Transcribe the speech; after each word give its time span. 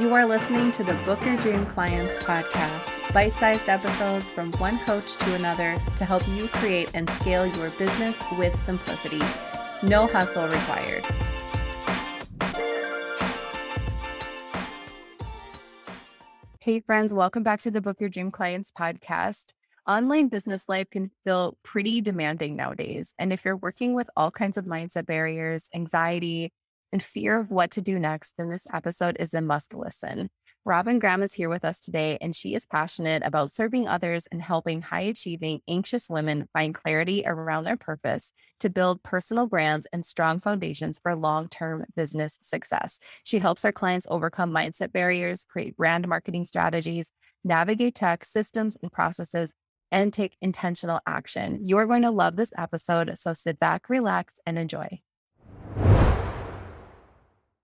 You 0.00 0.12
are 0.12 0.26
listening 0.26 0.72
to 0.72 0.82
the 0.82 0.94
Book 1.04 1.24
Your 1.24 1.36
Dream 1.36 1.64
Clients 1.66 2.16
podcast, 2.16 3.12
bite 3.14 3.36
sized 3.36 3.68
episodes 3.68 4.28
from 4.28 4.50
one 4.54 4.80
coach 4.80 5.14
to 5.18 5.34
another 5.36 5.80
to 5.94 6.04
help 6.04 6.26
you 6.26 6.48
create 6.48 6.90
and 6.94 7.08
scale 7.10 7.46
your 7.46 7.70
business 7.78 8.20
with 8.36 8.58
simplicity. 8.58 9.22
No 9.84 10.08
hustle 10.08 10.48
required. 10.48 11.04
Hey, 16.64 16.80
friends, 16.80 17.14
welcome 17.14 17.44
back 17.44 17.60
to 17.60 17.70
the 17.70 17.80
Book 17.80 18.00
Your 18.00 18.10
Dream 18.10 18.32
Clients 18.32 18.72
podcast. 18.76 19.52
Online 19.86 20.26
business 20.26 20.68
life 20.68 20.90
can 20.90 21.12
feel 21.22 21.56
pretty 21.62 22.00
demanding 22.00 22.56
nowadays. 22.56 23.14
And 23.20 23.32
if 23.32 23.44
you're 23.44 23.58
working 23.58 23.94
with 23.94 24.10
all 24.16 24.32
kinds 24.32 24.56
of 24.56 24.64
mindset 24.64 25.06
barriers, 25.06 25.68
anxiety, 25.72 26.52
and 26.94 27.02
fear 27.02 27.40
of 27.40 27.50
what 27.50 27.72
to 27.72 27.82
do 27.82 27.98
next, 27.98 28.34
then 28.38 28.48
this 28.48 28.68
episode 28.72 29.16
is 29.18 29.34
a 29.34 29.40
must 29.40 29.74
listen. 29.74 30.30
Robyn 30.64 31.00
Graham 31.00 31.24
is 31.24 31.34
here 31.34 31.48
with 31.48 31.64
us 31.64 31.80
today, 31.80 32.16
and 32.20 32.36
she 32.36 32.54
is 32.54 32.64
passionate 32.64 33.22
about 33.26 33.50
serving 33.50 33.88
others 33.88 34.28
and 34.30 34.40
helping 34.40 34.80
high 34.80 35.00
achieving, 35.00 35.60
anxious 35.68 36.08
women 36.08 36.48
find 36.52 36.72
clarity 36.72 37.24
around 37.26 37.64
their 37.64 37.76
purpose 37.76 38.32
to 38.60 38.70
build 38.70 39.02
personal 39.02 39.48
brands 39.48 39.88
and 39.92 40.04
strong 40.04 40.38
foundations 40.38 41.00
for 41.02 41.16
long 41.16 41.48
term 41.48 41.84
business 41.96 42.38
success. 42.42 43.00
She 43.24 43.40
helps 43.40 43.64
her 43.64 43.72
clients 43.72 44.06
overcome 44.08 44.52
mindset 44.52 44.92
barriers, 44.92 45.44
create 45.44 45.76
brand 45.76 46.06
marketing 46.06 46.44
strategies, 46.44 47.10
navigate 47.42 47.96
tech 47.96 48.24
systems 48.24 48.76
and 48.80 48.92
processes, 48.92 49.52
and 49.90 50.12
take 50.12 50.36
intentional 50.40 51.00
action. 51.08 51.58
You're 51.60 51.86
going 51.86 52.02
to 52.02 52.12
love 52.12 52.36
this 52.36 52.52
episode, 52.56 53.18
so 53.18 53.32
sit 53.32 53.58
back, 53.58 53.88
relax, 53.88 54.34
and 54.46 54.60
enjoy. 54.60 55.00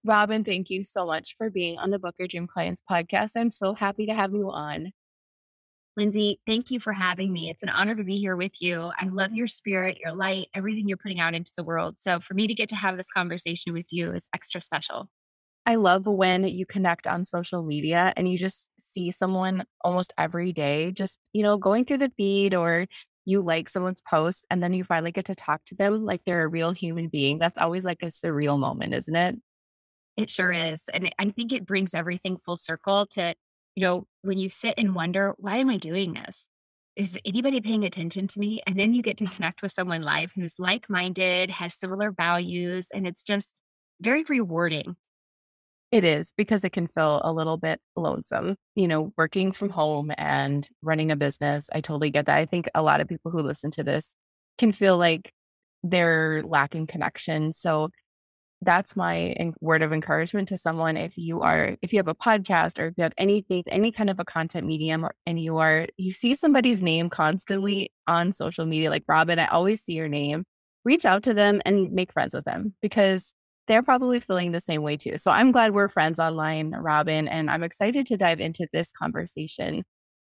Robyn, 0.05 0.45
thank 0.45 0.71
you 0.71 0.83
so 0.83 1.05
much 1.05 1.35
for 1.37 1.51
being 1.51 1.79
on 1.79 1.91
the 1.91 1.99
Book 1.99 2.15
Your 2.19 2.27
Dream 2.27 2.47
Clients 2.47 2.83
podcast. 2.91 3.33
I'm 3.37 3.51
so 3.51 3.75
happy 3.75 4.07
to 4.07 4.15
have 4.15 4.33
you 4.33 4.51
on. 4.51 4.93
Lindsay, 5.97 6.41
thank 6.47 6.71
you 6.71 6.81
for 6.81 6.95
having 6.95 7.31
me. 7.31 7.51
It's 7.51 7.63
an 7.63 7.69
honor 7.69 7.95
to 7.95 8.05
be 8.05 8.17
here 8.17 8.35
with 8.35 8.63
you. 8.63 8.91
I 8.99 9.07
love 9.07 9.35
your 9.35 9.47
spirit, 9.47 9.99
your 10.03 10.15
light, 10.15 10.47
everything 10.55 10.89
you're 10.89 10.97
putting 10.97 11.21
out 11.21 11.35
into 11.35 11.53
the 11.55 11.65
world. 11.65 11.97
So 11.99 12.21
for 12.21 12.33
me 12.33 12.47
to 12.47 12.55
get 12.55 12.71
to 12.71 12.77
have 12.77 12.97
this 12.97 13.11
conversation 13.11 13.75
with 13.75 13.87
you 13.91 14.13
is 14.13 14.29
extra 14.35 14.63
special. 14.63 15.11
I 15.67 15.75
love 15.75 16.07
when 16.07 16.45
you 16.45 16.65
connect 16.65 17.07
on 17.07 17.27
social 17.27 17.63
media 17.63 18.15
and 18.17 18.27
you 18.27 18.39
just 18.39 18.71
see 18.79 19.11
someone 19.11 19.65
almost 19.85 20.15
every 20.17 20.55
day, 20.55 20.93
just, 20.93 21.21
you 21.35 21.43
know, 21.43 21.59
going 21.59 21.85
through 21.85 21.99
the 21.99 22.13
feed 22.17 22.55
or 22.55 22.87
you 23.27 23.43
like 23.43 23.69
someone's 23.69 24.01
post 24.01 24.47
and 24.51 24.63
then 24.63 24.73
you 24.73 24.85
finally 24.85 25.13
get 25.13 25.27
to 25.27 25.35
talk 25.35 25.63
to 25.67 25.75
them 25.75 26.07
like 26.07 26.23
they're 26.25 26.45
a 26.45 26.49
real 26.49 26.73
human 26.73 27.09
being. 27.09 27.39
That's 27.39 27.59
always 27.59 27.85
like 27.85 28.03
a 28.03 28.07
surreal 28.07 28.59
moment, 28.59 28.95
isn't 28.95 29.15
it? 29.15 29.37
It 30.17 30.31
sure 30.31 30.53
is. 30.53 30.89
And 30.93 31.15
I 31.19 31.31
think 31.31 31.53
it 31.53 31.67
brings 31.67 31.95
everything 31.95 32.37
full 32.37 32.57
circle 32.57 33.07
to, 33.13 33.35
you 33.75 33.83
know, 33.83 34.07
when 34.23 34.39
you 34.39 34.49
sit 34.49 34.75
and 34.77 34.95
wonder, 34.95 35.35
why 35.39 35.57
am 35.57 35.71
I 35.71 35.77
doing 35.77 36.15
this? 36.15 36.47
Is 36.97 37.19
anybody 37.25 37.61
paying 37.61 37.85
attention 37.85 38.29
to 38.29 38.41
me? 38.41 38.61
And 38.67 38.79
then 38.79 38.93
you 38.93 39.03
get 39.03 39.17
to 39.19 39.27
connect 39.27 39.63
with 39.63 39.73
someone 39.73 40.03
live 40.03 40.33
who's 40.35 40.59
like 40.59 40.91
minded, 40.91 41.51
has 41.51 41.79
similar 41.79 42.11
values, 42.11 42.89
and 42.93 43.07
it's 43.07 43.23
just 43.23 43.63
very 44.01 44.25
rewarding. 44.29 44.97
It 45.93 46.05
is 46.05 46.33
because 46.37 46.65
it 46.65 46.71
can 46.71 46.87
feel 46.87 47.21
a 47.25 47.33
little 47.33 47.57
bit 47.57 47.81
lonesome, 47.97 48.57
you 48.77 48.87
know, 48.87 49.13
working 49.17 49.51
from 49.51 49.71
home 49.71 50.13
and 50.19 50.69
running 50.83 51.11
a 51.11 51.17
business. 51.17 51.69
I 51.73 51.81
totally 51.81 52.11
get 52.11 52.27
that. 52.27 52.37
I 52.37 52.47
think 52.47 52.69
a 52.75 52.83
lot 52.83 53.01
of 53.01 53.09
people 53.09 53.31
who 53.31 53.41
listen 53.41 53.71
to 53.73 53.83
this 53.83 54.15
can 54.59 54.71
feel 54.71 54.99
like 54.99 55.33
they're 55.83 56.43
lacking 56.45 56.87
connection. 56.87 57.53
So 57.53 57.91
that's 58.63 58.95
my 58.95 59.35
word 59.61 59.83
of 59.83 59.93
encouragement 59.93 60.49
to 60.49 60.59
someone 60.59 60.97
if 60.97 61.17
you 61.17 61.41
are 61.41 61.77
if 61.81 61.93
you 61.93 61.99
have 61.99 62.09
a 62.09 62.15
podcast 62.15 62.79
or 62.79 62.89
if 62.89 62.95
you 62.99 63.03
have 63.03 63.15
anything 63.17 63.63
any 63.69 63.91
kind 63.91 64.11
of 64.11 64.21
a 64.21 64.25
content 64.25 64.67
medium 64.67 65.05
or, 65.05 65.15
and 65.27 65.41
you 65.41 65.59
are 65.59 65.87
you 65.97 66.13
see 66.13 66.35
somebody's 66.35 66.83
name 66.83 67.09
constantly 67.09 67.91
on 68.07 68.33
social 68.33 68.67
media 68.67 68.91
like 68.91 69.05
Robyn 69.09 69.39
i 69.39 69.47
always 69.47 69.83
see 69.83 69.95
your 69.95 70.09
name 70.09 70.45
reach 70.85 71.05
out 71.05 71.23
to 71.23 71.35
them 71.35 71.61
and 71.65 71.93
make 71.93 72.13
friends 72.13 72.35
with 72.35 72.45
them 72.45 72.75
because 72.83 73.33
they're 73.67 73.83
probably 73.83 74.19
feeling 74.19 74.53
the 74.53 74.61
same 74.61 74.83
way 74.83 74.97
too. 74.97 75.17
So 75.17 75.31
i'm 75.31 75.53
glad 75.53 75.73
we're 75.73 75.89
friends 75.89 76.19
online 76.19 76.73
Robyn 76.73 77.29
and 77.29 77.51
i'm 77.51 77.63
excited 77.63 78.07
to 78.07 78.17
dive 78.17 78.41
into 78.41 78.67
this 78.73 78.93
conversation 78.93 79.85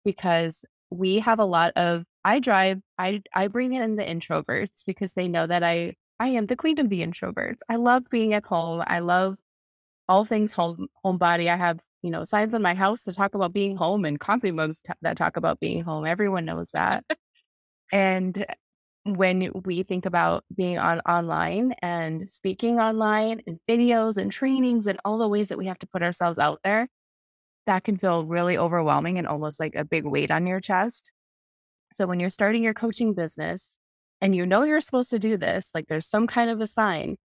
because 0.03 0.65
we 0.89 1.19
have 1.19 1.39
a 1.39 1.45
lot 1.45 1.71
of 1.75 2.03
i 2.25 2.39
drive 2.39 2.79
i 2.97 3.21
i 3.33 3.47
bring 3.47 3.73
in 3.73 3.95
the 3.95 4.03
introverts 4.03 4.83
because 4.85 5.13
they 5.13 5.27
know 5.27 5.45
that 5.47 5.63
i 5.63 5.93
I 6.19 6.29
am 6.29 6.45
the 6.45 6.55
queen 6.55 6.79
of 6.79 6.89
the 6.89 7.05
introverts. 7.05 7.59
I 7.69 7.75
love 7.75 8.05
being 8.09 8.33
at 8.33 8.45
home. 8.45 8.83
I 8.87 8.99
love 8.99 9.39
all 10.07 10.25
things 10.25 10.51
home 10.53 10.87
homebody. 11.05 11.47
I 11.49 11.55
have, 11.55 11.79
you 12.01 12.09
know, 12.09 12.23
signs 12.23 12.53
on 12.53 12.61
my 12.61 12.73
house 12.73 13.03
to 13.03 13.13
talk 13.13 13.35
about 13.35 13.53
being 13.53 13.75
home 13.75 14.05
and 14.05 14.19
coffee 14.19 14.51
mugs 14.51 14.81
t- 14.81 14.93
that 15.01 15.17
talk 15.17 15.37
about 15.37 15.59
being 15.59 15.83
home. 15.83 16.05
Everyone 16.05 16.45
knows 16.45 16.71
that. 16.71 17.05
and 17.91 18.45
when 19.05 19.51
we 19.65 19.83
think 19.83 20.05
about 20.05 20.43
being 20.55 20.77
on 20.77 20.99
online 21.01 21.73
and 21.81 22.27
speaking 22.27 22.79
online 22.79 23.41
and 23.47 23.59
videos 23.69 24.17
and 24.17 24.31
trainings 24.31 24.87
and 24.87 24.99
all 25.05 25.17
the 25.17 25.29
ways 25.29 25.49
that 25.49 25.57
we 25.57 25.65
have 25.65 25.79
to 25.79 25.87
put 25.87 26.03
ourselves 26.03 26.39
out 26.39 26.59
there, 26.63 26.87
that 27.67 27.83
can 27.83 27.97
feel 27.97 28.25
really 28.25 28.57
overwhelming 28.57 29.17
and 29.17 29.27
almost 29.27 29.59
like 29.59 29.75
a 29.75 29.85
big 29.85 30.05
weight 30.05 30.31
on 30.31 30.47
your 30.47 30.59
chest. 30.59 31.11
So 31.91 32.07
when 32.07 32.19
you're 32.19 32.29
starting 32.29 32.63
your 32.63 32.73
coaching 32.73 33.13
business, 33.13 33.77
and 34.21 34.35
you 34.35 34.45
know 34.45 34.63
you're 34.63 34.81
supposed 34.81 35.09
to 35.11 35.19
do 35.19 35.37
this, 35.37 35.69
like 35.73 35.87
there's 35.87 36.09
some 36.09 36.27
kind 36.27 36.49
of 36.49 36.59
a 36.59 36.67
sign, 36.67 37.17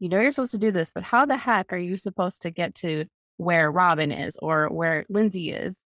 you 0.00 0.08
know 0.08 0.20
you're 0.20 0.32
supposed 0.32 0.52
to 0.52 0.58
do 0.58 0.70
this, 0.70 0.90
but 0.94 1.04
how 1.04 1.24
the 1.24 1.36
heck 1.36 1.72
are 1.72 1.78
you 1.78 1.96
supposed 1.96 2.42
to 2.42 2.50
get 2.50 2.74
to 2.76 3.06
where 3.36 3.70
Robyn 3.70 4.12
is 4.12 4.36
or 4.42 4.68
where 4.68 5.04
Lindsay 5.08 5.50
is 5.50 5.84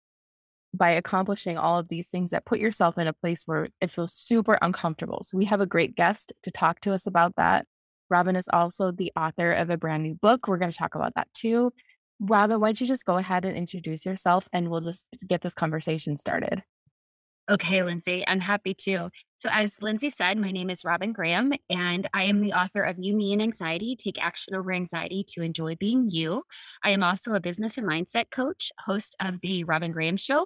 by 0.74 0.92
accomplishing 0.92 1.58
all 1.58 1.80
of 1.80 1.90
these 1.90 2.10
things 2.10 2.32
that 2.32 2.46
put 2.46 2.60
yourself 2.60 2.98
in 2.98 3.08
a 3.08 3.14
place 3.14 3.44
where 3.46 3.68
it 3.80 3.92
feels 3.92 4.14
super 4.14 4.58
uncomfortable? 4.62 5.22
So 5.24 5.38
we 5.38 5.46
have 5.46 5.62
a 5.62 5.66
great 5.66 5.96
guest 5.96 6.34
to 6.44 6.52
talk 6.52 6.82
to 6.82 6.94
us 6.94 7.08
about 7.08 7.36
that. 7.38 7.66
Robyn 8.10 8.36
is 8.36 8.50
also 8.52 8.92
the 8.92 9.12
author 9.16 9.52
of 9.54 9.70
a 9.70 9.78
brand 9.78 10.04
new 10.04 10.16
book. 10.16 10.48
We're 10.48 10.58
going 10.58 10.72
to 10.72 10.78
talk 10.78 10.96
about 10.96 11.16
that 11.16 11.28
too. 11.34 11.72
Robyn, 12.20 12.60
why 12.60 12.68
don't 12.68 12.82
you 12.82 12.88
just 12.88 13.06
go 13.06 13.18
ahead 13.18 13.46
and 13.46 13.58
introduce 13.58 14.06
yourself 14.06 14.48
and 14.54 14.70
we'll 14.70 14.82
just 14.82 15.08
get 15.28 15.42
this 15.42 15.54
conversation 15.54 16.18
started? 16.18 16.64
Okay, 17.50 17.82
Lindsay, 17.84 18.24
I'm 18.28 18.40
happy 18.40 18.74
to. 18.82 19.10
So, 19.42 19.50
as 19.52 19.82
Lindsay 19.82 20.12
said, 20.12 20.38
my 20.38 20.52
name 20.52 20.70
is 20.70 20.86
Robyn 20.86 21.14
Graham, 21.14 21.52
and 21.68 22.08
I 22.14 22.26
am 22.26 22.42
the 22.42 22.54
author 22.54 22.84
of 22.84 23.00
You, 23.00 23.16
Me, 23.16 23.34
and 23.34 23.42
Anxiety 23.42 23.96
Take 23.96 24.24
Action 24.24 24.54
Over 24.54 24.72
Anxiety 24.72 25.26
to 25.30 25.42
Enjoy 25.42 25.76
Being 25.78 26.08
You. 26.12 26.44
I 26.84 26.92
am 26.92 27.02
also 27.02 27.34
a 27.34 27.40
business 27.40 27.76
and 27.76 27.88
mindset 27.88 28.30
coach, 28.30 28.72
host 28.86 29.16
of 29.20 29.42
The 29.42 29.64
Robyn 29.64 29.94
Graham 29.94 30.16
Show. 30.16 30.46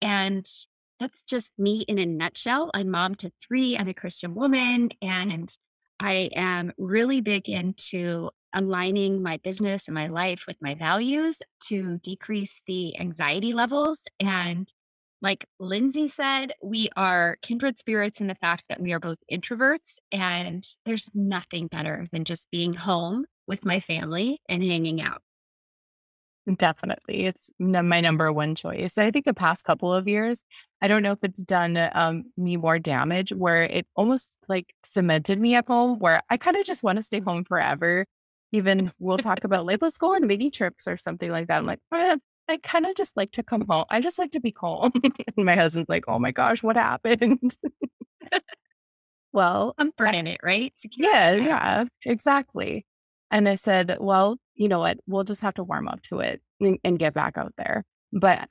And 0.00 0.44
that's 0.98 1.22
just 1.22 1.52
me 1.56 1.82
in 1.86 2.00
a 2.00 2.04
nutshell. 2.04 2.72
I'm 2.74 2.90
mom 2.90 3.14
to 3.16 3.30
three, 3.40 3.78
I'm 3.78 3.86
a 3.86 3.94
Christian 3.94 4.34
woman, 4.34 4.90
and 5.00 5.48
I 6.00 6.28
am 6.34 6.72
really 6.76 7.20
big 7.20 7.48
into 7.48 8.30
aligning 8.52 9.22
my 9.22 9.36
business 9.44 9.86
and 9.86 9.94
my 9.94 10.08
life 10.08 10.46
with 10.48 10.56
my 10.60 10.74
values 10.74 11.42
to 11.68 11.98
decrease 11.98 12.60
the 12.66 12.98
anxiety 12.98 13.52
levels 13.52 14.00
and 14.18 14.66
like 15.22 15.46
Lindsay 15.60 16.08
said, 16.08 16.52
we 16.62 16.88
are 16.96 17.36
kindred 17.42 17.78
spirits 17.78 18.20
in 18.20 18.26
the 18.26 18.34
fact 18.34 18.64
that 18.68 18.80
we 18.80 18.92
are 18.92 19.00
both 19.00 19.18
introverts, 19.30 19.96
and 20.10 20.66
there's 20.84 21.08
nothing 21.14 21.68
better 21.68 22.06
than 22.12 22.24
just 22.24 22.50
being 22.50 22.74
home 22.74 23.24
with 23.46 23.64
my 23.64 23.78
family 23.80 24.40
and 24.48 24.62
hanging 24.62 25.00
out. 25.00 25.22
Definitely. 26.56 27.26
It's 27.26 27.50
my 27.60 28.00
number 28.00 28.32
one 28.32 28.56
choice. 28.56 28.98
I 28.98 29.12
think 29.12 29.24
the 29.24 29.32
past 29.32 29.64
couple 29.64 29.94
of 29.94 30.08
years, 30.08 30.42
I 30.80 30.88
don't 30.88 31.04
know 31.04 31.12
if 31.12 31.22
it's 31.22 31.44
done 31.44 31.78
um, 31.92 32.24
me 32.36 32.56
more 32.56 32.80
damage 32.80 33.32
where 33.32 33.62
it 33.62 33.86
almost 33.94 34.36
like 34.48 34.74
cemented 34.82 35.38
me 35.38 35.54
at 35.54 35.68
home 35.68 36.00
where 36.00 36.20
I 36.30 36.36
kind 36.36 36.56
of 36.56 36.66
just 36.66 36.82
want 36.82 36.96
to 36.96 37.04
stay 37.04 37.20
home 37.20 37.44
forever. 37.44 38.06
Even 38.50 38.90
we'll 38.98 39.18
talk 39.18 39.44
about 39.44 39.66
like, 39.66 39.80
let's 39.80 39.98
go 39.98 40.16
on 40.16 40.26
mini 40.26 40.50
trips 40.50 40.88
or 40.88 40.96
something 40.96 41.30
like 41.30 41.46
that. 41.46 41.58
I'm 41.58 41.66
like, 41.66 41.78
eh, 41.94 42.16
I 42.48 42.58
kind 42.58 42.86
of 42.86 42.94
just 42.96 43.16
like 43.16 43.32
to 43.32 43.42
come 43.42 43.66
home. 43.68 43.84
I 43.90 44.00
just 44.00 44.18
like 44.18 44.32
to 44.32 44.40
be 44.40 44.52
calm. 44.52 44.92
and 45.36 45.46
my 45.46 45.54
husband's 45.54 45.88
like, 45.88 46.04
oh 46.08 46.18
my 46.18 46.32
gosh, 46.32 46.62
what 46.62 46.76
happened? 46.76 47.56
well, 49.32 49.74
I'm 49.78 49.92
burning 49.96 50.26
it, 50.26 50.40
right? 50.42 50.72
Yeah, 50.96 51.32
yeah, 51.32 51.84
exactly. 52.04 52.84
And 53.30 53.48
I 53.48 53.54
said, 53.54 53.96
well, 54.00 54.36
you 54.54 54.68
know 54.68 54.80
what? 54.80 54.98
We'll 55.06 55.24
just 55.24 55.40
have 55.42 55.54
to 55.54 55.64
warm 55.64 55.88
up 55.88 56.02
to 56.02 56.18
it 56.18 56.42
and, 56.60 56.78
and 56.84 56.98
get 56.98 57.14
back 57.14 57.38
out 57.38 57.54
there. 57.56 57.84
But 58.12 58.50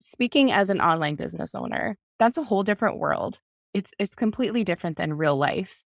speaking 0.00 0.50
as 0.50 0.70
an 0.70 0.80
online 0.80 1.16
business 1.16 1.54
owner, 1.54 1.96
that's 2.18 2.38
a 2.38 2.44
whole 2.44 2.62
different 2.62 2.98
world. 2.98 3.40
It's 3.74 3.90
it's 3.98 4.14
completely 4.14 4.64
different 4.64 4.96
than 4.96 5.14
real 5.14 5.36
life. 5.36 5.84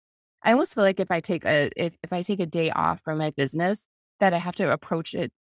I 0.43 0.53
almost 0.53 0.75
feel 0.75 0.85
like 0.85 1.01
if 1.01 1.11
I 1.11 1.21
take 1.21 1.45
a 1.45 1.71
if, 1.77 1.97
if 2.03 2.13
I 2.13 2.23
take 2.23 2.41
a 2.41 2.47
day 2.47 2.71
off 2.71 3.03
from 3.03 3.19
my 3.19 3.31
business, 3.31 3.87
that 4.21 4.33
I 4.33 4.39
have 4.39 4.55
to 4.57 4.73
approach 4.73 5.15
it 5.15 5.33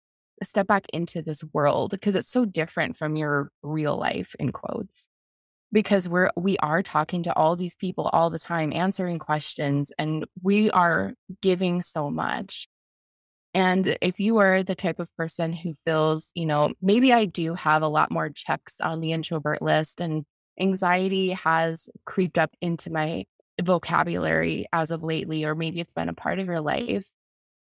step 0.44 0.68
back 0.68 0.86
into 0.94 1.22
this 1.22 1.44
world 1.54 1.92
because 1.92 2.16
it's 2.16 2.32
so 2.32 2.46
different 2.46 2.98
from 2.98 3.16
your 3.16 3.52
real 3.62 3.98
life 3.98 4.36
in 4.40 4.52
quotes 4.52 5.08
because 5.72 6.10
we're 6.10 6.32
we 6.36 6.58
are 6.58 6.84
talking 6.84 7.24
to 7.24 7.36
all 7.36 7.56
these 7.56 7.76
people 7.76 8.10
all 8.14 8.30
the 8.30 8.40
time 8.40 8.74
answering 8.74 9.20
questions 9.20 9.92
and 9.98 10.26
we 10.42 10.70
are 10.72 11.14
giving 11.42 11.82
so 11.82 12.10
much. 12.10 12.68
And 13.54 13.98
if 14.02 14.20
you 14.20 14.38
are 14.38 14.64
the 14.64 14.76
type 14.76 15.00
of 15.00 15.14
person 15.18 15.52
who 15.52 15.74
feels, 15.74 16.32
you 16.36 16.46
know, 16.46 16.74
maybe 16.82 17.12
I 17.12 17.26
do 17.26 17.54
have 17.56 17.82
a 17.82 17.88
lot 17.88 18.12
more 18.12 18.30
checks 18.30 18.80
on 18.80 19.02
the 19.02 19.12
introvert 19.12 19.62
list 19.62 20.00
and 20.00 20.26
anxiety 20.60 21.30
has 21.32 21.90
creeped 22.06 22.38
up 22.38 22.52
into 22.62 22.92
my 22.92 23.26
vocabulary 23.62 24.66
as 24.72 24.92
of 24.92 25.04
lately, 25.04 25.44
or 25.44 25.56
maybe 25.56 25.82
it's 25.82 25.94
been 25.94 26.10
a 26.10 26.14
part 26.14 26.40
of 26.40 26.48
your 26.48 26.62
life, 26.62 27.12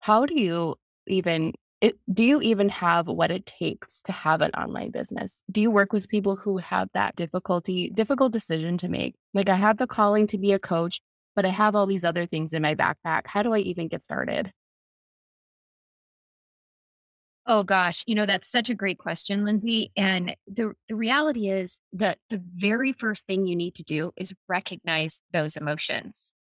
how 0.01 0.27
do 0.27 0.41
you 0.41 0.77
even 1.07 1.53
it, 1.83 1.99
do 2.11 2.23
you 2.23 2.41
even 2.41 2.69
have 2.69 3.09
what 3.09 3.33
it 3.33 3.45
takes 3.45 4.01
to 4.03 4.13
have 4.13 4.41
an 4.41 4.53
online 4.53 4.93
business? 4.93 5.43
Do 5.51 5.61
you 5.61 5.69
work 5.69 5.93
with 5.93 6.09
people 6.09 6.37
who 6.37 6.59
have 6.59 6.89
that 6.95 7.17
difficulty, 7.17 7.91
difficult 7.91 8.33
decision 8.33 8.79
to 8.79 8.89
make? 8.89 9.17
Like, 9.35 9.49
I 9.49 9.57
have 9.57 9.79
the 9.79 9.89
calling 9.89 10.29
to 10.29 10.39
be 10.39 10.53
a 10.53 10.61
coach, 10.61 11.01
but 11.35 11.45
I 11.45 11.49
have 11.49 11.75
all 11.75 11.89
these 11.89 12.05
other 12.05 12.25
things 12.25 12.53
in 12.53 12.63
my 12.63 12.77
backpack. 12.77 13.23
How 13.27 13.43
do 13.43 13.53
I 13.53 13.59
even 13.59 13.89
get 13.89 14.05
started? 14.05 14.53
Oh 17.45 17.65
gosh, 17.65 18.05
you 18.07 18.15
know, 18.15 18.27
that's 18.27 18.49
such 18.49 18.71
a 18.71 18.75
great 18.75 18.99
question, 18.99 19.45
Lindsay. 19.45 19.91
And 19.97 20.37
the, 20.47 20.75
the 20.89 20.95
reality 20.95 21.49
is 21.49 21.81
that 21.95 22.19
the 22.31 22.41
very 22.55 22.93
first 22.93 23.27
thing 23.27 23.49
you 23.49 23.57
need 23.57 23.75
to 23.75 23.83
do 23.83 24.13
is 24.17 24.33
recognize 24.49 25.21
those 25.33 25.57
emotions. 25.57 26.33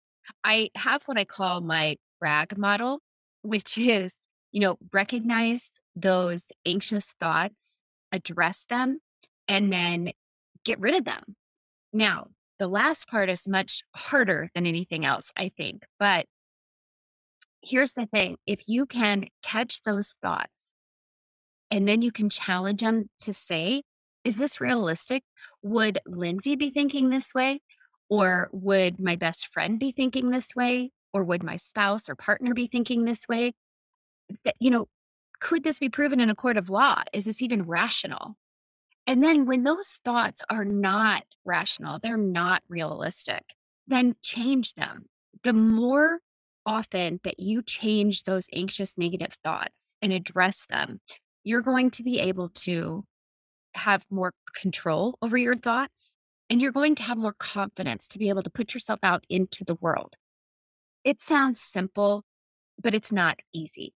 I 0.45 0.69
have 0.75 1.05
what 1.07 1.17
I 1.17 1.25
call 1.25 1.63
my 1.63 1.97
RAG 2.21 2.59
model, 2.59 3.01
which 3.41 3.79
is 3.79 4.13
you 4.53 4.61
know, 4.61 4.79
recognize 4.93 5.71
those 5.95 6.47
anxious 6.67 7.15
thoughts, 7.21 7.81
address 8.13 8.67
them, 8.69 9.01
and 9.49 9.73
then 9.73 10.13
get 10.65 10.81
rid 10.81 10.95
of 10.95 11.05
them. 11.05 11.37
Now, 11.93 12.29
the 12.59 12.69
last 12.69 13.09
part 13.09 13.31
is 13.31 13.49
much 13.49 13.83
harder 13.97 14.51
than 14.55 14.67
anything 14.67 15.05
else, 15.05 15.33
I 15.37 15.51
think. 15.57 15.85
But 15.99 16.27
here's 17.63 17.95
the 17.95 18.07
thing 18.07 18.37
if 18.47 18.69
you 18.69 18.87
can 18.87 19.27
catch 19.43 19.83
those 19.83 20.15
thoughts 20.23 20.73
and 21.71 21.87
then 21.87 22.03
you 22.03 22.13
can 22.13 22.29
challenge 22.29 22.83
them 22.83 23.09
to 23.21 23.33
say, 23.33 23.83
is 24.25 24.37
this 24.37 24.61
realistic? 24.61 25.23
Would 25.63 26.01
Lindsay 26.07 26.57
be 26.57 26.71
thinking 26.71 27.09
this 27.09 27.35
way? 27.35 27.61
Or 28.09 28.51
would 28.53 29.01
my 29.01 29.17
best 29.17 29.47
friend 29.47 29.79
be 29.79 29.93
thinking 29.93 30.31
this 30.31 30.55
way? 30.55 30.91
Or 31.13 31.25
would 31.25 31.43
my 31.43 31.57
spouse 31.57 32.09
or 32.09 32.17
partner 32.17 32.53
be 32.55 32.67
thinking 32.67 33.05
this 33.05 33.27
way? 33.29 33.53
You 34.59 34.71
know, 34.71 34.89
could 35.41 35.65
this 35.65 35.79
be 35.79 35.89
proven 35.89 36.21
in 36.21 36.31
a 36.31 36.35
court 36.35 36.57
of 36.57 36.71
law? 36.71 37.03
Is 37.13 37.25
this 37.25 37.43
even 37.43 37.63
rational? 37.63 38.37
And 39.07 39.25
then 39.25 39.47
when 39.47 39.65
those 39.65 40.01
thoughts 40.05 40.43
are 40.51 40.65
not 40.65 41.25
rational, 41.45 41.99
they're 41.99 42.17
not 42.17 42.63
realistic, 42.69 43.43
then 43.87 44.15
change 44.23 44.75
them. 44.75 45.07
The 45.43 45.55
more 45.55 46.21
often 46.67 47.21
that 47.25 47.41
you 47.41 47.63
change 47.63 48.25
those 48.25 48.47
anxious 48.53 48.99
negative 48.99 49.33
thoughts 49.43 49.97
and 50.03 50.13
address 50.13 50.67
them, 50.69 51.01
you're 51.43 51.63
going 51.63 51.91
to 51.93 52.03
be 52.03 52.21
able 52.21 52.51
to 52.51 53.05
have 53.75 54.05
more 54.11 54.35
control 54.55 55.17
over 55.23 55.37
your 55.37 55.57
thoughts 55.57 56.17
and 56.51 56.61
you're 56.61 56.73
going 56.73 56.95
to 56.97 57.03
have 57.05 57.17
more 57.17 57.35
confidence 57.39 58.07
to 58.09 58.19
be 58.19 58.29
able 58.29 58.43
to 58.43 58.51
put 58.51 58.75
yourself 58.75 59.01
out 59.03 59.25
into 59.31 59.65
the 59.65 59.77
world. 59.77 60.17
It 61.03 61.23
sounds 61.23 61.61
simple, 61.61 62.25
but 62.81 62.95
it's 62.95 63.11
not 63.11 63.39
easy 63.55 63.95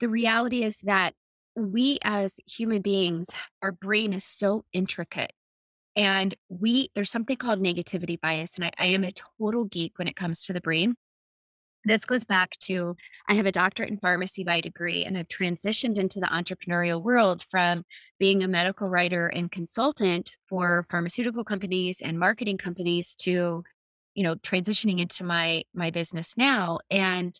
the 0.00 0.08
reality 0.08 0.62
is 0.62 0.78
that 0.82 1.14
we 1.56 1.98
as 2.02 2.40
human 2.46 2.82
beings, 2.82 3.28
our 3.62 3.72
brain 3.72 4.12
is 4.12 4.24
so 4.24 4.64
intricate. 4.72 5.32
And 5.96 6.34
we, 6.48 6.90
there's 6.94 7.10
something 7.10 7.36
called 7.36 7.60
negativity 7.60 8.20
bias. 8.20 8.56
And 8.56 8.64
I, 8.64 8.72
I 8.78 8.86
am 8.86 9.04
a 9.04 9.12
total 9.12 9.64
geek 9.64 9.98
when 9.98 10.08
it 10.08 10.16
comes 10.16 10.44
to 10.44 10.52
the 10.52 10.60
brain. 10.60 10.96
This 11.86 12.04
goes 12.06 12.24
back 12.24 12.58
to 12.60 12.96
I 13.28 13.34
have 13.34 13.44
a 13.46 13.52
doctorate 13.52 13.90
in 13.90 13.98
pharmacy 13.98 14.42
by 14.42 14.62
degree, 14.62 15.04
and 15.04 15.18
I've 15.18 15.28
transitioned 15.28 15.98
into 15.98 16.18
the 16.18 16.26
entrepreneurial 16.26 17.02
world 17.02 17.44
from 17.50 17.84
being 18.18 18.42
a 18.42 18.48
medical 18.48 18.88
writer 18.88 19.26
and 19.26 19.52
consultant 19.52 20.34
for 20.48 20.86
pharmaceutical 20.88 21.44
companies 21.44 22.00
and 22.02 22.18
marketing 22.18 22.56
companies 22.56 23.14
to, 23.16 23.64
you 24.14 24.22
know, 24.22 24.34
transitioning 24.36 24.98
into 24.98 25.24
my 25.24 25.64
my 25.74 25.90
business 25.90 26.34
now. 26.38 26.78
And 26.90 27.38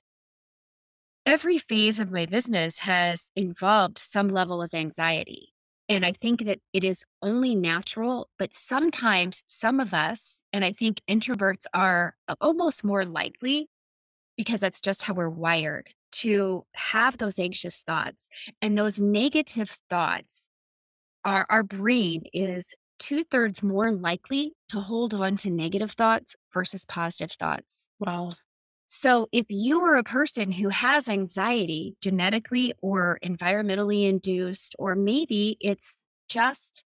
every 1.27 1.59
phase 1.59 1.99
of 1.99 2.11
my 2.11 2.27
business 2.27 2.81
has 2.81 3.31
involved 3.35 3.99
some 3.99 4.29
level 4.29 4.63
of 4.63 4.75
anxiety. 4.75 5.51
And 5.89 6.05
I 6.05 6.13
think 6.13 6.45
that 6.47 6.61
it 6.73 6.83
is 6.83 7.05
only 7.23 7.55
natural, 7.55 8.29
but 8.39 8.55
sometimes 8.55 9.43
some 9.47 9.81
of 9.81 9.93
us, 9.93 10.43
and 10.53 10.65
I 10.65 10.73
think 10.73 11.01
introverts 11.09 11.65
are 11.75 12.15
almost 12.41 12.85
more 12.85 13.05
likely 13.05 13.69
because 14.37 14.61
that's 14.61 14.81
just 14.81 15.03
how 15.03 15.15
we're 15.15 15.29
wired 15.29 15.91
to 16.13 16.65
have 16.75 17.19
those 17.19 17.39
anxious 17.39 17.83
thoughts. 17.83 18.29
And 18.63 18.79
those 18.79 19.01
negative 19.01 19.71
thoughts, 19.91 20.49
our, 21.25 21.47
our 21.51 21.63
brain 21.63 22.23
is 22.33 22.75
two 22.99 23.25
thirds 23.25 23.63
more 23.63 23.93
likely 23.93 24.55
to 24.71 24.81
hold 24.81 25.13
on 25.13 25.37
to 25.39 25.51
negative 25.51 25.93
thoughts 25.93 26.37
versus 26.53 26.85
positive 26.87 27.33
thoughts. 27.33 27.89
Wow. 27.99 28.31
So, 28.97 29.27
if 29.33 29.47
you 29.49 29.81
are 29.81 29.97
a 29.97 30.05
person 30.05 30.53
who 30.53 30.69
has 30.69 31.09
anxiety 31.09 31.97
genetically 32.01 32.75
or 32.81 33.19
environmentally 33.25 34.09
induced, 34.09 34.77
or 34.79 34.95
maybe 34.95 35.57
it's 35.61 36.05
just 36.29 36.85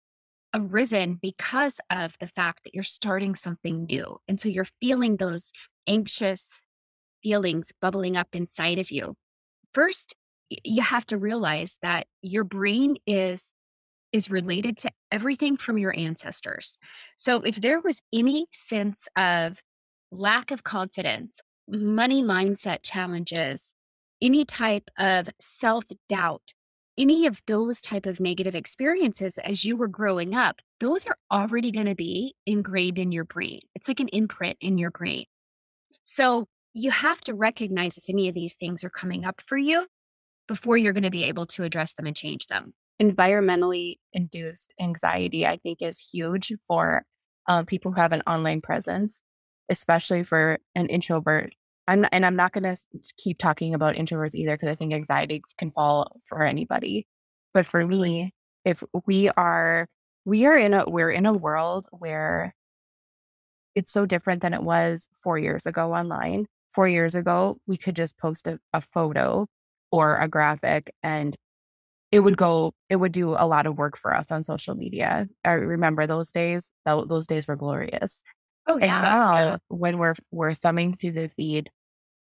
arisen 0.55 1.19
because 1.20 1.82
of 1.90 2.14
the 2.19 2.26
fact 2.26 2.64
that 2.64 2.75
you're 2.75 2.82
starting 2.82 3.34
something 3.34 3.84
new. 3.84 4.16
And 4.26 4.40
so 4.40 4.49
you're 4.49 4.66
feeling 4.81 5.19
those 5.19 5.52
anxious 5.87 6.62
feelings 7.22 7.72
bubbling 7.78 8.16
up 8.16 8.28
inside 8.32 8.78
of 8.78 8.90
you. 8.90 9.14
First, 9.75 10.16
you 10.49 10.81
have 10.81 11.04
to 11.08 11.19
realize 11.19 11.76
that 11.82 12.06
your 12.22 12.43
brain 12.43 12.96
is 13.06 13.52
is 14.12 14.31
related 14.31 14.78
to 14.78 14.90
everything 15.12 15.58
from 15.58 15.76
your 15.76 15.94
ancestors. 15.94 16.78
So 17.19 17.43
if 17.43 17.56
there 17.56 17.81
was 17.81 18.00
any 18.14 18.46
sense 18.50 19.08
of 19.14 19.61
lack 20.11 20.50
of 20.50 20.64
confidence 20.64 21.43
money 21.68 22.22
mindset 22.22 22.78
challenges, 22.82 23.74
any 24.20 24.44
type 24.44 24.90
of 24.98 25.28
self 25.40 25.84
doubt, 26.08 26.52
any 26.98 27.26
of 27.26 27.40
those 27.46 27.80
type 27.80 28.06
of 28.06 28.18
negative 28.18 28.54
experiences 28.54 29.38
as 29.38 29.64
you 29.64 29.76
were 29.76 29.88
growing 29.88 30.34
up, 30.34 30.56
those 30.80 31.06
are 31.06 31.16
already 31.30 31.70
going 31.70 31.86
to 31.86 31.94
be 31.94 32.34
ingrained 32.46 32.98
in 32.98 33.12
your 33.12 33.24
brain. 33.24 33.60
It's 33.74 33.88
like 33.88 34.00
an 34.00 34.08
imprint 34.08 34.58
in 34.60 34.78
your 34.78 34.90
brain. 34.90 35.24
So 36.02 36.48
you 36.74 36.90
have 36.90 37.20
to 37.22 37.34
recognize 37.34 37.98
if 37.98 38.04
any 38.08 38.28
of 38.28 38.34
these 38.34 38.54
things 38.54 38.82
are 38.82 38.90
coming 38.90 39.24
up 39.24 39.40
for 39.40 39.56
you 39.56 39.86
before 40.48 40.76
you're 40.76 40.92
going 40.92 41.02
to 41.04 41.10
be 41.10 41.24
able 41.24 41.46
to 41.46 41.62
address 41.62 41.92
them 41.94 42.06
and 42.06 42.16
change 42.16 42.46
them. 42.46 42.72
Environmentally 43.00 43.96
induced 44.12 44.72
anxiety, 44.80 45.46
I 45.46 45.56
think, 45.58 45.82
is 45.82 45.98
huge 45.98 46.52
for 46.66 47.04
um, 47.46 47.64
people 47.66 47.92
who 47.92 48.00
have 48.00 48.12
an 48.12 48.22
online 48.26 48.60
presence, 48.60 49.22
especially 49.70 50.22
for 50.22 50.58
an 50.75 50.87
introvert 50.88 51.52
I'm 51.88 52.04
and 52.12 52.26
I'm 52.26 52.37
not 52.37 52.52
going 52.52 52.64
to 52.64 52.76
keep 53.16 53.38
talking 53.38 53.75
about 53.75 53.96
introverts 53.96 54.34
either 54.34 54.54
because 54.54 54.68
I 54.68 54.75
think 54.75 54.92
anxiety 54.92 55.42
can 55.56 55.70
fall 55.72 56.20
for 56.28 56.42
anybody. 56.42 57.06
But 57.54 57.66
for 57.66 57.84
me, 57.87 58.32
if 58.64 58.84
we 59.06 59.30
are 59.30 59.88
we 60.26 60.46
are 60.46 60.56
in 60.56 60.75
a 60.75 60.84
we're 60.88 61.10
in 61.10 61.26
a 61.26 61.32
world 61.32 61.87
where 61.90 62.54
it's 63.75 63.90
so 63.92 64.06
different 64.06 64.42
than 64.42 64.52
it 64.54 64.62
was 64.62 65.08
4 65.22 65.38
years 65.38 65.66
ago 65.66 65.92
online. 65.94 66.46
4 66.75 66.88
years 66.88 67.14
ago, 67.14 67.58
we 67.66 67.76
could 67.78 67.96
just 67.96 68.18
post 68.18 68.46
a, 68.46 68.58
a 68.75 68.80
photo 68.82 69.46
or 69.90 70.18
a 70.18 70.28
graphic 70.28 70.90
and 71.02 71.37
it 72.12 72.20
would 72.20 72.37
go 72.37 72.72
it 72.90 72.96
would 72.96 73.12
do 73.12 73.30
a 73.30 73.46
lot 73.46 73.66
of 73.66 73.78
work 73.78 73.96
for 73.96 74.14
us 74.14 74.30
on 74.30 74.42
social 74.44 74.75
media. 74.75 75.28
I 75.44 75.52
remember 75.52 76.06
those 76.06 76.30
days. 76.32 76.70
those 76.84 77.26
days 77.26 77.48
were 77.48 77.56
glorious. 77.56 78.22
Oh 78.68 78.78
yeah. 78.78 78.82
And 78.82 79.02
now 79.02 79.34
yeah. 79.34 79.56
when 79.68 79.98
we're 79.98 80.14
we're 80.30 80.52
thumbing 80.52 80.94
through 80.94 81.12
the 81.12 81.28
feed 81.28 81.70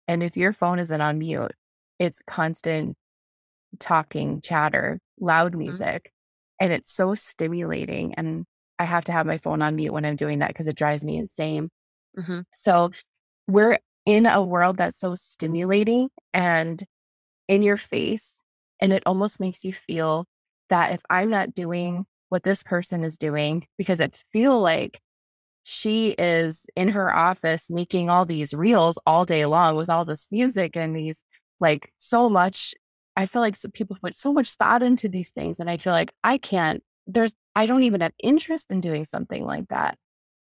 and 0.08 0.22
if 0.22 0.36
your 0.36 0.52
phone 0.54 0.78
isn't 0.78 1.00
on 1.00 1.18
mute, 1.18 1.52
it's 1.98 2.20
constant 2.26 2.96
talking, 3.78 4.40
chatter, 4.40 4.98
loud 5.20 5.52
mm-hmm. 5.52 5.58
music. 5.60 6.04
Mm-hmm. 6.04 6.64
And 6.64 6.72
it's 6.72 6.92
so 6.92 7.14
stimulating. 7.14 8.14
And 8.14 8.44
I 8.78 8.84
have 8.84 9.04
to 9.04 9.12
have 9.12 9.26
my 9.26 9.38
phone 9.38 9.62
on 9.62 9.76
mute 9.76 9.92
when 9.92 10.04
I'm 10.04 10.16
doing 10.16 10.38
that 10.38 10.48
because 10.48 10.66
it 10.66 10.76
drives 10.76 11.04
me 11.04 11.18
insane. 11.18 11.68
Mm-hmm. 12.18 12.40
So 12.54 12.90
we're 13.46 13.78
in 14.06 14.26
a 14.26 14.42
world 14.42 14.76
that's 14.76 14.98
so 14.98 15.14
stimulating 15.14 16.08
and 16.32 16.82
in 17.46 17.62
your 17.62 17.76
face. 17.76 18.42
And 18.80 18.92
it 18.92 19.02
almost 19.06 19.40
makes 19.40 19.64
you 19.64 19.72
feel 19.72 20.24
that 20.70 20.92
if 20.92 21.02
I'm 21.10 21.30
not 21.30 21.54
doing 21.54 22.06
what 22.30 22.42
this 22.42 22.62
person 22.62 23.04
is 23.04 23.16
doing, 23.16 23.66
because 23.76 24.00
it 24.00 24.22
feel 24.32 24.58
like 24.60 25.00
she 25.68 26.10
is 26.18 26.66
in 26.76 26.88
her 26.88 27.14
office 27.14 27.68
making 27.68 28.08
all 28.08 28.24
these 28.24 28.54
reels 28.54 28.98
all 29.06 29.26
day 29.26 29.44
long 29.44 29.76
with 29.76 29.90
all 29.90 30.04
this 30.04 30.26
music 30.30 30.76
and 30.76 30.96
these 30.96 31.24
like 31.60 31.92
so 31.98 32.28
much 32.28 32.74
i 33.16 33.26
feel 33.26 33.42
like 33.42 33.54
people 33.74 33.96
put 34.00 34.14
so 34.14 34.32
much 34.32 34.54
thought 34.54 34.82
into 34.82 35.08
these 35.08 35.30
things 35.30 35.60
and 35.60 35.68
i 35.68 35.76
feel 35.76 35.92
like 35.92 36.12
i 36.24 36.38
can't 36.38 36.82
there's 37.06 37.34
i 37.54 37.66
don't 37.66 37.82
even 37.82 38.00
have 38.00 38.12
interest 38.22 38.70
in 38.70 38.80
doing 38.80 39.04
something 39.04 39.44
like 39.44 39.68
that 39.68 39.98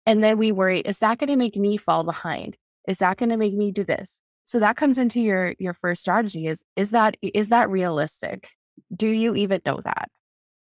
and 0.07 0.23
then 0.23 0.39
we 0.39 0.53
worry 0.53 0.81
is 0.81 1.01
that 1.01 1.19
going 1.19 1.29
to 1.29 1.37
make 1.37 1.57
me 1.57 1.77
fall 1.77 2.05
behind 2.05 2.57
is 2.87 2.99
that 2.99 3.17
going 3.17 3.31
to 3.31 3.37
make 3.37 3.55
me 3.55 3.73
do 3.73 3.83
this 3.83 4.21
So 4.49 4.61
that 4.61 4.77
comes 4.77 4.97
into 4.97 5.21
your 5.21 5.55
your 5.59 5.75
first 5.75 6.01
strategy 6.01 6.47
is 6.47 6.65
is 6.75 6.93
that 6.93 7.19
is 7.21 7.51
that 7.51 7.69
realistic? 7.69 8.49
Do 8.97 9.09
you 9.09 9.37
even 9.37 9.61
know 9.67 9.81
that? 9.85 10.09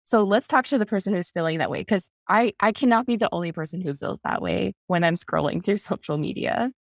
So 0.06 0.24
let's 0.24 0.48
talk 0.48 0.66
to 0.68 0.78
the 0.78 0.86
person 0.86 1.14
who's 1.14 1.32
feeling 1.32 1.58
that 1.58 1.72
way 1.72 1.82
because 1.82 2.10
I 2.30 2.54
I 2.60 2.72
cannot 2.72 3.08
be 3.08 3.18
the 3.18 3.30
only 3.32 3.52
person 3.52 3.82
who 3.82 3.96
feels 3.96 4.20
that 4.24 4.42
way 4.42 4.74
when 4.88 5.04
I'm 5.04 5.16
scrolling 5.16 5.64
through 5.66 5.78
social 5.92 6.18
media. 6.18 6.72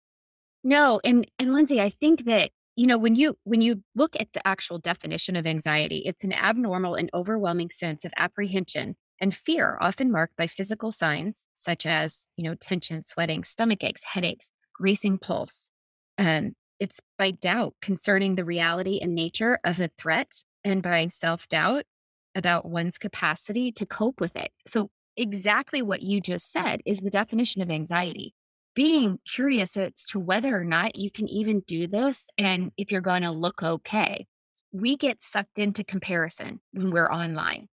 No, 0.62 1.00
and 1.02 1.26
and 1.38 1.52
Lindsay, 1.52 1.80
I 1.80 1.88
think 1.88 2.26
that 2.26 2.50
you 2.76 2.86
know 2.86 2.98
when 2.98 3.16
you 3.16 3.36
when 3.44 3.62
you 3.62 3.82
look 3.94 4.14
at 4.20 4.32
the 4.34 4.46
actual 4.46 4.78
definition 4.78 5.36
of 5.36 5.46
anxiety, 5.46 6.02
it's 6.04 6.22
an 6.22 6.34
abnormal 6.34 6.94
and 6.94 7.10
overwhelming 7.14 7.70
sense 7.70 8.04
of 8.04 8.12
apprehension 8.16 8.96
and 9.20 9.34
fear, 9.34 9.78
often 9.80 10.12
marked 10.12 10.36
by 10.36 10.46
physical 10.46 10.92
signs 10.92 11.44
such 11.54 11.86
as 11.86 12.26
you 12.36 12.44
know 12.44 12.54
tension, 12.54 13.02
sweating, 13.02 13.42
stomach 13.42 13.82
aches, 13.82 14.04
headaches, 14.04 14.50
racing 14.78 15.18
pulse. 15.18 15.70
Um, 16.18 16.56
it's 16.78 17.00
by 17.16 17.30
doubt 17.30 17.74
concerning 17.80 18.34
the 18.34 18.44
reality 18.44 18.98
and 19.00 19.14
nature 19.14 19.60
of 19.64 19.80
a 19.80 19.88
threat, 19.96 20.30
and 20.62 20.82
by 20.82 21.06
self 21.06 21.48
doubt 21.48 21.84
about 22.34 22.66
one's 22.66 22.98
capacity 22.98 23.72
to 23.72 23.86
cope 23.86 24.20
with 24.20 24.36
it. 24.36 24.50
So, 24.66 24.90
exactly 25.16 25.80
what 25.80 26.02
you 26.02 26.20
just 26.20 26.50
said 26.50 26.80
is 26.84 26.98
the 26.98 27.10
definition 27.10 27.62
of 27.62 27.70
anxiety 27.70 28.34
being 28.74 29.18
curious 29.24 29.76
as 29.76 30.04
to 30.06 30.18
whether 30.18 30.58
or 30.58 30.64
not 30.64 30.96
you 30.96 31.10
can 31.10 31.28
even 31.28 31.60
do 31.60 31.86
this 31.86 32.28
and 32.36 32.72
if 32.76 32.90
you're 32.90 33.00
going 33.00 33.22
to 33.22 33.30
look 33.30 33.62
okay. 33.62 34.26
We 34.72 34.96
get 34.96 35.22
sucked 35.22 35.58
into 35.58 35.84
comparison 35.84 36.60
when 36.72 36.90
we're 36.90 37.10
online. 37.10 37.68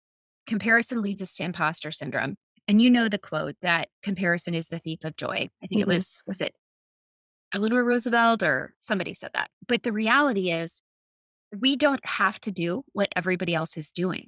Comparison 0.47 1.01
leads 1.01 1.21
us 1.21 1.35
to 1.35 1.43
imposter 1.43 1.91
syndrome. 1.91 2.37
And 2.67 2.81
you 2.81 2.89
know 2.89 3.07
the 3.07 3.19
quote 3.19 3.55
that 3.61 3.89
comparison 4.01 4.55
is 4.55 4.69
the 4.69 4.79
thief 4.79 4.99
of 5.03 5.15
joy. 5.15 5.49
I 5.63 5.67
think 5.67 5.81
mm-hmm. 5.81 5.91
it 5.91 5.95
was, 5.95 6.23
was 6.25 6.41
it 6.41 6.53
Eleanor 7.53 7.83
Roosevelt 7.83 8.43
or 8.43 8.73
somebody 8.79 9.13
said 9.13 9.31
that. 9.33 9.49
But 9.67 9.83
the 9.83 9.93
reality 9.93 10.51
is, 10.51 10.81
we 11.57 11.77
don't 11.77 12.05
have 12.05 12.41
to 12.41 12.51
do 12.51 12.83
what 12.91 13.07
everybody 13.15 13.55
else 13.55 13.77
is 13.77 13.91
doing. 13.91 14.27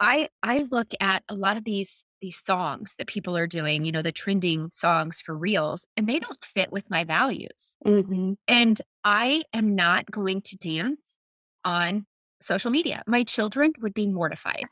I 0.00 0.28
I 0.42 0.66
look 0.70 0.88
at 0.98 1.22
a 1.28 1.34
lot 1.34 1.56
of 1.56 1.64
these 1.64 2.04
these 2.20 2.40
songs 2.44 2.94
that 2.98 3.06
people 3.06 3.36
are 3.36 3.46
doing, 3.46 3.84
you 3.84 3.92
know, 3.92 4.02
the 4.02 4.12
trending 4.12 4.70
songs 4.70 5.20
for 5.20 5.36
reels, 5.36 5.86
and 5.96 6.06
they 6.06 6.18
don't 6.18 6.44
fit 6.44 6.72
with 6.72 6.90
my 6.90 7.04
values. 7.04 7.76
Mm-hmm. 7.86 8.32
And 8.48 8.80
I 9.04 9.42
am 9.52 9.74
not 9.74 10.10
going 10.10 10.42
to 10.42 10.56
dance 10.56 11.18
on 11.64 12.06
social 12.40 12.70
media. 12.70 13.02
My 13.06 13.22
children 13.22 13.72
would 13.80 13.94
be 13.94 14.06
mortified. 14.06 14.64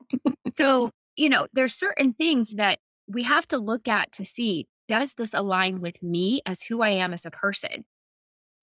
so, 0.55 0.91
you 1.17 1.29
know, 1.29 1.47
there's 1.53 1.75
certain 1.75 2.13
things 2.13 2.55
that 2.55 2.79
we 3.07 3.23
have 3.23 3.47
to 3.49 3.59
look 3.59 3.89
at 3.89 4.13
to 4.13 4.25
see 4.25 4.67
does 4.89 5.15
this 5.15 5.35
align 5.35 5.81
with 5.81 6.03
me 6.03 6.41
as 6.47 6.63
who 6.63 6.81
I 6.81 6.91
am 6.91 7.13
as 7.13 7.27
a 7.27 7.31
person? 7.31 7.85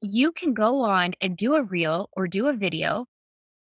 You 0.02 0.32
can 0.32 0.54
go 0.54 0.82
on 0.82 1.14
and 1.22 1.38
do 1.38 1.54
a 1.54 1.64
reel 1.64 2.10
or 2.14 2.28
do 2.28 2.48
a 2.48 2.54
video 2.54 3.06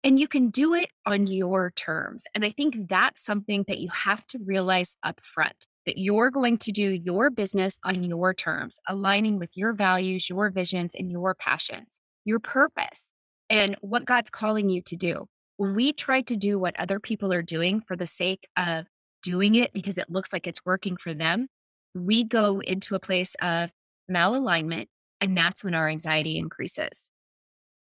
and 0.04 0.20
you 0.20 0.28
can 0.28 0.50
do 0.50 0.74
it 0.74 0.90
on 1.06 1.28
your 1.28 1.72
terms. 1.72 2.24
And 2.34 2.44
I 2.44 2.50
think 2.50 2.88
that's 2.88 3.24
something 3.24 3.66
that 3.68 3.80
you 3.80 3.90
have 3.90 4.26
to 4.28 4.40
realize 4.44 4.96
up 5.04 5.22
front 5.24 5.68
that 5.86 5.98
you're 5.98 6.30
going 6.30 6.58
to 6.60 6.72
do 6.72 6.90
your 6.90 7.30
business 7.30 7.78
on 7.84 8.04
your 8.04 8.34
terms, 8.34 8.80
aligning 8.88 9.40
with 9.40 9.52
your 9.56 9.74
values, 9.74 10.30
your 10.30 10.50
visions, 10.50 10.94
and 10.96 11.12
your 11.12 11.34
passions, 11.34 12.00
your 12.24 12.40
purpose, 12.40 13.12
and 13.50 13.76
what 13.82 14.06
God's 14.06 14.30
calling 14.30 14.70
you 14.70 14.82
to 14.84 14.96
do. 14.96 15.26
When 15.58 15.76
we 15.76 15.92
try 15.92 16.22
to 16.22 16.36
do 16.36 16.60
what 16.60 16.80
other 16.80 17.00
people 17.00 17.34
are 17.34 17.42
doing 17.42 17.82
for 17.88 17.96
the 17.96 18.08
sake 18.08 18.48
of 18.56 18.86
doing 19.24 19.56
it 19.56 19.74
because 19.74 19.98
it 19.98 20.10
looks 20.10 20.32
like 20.32 20.48
it's 20.48 20.66
working 20.66 20.98
for 20.98 21.14
them, 21.14 21.48
we 21.94 22.24
go 22.24 22.60
into 22.60 22.96
a 22.96 23.00
place 23.00 23.36
of 23.42 23.72
malalignment, 24.10 24.88
and 25.20 25.38
that's 25.38 25.64
when 25.64 25.76
our 25.76 25.90
anxiety 25.90 26.38
increases. 26.38 27.10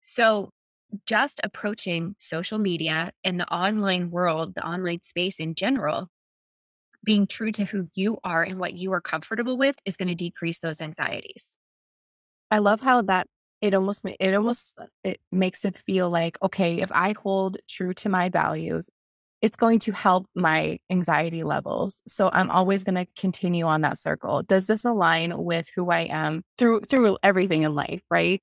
So, 0.03 0.51
just 1.07 1.41
approaching 1.45 2.15
social 2.19 2.59
media 2.59 3.13
and 3.25 3.39
the 3.39 3.53
online 3.53 4.11
world, 4.11 4.55
the 4.55 4.67
online 4.67 5.03
space 5.03 5.41
in 5.41 5.55
general, 5.55 6.09
being 7.05 7.27
true 7.27 7.53
to 7.53 7.65
who 7.65 7.89
you 7.95 8.19
are 8.25 8.43
and 8.43 8.59
what 8.59 8.75
you 8.75 8.93
are 8.93 9.01
comfortable 9.01 9.57
with 9.57 9.77
is 9.85 9.97
going 9.97 10.09
to 10.09 10.15
decrease 10.15 10.59
those 10.59 10.81
anxieties. 10.81 11.59
I 12.51 12.59
love 12.59 12.81
how 12.81 13.03
that 13.03 13.27
it 13.61 13.75
almost 13.75 14.05
it 14.05 14.35
almost 14.35 14.75
uh, 14.79 14.87
it 15.05 15.19
makes 15.33 15.65
it 15.65 15.79
feel 15.79 16.11
like 16.11 16.39
okay, 16.43 16.81
if 16.81 16.91
I 16.93 17.15
hold 17.21 17.59
true 17.69 17.93
to 17.95 18.09
my 18.09 18.29
values, 18.29 18.89
it's 19.43 19.57
going 19.57 19.79
to 19.81 19.93
help 19.93 20.27
my 20.35 20.79
anxiety 20.91 21.45
levels. 21.45 22.03
So 22.07 22.31
I'm 22.33 22.51
always 22.51 22.85
going 22.85 22.97
to 22.97 23.07
continue 23.17 23.67
on 23.67 23.83
that 23.83 23.99
circle. 23.99 24.43
Does 24.43 24.67
this 24.67 24.85
align 24.85 25.37
with 25.39 25.71
who 25.75 25.91
I 25.91 26.03
am 26.03 26.43
through 26.57 26.83
through 26.83 27.19
everything 27.23 27.63
in 27.63 27.75
life, 27.75 28.03
right? 28.11 28.41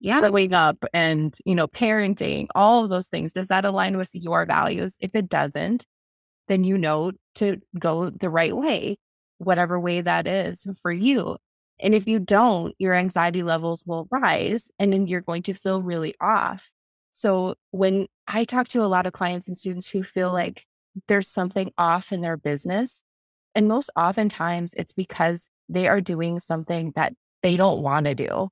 Yeah. 0.00 0.20
growing 0.20 0.52
up 0.52 0.84
and, 0.92 1.36
you 1.44 1.54
know, 1.54 1.66
parenting, 1.66 2.48
all 2.54 2.84
of 2.84 2.90
those 2.90 3.06
things. 3.08 3.32
Does 3.32 3.48
that 3.48 3.64
align 3.64 3.96
with 3.96 4.10
your 4.14 4.46
values? 4.46 4.96
If 5.00 5.14
it 5.14 5.28
doesn't, 5.28 5.86
then 6.48 6.64
you 6.64 6.78
know 6.78 7.12
to 7.36 7.60
go 7.78 8.10
the 8.10 8.30
right 8.30 8.56
way, 8.56 8.98
whatever 9.38 9.78
way 9.80 10.00
that 10.00 10.26
is 10.26 10.66
for 10.80 10.92
you. 10.92 11.36
And 11.80 11.94
if 11.94 12.06
you 12.06 12.18
don't, 12.18 12.74
your 12.78 12.94
anxiety 12.94 13.42
levels 13.42 13.84
will 13.86 14.08
rise 14.10 14.70
and 14.78 14.92
then 14.92 15.06
you're 15.06 15.20
going 15.20 15.42
to 15.42 15.54
feel 15.54 15.82
really 15.82 16.14
off. 16.20 16.70
So 17.10 17.54
when 17.70 18.06
I 18.28 18.44
talk 18.44 18.68
to 18.68 18.82
a 18.82 18.86
lot 18.86 19.06
of 19.06 19.12
clients 19.12 19.48
and 19.48 19.56
students 19.56 19.90
who 19.90 20.02
feel 20.02 20.32
like 20.32 20.64
there's 21.08 21.28
something 21.28 21.72
off 21.76 22.12
in 22.12 22.20
their 22.20 22.36
business, 22.36 23.02
and 23.54 23.68
most 23.68 23.90
oftentimes 23.96 24.74
it's 24.74 24.92
because 24.92 25.48
they 25.68 25.88
are 25.88 26.00
doing 26.00 26.38
something 26.38 26.92
that 26.94 27.14
they 27.42 27.56
don't 27.56 27.82
want 27.82 28.06
to 28.06 28.14
do 28.14 28.48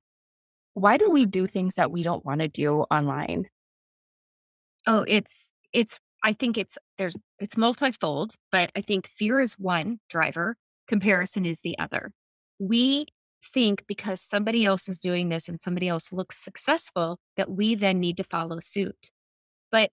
why 0.75 0.97
do 0.97 1.09
we 1.09 1.25
do 1.25 1.47
things 1.47 1.75
that 1.75 1.91
we 1.91 2.03
don't 2.03 2.25
want 2.25 2.41
to 2.41 2.47
do 2.47 2.81
online? 2.91 3.47
Oh, 4.85 5.05
it's 5.07 5.49
it's 5.73 5.97
I 6.23 6.33
think 6.33 6.57
it's 6.57 6.77
there's 6.97 7.15
it's 7.39 7.57
multifold, 7.57 8.35
but 8.51 8.71
I 8.75 8.81
think 8.81 9.07
fear 9.07 9.39
is 9.39 9.53
one 9.53 9.99
driver, 10.09 10.57
comparison 10.87 11.45
is 11.45 11.61
the 11.61 11.79
other. 11.79 12.11
We 12.59 13.07
think 13.43 13.85
because 13.87 14.21
somebody 14.21 14.65
else 14.65 14.89
is 14.89 14.99
doing 14.99 15.29
this 15.29 15.47
and 15.47 15.59
somebody 15.59 15.87
else 15.87 16.11
looks 16.11 16.43
successful 16.43 17.19
that 17.37 17.49
we 17.51 17.75
then 17.75 17.99
need 17.99 18.17
to 18.17 18.23
follow 18.23 18.59
suit. 18.59 19.11
But 19.71 19.91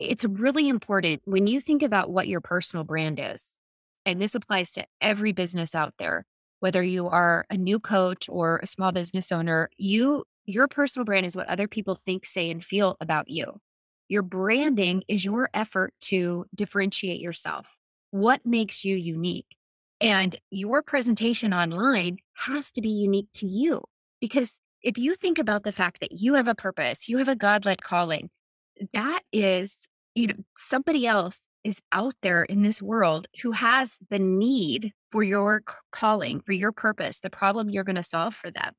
it's 0.00 0.24
really 0.24 0.68
important 0.68 1.22
when 1.26 1.46
you 1.46 1.60
think 1.60 1.82
about 1.82 2.10
what 2.10 2.28
your 2.28 2.40
personal 2.40 2.84
brand 2.84 3.20
is, 3.22 3.58
and 4.06 4.20
this 4.20 4.34
applies 4.34 4.72
to 4.72 4.86
every 5.00 5.32
business 5.32 5.74
out 5.74 5.94
there 5.98 6.26
whether 6.60 6.82
you 6.82 7.08
are 7.08 7.46
a 7.50 7.56
new 7.56 7.78
coach 7.80 8.28
or 8.28 8.60
a 8.62 8.66
small 8.66 8.92
business 8.92 9.32
owner, 9.32 9.70
you 9.76 10.24
your 10.46 10.66
personal 10.66 11.04
brand 11.04 11.26
is 11.26 11.36
what 11.36 11.48
other 11.48 11.68
people 11.68 11.94
think, 11.94 12.24
say, 12.24 12.50
and 12.50 12.64
feel 12.64 12.96
about 13.02 13.28
you. 13.28 13.60
Your 14.08 14.22
branding 14.22 15.04
is 15.06 15.22
your 15.22 15.50
effort 15.52 15.92
to 16.04 16.46
differentiate 16.54 17.20
yourself. 17.20 17.66
What 18.10 18.46
makes 18.46 18.82
you 18.82 18.96
unique? 18.96 19.56
And 20.00 20.38
your 20.50 20.82
presentation 20.82 21.52
online 21.52 22.18
has 22.34 22.70
to 22.70 22.80
be 22.80 22.88
unique 22.88 23.28
to 23.34 23.46
you. 23.46 23.82
Because 24.20 24.58
if 24.82 24.96
you 24.96 25.14
think 25.14 25.38
about 25.38 25.64
the 25.64 25.72
fact 25.72 26.00
that 26.00 26.12
you 26.12 26.34
have 26.34 26.48
a 26.48 26.54
purpose, 26.54 27.08
you 27.08 27.18
have 27.18 27.28
a 27.28 27.36
God 27.36 27.66
led 27.66 27.82
calling, 27.82 28.30
that 28.94 29.20
is, 29.32 29.86
you 30.14 30.28
know, 30.28 30.34
somebody 30.56 31.06
else 31.06 31.40
is 31.68 31.82
out 31.92 32.14
there 32.22 32.42
in 32.42 32.62
this 32.62 32.80
world 32.80 33.26
who 33.42 33.52
has 33.52 33.98
the 34.08 34.18
need 34.18 34.92
for 35.12 35.22
your 35.22 35.62
calling, 35.92 36.40
for 36.40 36.52
your 36.52 36.72
purpose, 36.72 37.20
the 37.20 37.30
problem 37.30 37.68
you're 37.68 37.84
going 37.84 37.96
to 37.96 38.02
solve 38.02 38.34
for 38.34 38.50
them. 38.50 38.72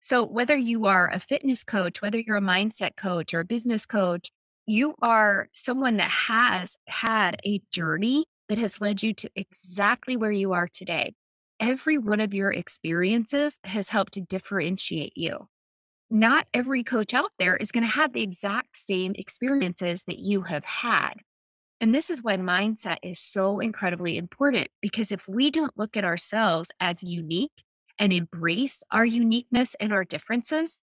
So, 0.00 0.24
whether 0.24 0.56
you 0.56 0.86
are 0.86 1.10
a 1.10 1.18
fitness 1.18 1.64
coach, 1.64 2.02
whether 2.02 2.18
you're 2.18 2.36
a 2.36 2.42
mindset 2.42 2.96
coach 2.96 3.32
or 3.32 3.40
a 3.40 3.44
business 3.44 3.86
coach, 3.86 4.28
you 4.66 4.94
are 5.00 5.48
someone 5.52 5.96
that 5.96 6.10
has 6.10 6.76
had 6.86 7.40
a 7.46 7.62
journey 7.72 8.26
that 8.48 8.58
has 8.58 8.80
led 8.80 9.02
you 9.02 9.14
to 9.14 9.30
exactly 9.34 10.16
where 10.16 10.30
you 10.30 10.52
are 10.52 10.68
today. 10.68 11.14
Every 11.58 11.96
one 11.96 12.20
of 12.20 12.34
your 12.34 12.52
experiences 12.52 13.58
has 13.64 13.88
helped 13.88 14.12
to 14.14 14.20
differentiate 14.20 15.16
you. 15.16 15.48
Not 16.10 16.46
every 16.54 16.84
coach 16.84 17.12
out 17.14 17.32
there 17.38 17.56
is 17.56 17.72
going 17.72 17.84
to 17.84 17.92
have 17.92 18.12
the 18.12 18.22
exact 18.22 18.76
same 18.76 19.14
experiences 19.16 20.04
that 20.04 20.18
you 20.18 20.42
have 20.42 20.64
had. 20.64 21.14
And 21.80 21.94
this 21.94 22.10
is 22.10 22.22
why 22.22 22.36
mindset 22.36 22.96
is 23.02 23.20
so 23.20 23.60
incredibly 23.60 24.16
important 24.16 24.68
because 24.80 25.12
if 25.12 25.28
we 25.28 25.50
don't 25.50 25.76
look 25.76 25.96
at 25.96 26.04
ourselves 26.04 26.70
as 26.80 27.02
unique 27.02 27.62
and 27.98 28.12
embrace 28.12 28.82
our 28.90 29.04
uniqueness 29.04 29.76
and 29.78 29.92
our 29.92 30.04
differences, 30.04 30.80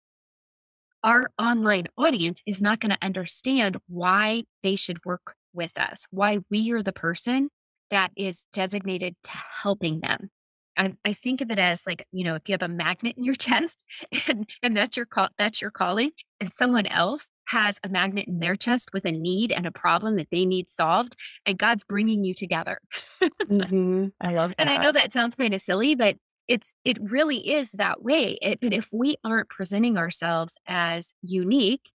our 1.03 1.31
online 1.39 1.87
audience 1.99 2.43
is 2.47 2.63
not 2.63 2.81
going 2.81 2.91
to 2.91 3.05
understand 3.05 3.77
why 3.89 4.45
they 4.63 4.77
should 4.77 5.05
work 5.05 5.35
with 5.53 5.79
us, 5.79 6.07
why 6.11 6.39
we 6.51 6.73
are 6.73 6.83
the 6.83 6.93
person 6.93 7.51
that 7.91 8.11
is 8.17 8.47
designated 8.53 9.15
to 9.25 9.31
helping 9.63 10.01
them. 10.01 10.31
I, 10.77 10.95
I 11.05 11.13
think 11.13 11.41
of 11.41 11.51
it 11.51 11.59
as 11.59 11.87
like, 11.87 12.07
you 12.11 12.25
know, 12.25 12.35
if 12.35 12.49
you 12.49 12.53
have 12.53 12.63
a 12.63 12.69
magnet 12.69 13.17
in 13.17 13.25
your 13.25 13.35
chest 13.37 13.85
and, 14.29 14.49
and 14.63 14.77
that's 14.77 14.97
your 14.97 15.07
call, 15.07 15.29
that's 15.39 15.61
your 15.61 15.71
calling, 15.71 16.11
and 16.41 16.53
someone 16.53 16.87
else 16.87 17.29
has 17.47 17.79
a 17.85 17.89
magnet 17.89 18.27
in 18.27 18.39
their 18.39 18.57
chest 18.57 18.91
with 18.93 19.05
a 19.05 19.13
need 19.13 19.53
and 19.53 19.67
a 19.67 19.71
problem 19.71 20.17
that 20.17 20.29
they 20.31 20.45
need 20.45 20.71
solved, 20.71 21.17
and 21.47 21.59
God's 21.59 21.85
bringing 21.85 22.25
you 22.25 22.35
together. 22.35 22.79
mm-hmm. 23.23 24.07
I 24.21 24.35
love 24.35 24.51
that. 24.51 24.61
And 24.61 24.71
I 24.71 24.77
know 24.79 24.93
that 24.93 25.13
sounds 25.13 25.35
kind 25.35 25.55
of 25.55 25.61
silly, 25.61 25.95
but 25.95 26.17
it's 26.49 26.75
it 26.85 26.99
really 27.01 27.53
is 27.53 27.73
that 27.73 28.03
way. 28.03 28.39
It, 28.43 28.61
but 28.61 28.73
if 28.73 28.89
we 28.93 29.17
aren't 29.25 29.49
presenting 29.49 29.97
ourselves 29.97 30.57
as 30.67 31.13
unique, 31.23 31.91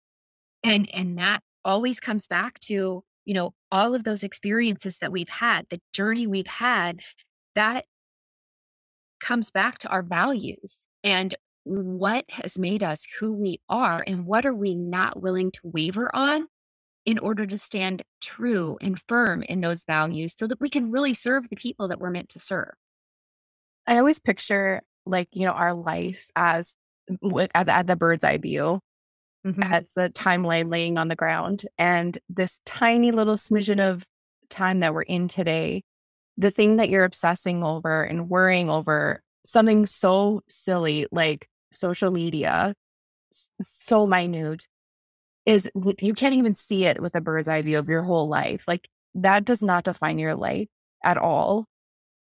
and 0.64 0.88
and 0.95 1.19
that 1.19 1.43
always 1.64 2.00
comes 2.00 2.26
back 2.26 2.59
to 2.61 3.02
you 3.25 3.35
know 3.35 3.55
all 3.71 3.95
of 3.95 4.05
those 4.05 4.23
experiences 4.23 4.99
that 4.99 5.12
we've 5.12 5.28
had, 5.28 5.67
the 5.71 5.81
journey 5.93 6.26
we've 6.26 6.47
had, 6.47 7.00
that 7.55 7.85
comes 9.21 9.50
back 9.50 9.78
to 9.78 9.88
our 9.88 10.02
values 10.02 10.87
and 11.02 11.35
what 11.68 12.25
has 12.30 12.58
made 12.58 12.82
us 12.82 13.06
who 13.20 13.32
we 13.32 13.60
are, 13.68 14.02
and 14.06 14.26
what 14.26 14.46
are 14.46 14.54
we 14.54 14.75
not 14.75 15.22
willing 15.22 15.50
to 15.52 15.60
waver 15.62 16.10
on 16.14 16.46
in 17.04 17.18
order 17.18 17.46
to 17.46 17.58
stand 17.58 18.02
true 18.20 18.76
and 18.80 19.00
firm 19.08 19.42
in 19.42 19.60
those 19.60 19.84
values, 19.84 20.34
so 20.37 20.46
that 20.46 20.60
we 20.60 20.68
can 20.68 20.90
really 20.90 21.14
serve 21.14 21.48
the 21.48 21.56
people 21.56 21.88
that 21.88 22.00
we're 22.00 22.10
meant 22.10 22.28
to 22.30 22.38
serve. 22.38 22.72
I 23.87 23.98
always 23.98 24.18
picture 24.18 24.82
like, 25.06 25.28
you 25.32 25.46
know, 25.46 25.52
our 25.52 25.75
life 25.75 26.28
as 26.37 26.75
at 27.54 27.66
the, 27.66 27.75
at 27.75 27.87
the 27.87 27.96
bird's 27.96 28.25
eye 28.25 28.37
view 28.37 28.80
mm-hmm. 29.46 29.62
as 29.62 29.96
a 29.96 30.10
timeline 30.10 30.70
laying 30.70 30.98
on 30.98 31.08
the 31.08 31.16
ground. 31.16 31.62
And 31.78 32.18
this 32.28 32.60
tiny 32.66 33.12
little 33.12 33.37
smidgen 33.37 33.80
of 33.80 34.04
time 34.50 34.80
that 34.80 34.92
we're 34.92 35.02
in 35.02 35.28
today, 35.28 35.84
the 36.37 36.50
thing 36.50 36.76
that 36.76 36.90
you're 36.90 37.04
obsessing 37.04 37.62
over 37.62 38.02
and 38.02 38.28
worrying 38.28 38.68
over, 38.68 39.22
something 39.44 39.87
so 39.87 40.42
silly 40.48 41.06
like 41.10 41.48
social 41.70 42.10
media, 42.10 42.75
so 43.30 44.06
minute, 44.06 44.66
is 45.46 45.70
you 46.00 46.12
can't 46.12 46.34
even 46.34 46.54
see 46.54 46.84
it 46.84 47.00
with 47.00 47.14
a 47.14 47.20
bird's 47.20 47.48
eye 47.48 47.62
view 47.62 47.78
of 47.78 47.88
your 47.88 48.02
whole 48.02 48.28
life. 48.28 48.64
Like 48.68 48.88
that 49.14 49.44
does 49.44 49.62
not 49.62 49.84
define 49.84 50.18
your 50.18 50.34
life 50.34 50.68
at 51.02 51.16
all. 51.16 51.66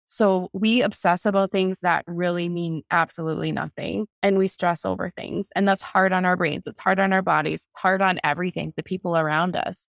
So 0.05 0.49
we 0.53 0.81
obsess 0.81 1.25
about 1.25 1.51
things 1.51 1.79
that 1.81 2.05
really 2.07 2.47
mean 2.47 2.83
absolutely 2.89 3.51
nothing 3.51 4.07
and 4.23 4.37
we 4.37 4.47
stress 4.47 4.85
over 4.85 5.09
things. 5.09 5.49
And 5.53 5.67
that's 5.67 5.83
hard 5.83 6.13
on 6.13 6.23
our 6.23 6.37
brains. 6.37 6.65
It's 6.65 6.79
hard 6.79 6.99
on 6.99 7.11
our 7.11 7.21
bodies. 7.21 7.65
It's 7.65 7.81
hard 7.81 8.01
on 8.01 8.17
everything, 8.23 8.73
the 8.77 8.83
people 8.83 9.17
around 9.17 9.57
us. 9.57 9.87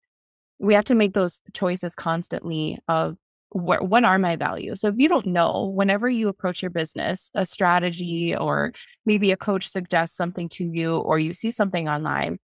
We 0.61 0.75
have 0.75 0.85
to 0.85 0.95
make 0.95 1.15
those 1.15 1.41
choices 1.53 1.97
constantly 1.97 2.79
of 2.87 3.17
what, 3.55 3.89
what 3.89 4.03
are 4.03 4.19
my 4.19 4.35
values? 4.35 4.81
So 4.81 4.89
if 4.89 4.97
you 4.99 5.09
don't 5.09 5.27
know, 5.27 5.73
whenever 5.73 6.09
you 6.09 6.29
approach 6.29 6.61
your 6.61 6.73
business, 6.73 7.31
a 7.35 7.47
strategy 7.47 8.35
or 8.37 8.73
maybe 9.07 9.31
a 9.31 9.37
coach 9.37 9.69
suggests 9.69 10.17
something 10.17 10.49
to 10.51 10.65
you 10.65 10.97
or 10.97 11.21
you 11.21 11.33
see 11.33 11.53
something 11.53 11.89
online, 11.89 12.39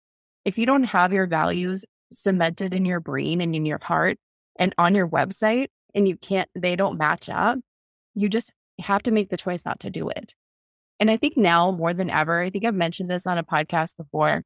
if 0.44 0.58
you 0.58 0.66
don't 0.66 0.84
have 0.84 1.14
your 1.14 1.26
values 1.26 1.86
cemented 2.12 2.74
in 2.74 2.84
your 2.84 3.00
brain 3.00 3.40
and 3.40 3.56
in 3.56 3.64
your 3.64 3.78
heart 3.82 4.18
and 4.58 4.74
on 4.76 4.94
your 4.94 5.08
website, 5.08 5.68
and 5.94 6.06
you 6.06 6.18
can't, 6.18 6.50
they 6.54 6.76
don't 6.76 6.98
match 6.98 7.30
up, 7.30 7.58
you 8.14 8.28
just 8.28 8.52
have 8.78 9.02
to 9.04 9.10
make 9.10 9.30
the 9.30 9.38
choice 9.38 9.64
not 9.64 9.80
to 9.80 9.90
do 9.90 10.10
it. 10.10 10.34
And 11.00 11.10
I 11.10 11.16
think 11.16 11.38
now 11.38 11.70
more 11.70 11.94
than 11.94 12.10
ever, 12.10 12.42
I 12.42 12.50
think 12.50 12.66
I've 12.66 12.74
mentioned 12.74 13.10
this 13.10 13.26
on 13.26 13.38
a 13.38 13.42
podcast 13.44 13.96
before. 13.96 14.42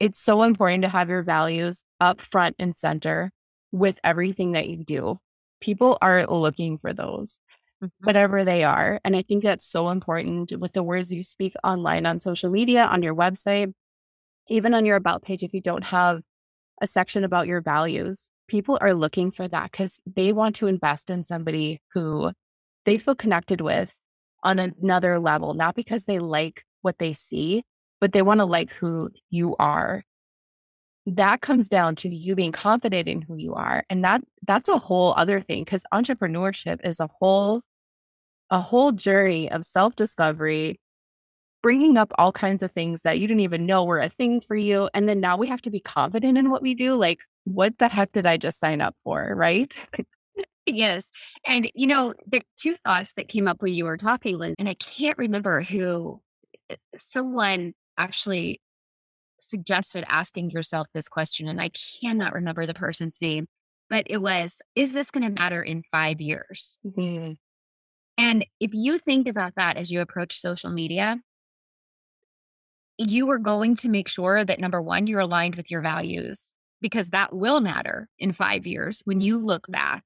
It's 0.00 0.20
so 0.20 0.42
important 0.42 0.82
to 0.82 0.90
have 0.90 1.08
your 1.08 1.22
values 1.22 1.82
up 1.98 2.20
front 2.20 2.56
and 2.58 2.76
center 2.76 3.30
with 3.72 3.98
everything 4.04 4.52
that 4.52 4.68
you 4.68 4.84
do. 4.84 5.18
People 5.64 5.96
are 6.02 6.26
looking 6.26 6.76
for 6.76 6.92
those, 6.92 7.40
mm-hmm. 7.82 8.04
whatever 8.04 8.44
they 8.44 8.64
are. 8.64 9.00
And 9.02 9.16
I 9.16 9.22
think 9.22 9.42
that's 9.42 9.66
so 9.66 9.88
important 9.88 10.52
with 10.58 10.74
the 10.74 10.82
words 10.82 11.10
you 11.10 11.22
speak 11.22 11.54
online 11.64 12.04
on 12.04 12.20
social 12.20 12.50
media, 12.50 12.84
on 12.84 13.02
your 13.02 13.14
website, 13.14 13.72
even 14.50 14.74
on 14.74 14.84
your 14.84 14.96
about 14.96 15.22
page. 15.22 15.42
If 15.42 15.54
you 15.54 15.62
don't 15.62 15.84
have 15.84 16.20
a 16.82 16.86
section 16.86 17.24
about 17.24 17.46
your 17.46 17.62
values, 17.62 18.28
people 18.46 18.76
are 18.82 18.92
looking 18.92 19.30
for 19.30 19.48
that 19.48 19.72
because 19.72 19.98
they 20.04 20.34
want 20.34 20.56
to 20.56 20.66
invest 20.66 21.08
in 21.08 21.24
somebody 21.24 21.80
who 21.94 22.32
they 22.84 22.98
feel 22.98 23.14
connected 23.14 23.62
with 23.62 23.98
on 24.42 24.58
another 24.58 25.18
level, 25.18 25.54
not 25.54 25.74
because 25.74 26.04
they 26.04 26.18
like 26.18 26.62
what 26.82 26.98
they 26.98 27.14
see, 27.14 27.62
but 28.02 28.12
they 28.12 28.20
want 28.20 28.40
to 28.40 28.44
like 28.44 28.70
who 28.72 29.08
you 29.30 29.56
are. 29.58 30.04
That 31.06 31.42
comes 31.42 31.68
down 31.68 31.96
to 31.96 32.08
you 32.08 32.34
being 32.34 32.52
confident 32.52 33.08
in 33.08 33.22
who 33.22 33.36
you 33.36 33.54
are. 33.54 33.84
And 33.90 34.02
that 34.04 34.22
that's 34.46 34.68
a 34.68 34.78
whole 34.78 35.14
other 35.16 35.40
thing 35.40 35.64
because 35.64 35.84
entrepreneurship 35.92 36.80
is 36.84 37.00
a 37.00 37.08
whole 37.18 37.62
a 38.50 38.60
whole 38.60 38.92
journey 38.92 39.50
of 39.50 39.64
self-discovery, 39.64 40.78
bringing 41.62 41.96
up 41.96 42.12
all 42.18 42.32
kinds 42.32 42.62
of 42.62 42.70
things 42.70 43.02
that 43.02 43.18
you 43.18 43.26
didn't 43.26 43.40
even 43.40 43.66
know 43.66 43.84
were 43.84 43.98
a 43.98 44.08
thing 44.08 44.40
for 44.40 44.54
you 44.54 44.88
and 44.94 45.08
then 45.08 45.20
now 45.20 45.36
we 45.36 45.46
have 45.46 45.62
to 45.62 45.70
be 45.70 45.80
confident 45.80 46.36
in 46.38 46.50
what 46.50 46.62
we 46.62 46.74
do 46.74 46.94
like 46.94 47.20
what 47.44 47.78
the 47.78 47.88
heck 47.88 48.12
did 48.12 48.26
I 48.26 48.36
just 48.36 48.58
sign 48.58 48.80
up 48.80 48.96
for? 49.04 49.32
Right. 49.36 49.76
yes. 50.66 51.10
And, 51.46 51.70
you 51.74 51.86
know, 51.86 52.14
the 52.26 52.42
two 52.56 52.74
thoughts 52.74 53.12
that 53.16 53.28
came 53.28 53.46
up 53.46 53.62
when 53.62 53.74
you 53.74 53.84
were 53.84 53.96
talking, 53.96 54.38
Lynn, 54.38 54.54
and 54.58 54.68
I 54.68 54.74
can't 54.74 55.18
remember 55.18 55.62
who 55.62 56.20
eh, 56.70 56.76
someone 56.96 57.74
actually 57.98 58.60
suggested 59.48 60.04
asking 60.08 60.50
yourself 60.50 60.86
this 60.94 61.08
question, 61.08 61.48
and 61.48 61.60
I 61.60 61.70
cannot 62.00 62.32
remember 62.32 62.66
the 62.66 62.74
person's 62.74 63.18
name, 63.20 63.46
but 63.88 64.06
it 64.08 64.18
was, 64.18 64.60
is 64.74 64.92
this 64.92 65.10
going 65.10 65.24
to 65.24 65.40
matter 65.42 65.62
in 65.62 65.82
five 65.90 66.20
years? 66.20 66.78
Mm-hmm. 66.86 67.32
And 68.16 68.46
if 68.60 68.70
you 68.72 68.98
think 68.98 69.28
about 69.28 69.54
that 69.56 69.76
as 69.76 69.90
you 69.90 70.00
approach 70.00 70.38
social 70.38 70.70
media, 70.70 71.18
you 72.96 73.28
are 73.30 73.38
going 73.38 73.74
to 73.76 73.88
make 73.88 74.08
sure 74.08 74.44
that 74.44 74.60
number 74.60 74.80
one, 74.80 75.06
you're 75.06 75.20
aligned 75.20 75.56
with 75.56 75.70
your 75.70 75.80
values 75.80 76.54
because 76.80 77.10
that 77.10 77.34
will 77.34 77.60
matter 77.60 78.08
in 78.18 78.32
five 78.32 78.66
years 78.66 79.02
when 79.04 79.20
you 79.20 79.40
look 79.40 79.66
back 79.68 80.04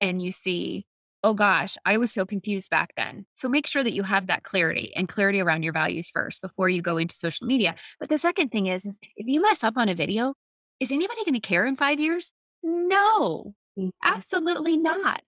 and 0.00 0.20
you 0.20 0.32
see, 0.32 0.86
oh 1.22 1.34
gosh, 1.34 1.76
I 1.84 1.98
was 1.98 2.12
so 2.12 2.24
confused 2.24 2.70
back 2.70 2.92
then. 2.96 3.26
So 3.34 3.48
make 3.48 3.66
sure 3.66 3.84
that 3.84 3.92
you 3.92 4.02
have 4.02 4.28
that 4.28 4.42
clarity 4.42 4.92
and 4.96 5.08
clarity 5.08 5.40
around 5.40 5.62
your 5.62 5.72
values 5.72 6.10
first 6.10 6.40
before 6.40 6.68
you 6.68 6.82
go 6.82 6.96
into 6.96 7.14
social 7.14 7.46
media. 7.46 7.74
But 7.98 8.08
the 8.08 8.18
second 8.18 8.50
thing 8.50 8.66
is, 8.66 8.86
is 8.86 8.98
if 9.16 9.26
you 9.26 9.42
mess 9.42 9.62
up 9.62 9.76
on 9.76 9.88
a 9.88 9.94
video, 9.94 10.34
is 10.78 10.90
anybody 10.90 11.24
going 11.24 11.34
to 11.34 11.40
care 11.40 11.66
in 11.66 11.76
five 11.76 12.00
years? 12.00 12.32
No, 12.62 13.54
mm-hmm. 13.78 13.88
absolutely 14.02 14.76
not. 14.76 15.22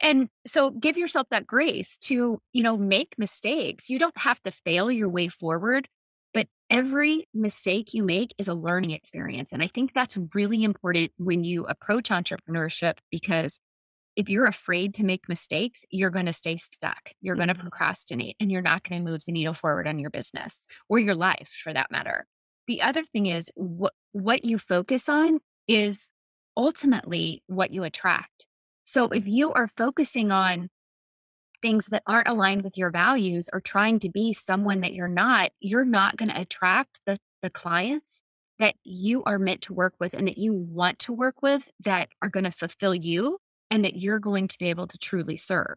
And 0.00 0.28
so 0.46 0.70
give 0.70 0.96
yourself 0.96 1.26
that 1.30 1.46
grace 1.46 1.96
to, 2.02 2.40
you 2.52 2.62
know, 2.62 2.76
make 2.76 3.14
mistakes. 3.18 3.90
You 3.90 3.98
don't 3.98 4.18
have 4.18 4.40
to 4.42 4.50
fail 4.50 4.90
your 4.90 5.08
way 5.08 5.28
forward. 5.28 5.88
But 6.34 6.46
every 6.70 7.26
mistake 7.34 7.94
you 7.94 8.02
make 8.02 8.34
is 8.38 8.48
a 8.48 8.54
learning 8.54 8.90
experience. 8.90 9.52
And 9.52 9.62
I 9.62 9.66
think 9.66 9.94
that's 9.94 10.18
really 10.34 10.62
important 10.62 11.10
when 11.16 11.42
you 11.42 11.64
approach 11.64 12.10
entrepreneurship 12.10 12.98
because 13.10 13.58
if 14.18 14.28
you're 14.28 14.46
afraid 14.46 14.94
to 14.94 15.04
make 15.04 15.28
mistakes, 15.28 15.84
you're 15.90 16.10
going 16.10 16.26
to 16.26 16.32
stay 16.32 16.56
stuck. 16.56 17.10
You're 17.20 17.36
going 17.36 17.48
to 17.48 17.54
mm-hmm. 17.54 17.62
procrastinate 17.62 18.34
and 18.40 18.50
you're 18.50 18.60
not 18.60 18.82
going 18.82 19.02
to 19.02 19.10
move 19.10 19.24
the 19.24 19.30
needle 19.30 19.54
forward 19.54 19.86
on 19.86 20.00
your 20.00 20.10
business 20.10 20.66
or 20.88 20.98
your 20.98 21.14
life 21.14 21.48
for 21.62 21.72
that 21.72 21.92
matter. 21.92 22.26
The 22.66 22.82
other 22.82 23.04
thing 23.04 23.26
is 23.26 23.48
what, 23.54 23.92
what 24.10 24.44
you 24.44 24.58
focus 24.58 25.08
on 25.08 25.38
is 25.68 26.10
ultimately 26.56 27.44
what 27.46 27.70
you 27.70 27.84
attract. 27.84 28.48
So 28.82 29.04
if 29.04 29.28
you 29.28 29.52
are 29.52 29.68
focusing 29.68 30.32
on 30.32 30.68
things 31.62 31.86
that 31.86 32.02
aren't 32.04 32.28
aligned 32.28 32.62
with 32.62 32.76
your 32.76 32.90
values 32.90 33.48
or 33.52 33.60
trying 33.60 34.00
to 34.00 34.10
be 34.10 34.32
someone 34.32 34.80
that 34.80 34.94
you're 34.94 35.06
not, 35.06 35.52
you're 35.60 35.84
not 35.84 36.16
going 36.16 36.30
to 36.30 36.40
attract 36.40 37.00
the, 37.06 37.18
the 37.40 37.50
clients 37.50 38.22
that 38.58 38.74
you 38.82 39.22
are 39.24 39.38
meant 39.38 39.62
to 39.62 39.74
work 39.74 39.94
with 40.00 40.12
and 40.12 40.26
that 40.26 40.38
you 40.38 40.52
want 40.52 40.98
to 40.98 41.12
work 41.12 41.40
with 41.40 41.70
that 41.84 42.08
are 42.20 42.28
going 42.28 42.42
to 42.42 42.50
fulfill 42.50 42.96
you 42.96 43.38
and 43.70 43.84
that 43.84 43.96
you're 43.96 44.18
going 44.18 44.48
to 44.48 44.58
be 44.58 44.70
able 44.70 44.86
to 44.86 44.98
truly 44.98 45.36
serve. 45.36 45.76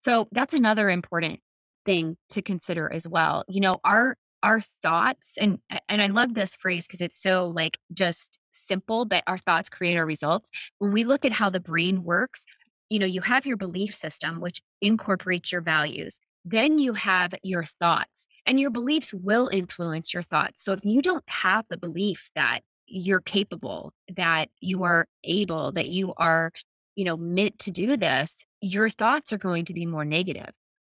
So 0.00 0.28
that's 0.32 0.54
another 0.54 0.90
important 0.90 1.40
thing 1.84 2.16
to 2.30 2.42
consider 2.42 2.92
as 2.92 3.08
well. 3.08 3.44
You 3.48 3.60
know, 3.60 3.78
our 3.84 4.16
our 4.42 4.60
thoughts 4.82 5.38
and 5.40 5.58
and 5.88 6.02
I 6.02 6.08
love 6.08 6.34
this 6.34 6.54
phrase 6.54 6.86
because 6.86 7.00
it's 7.00 7.20
so 7.20 7.46
like 7.46 7.78
just 7.92 8.38
simple 8.52 9.06
but 9.06 9.24
our 9.26 9.38
thoughts 9.38 9.70
create 9.70 9.96
our 9.96 10.06
results. 10.06 10.50
When 10.78 10.92
we 10.92 11.04
look 11.04 11.24
at 11.24 11.32
how 11.32 11.48
the 11.50 11.60
brain 11.60 12.04
works, 12.04 12.44
you 12.90 12.98
know, 12.98 13.06
you 13.06 13.22
have 13.22 13.46
your 13.46 13.56
belief 13.56 13.94
system, 13.94 14.40
which 14.40 14.60
incorporates 14.80 15.50
your 15.50 15.62
values. 15.62 16.20
Then 16.44 16.78
you 16.78 16.92
have 16.92 17.34
your 17.42 17.64
thoughts, 17.64 18.26
and 18.44 18.60
your 18.60 18.70
beliefs 18.70 19.14
will 19.14 19.48
influence 19.48 20.12
your 20.12 20.22
thoughts. 20.22 20.62
So 20.62 20.72
if 20.72 20.84
you 20.84 21.00
don't 21.00 21.24
have 21.26 21.64
the 21.70 21.78
belief 21.78 22.28
that 22.34 22.60
you're 22.86 23.20
capable, 23.20 23.94
that 24.14 24.50
you 24.60 24.84
are 24.84 25.06
able, 25.24 25.72
that 25.72 25.88
you 25.88 26.12
are, 26.18 26.52
you 26.94 27.04
know, 27.04 27.16
meant 27.16 27.58
to 27.60 27.70
do 27.70 27.96
this, 27.96 28.44
your 28.60 28.88
thoughts 28.88 29.32
are 29.32 29.38
going 29.38 29.64
to 29.66 29.74
be 29.74 29.86
more 29.86 30.04
negative. 30.04 30.50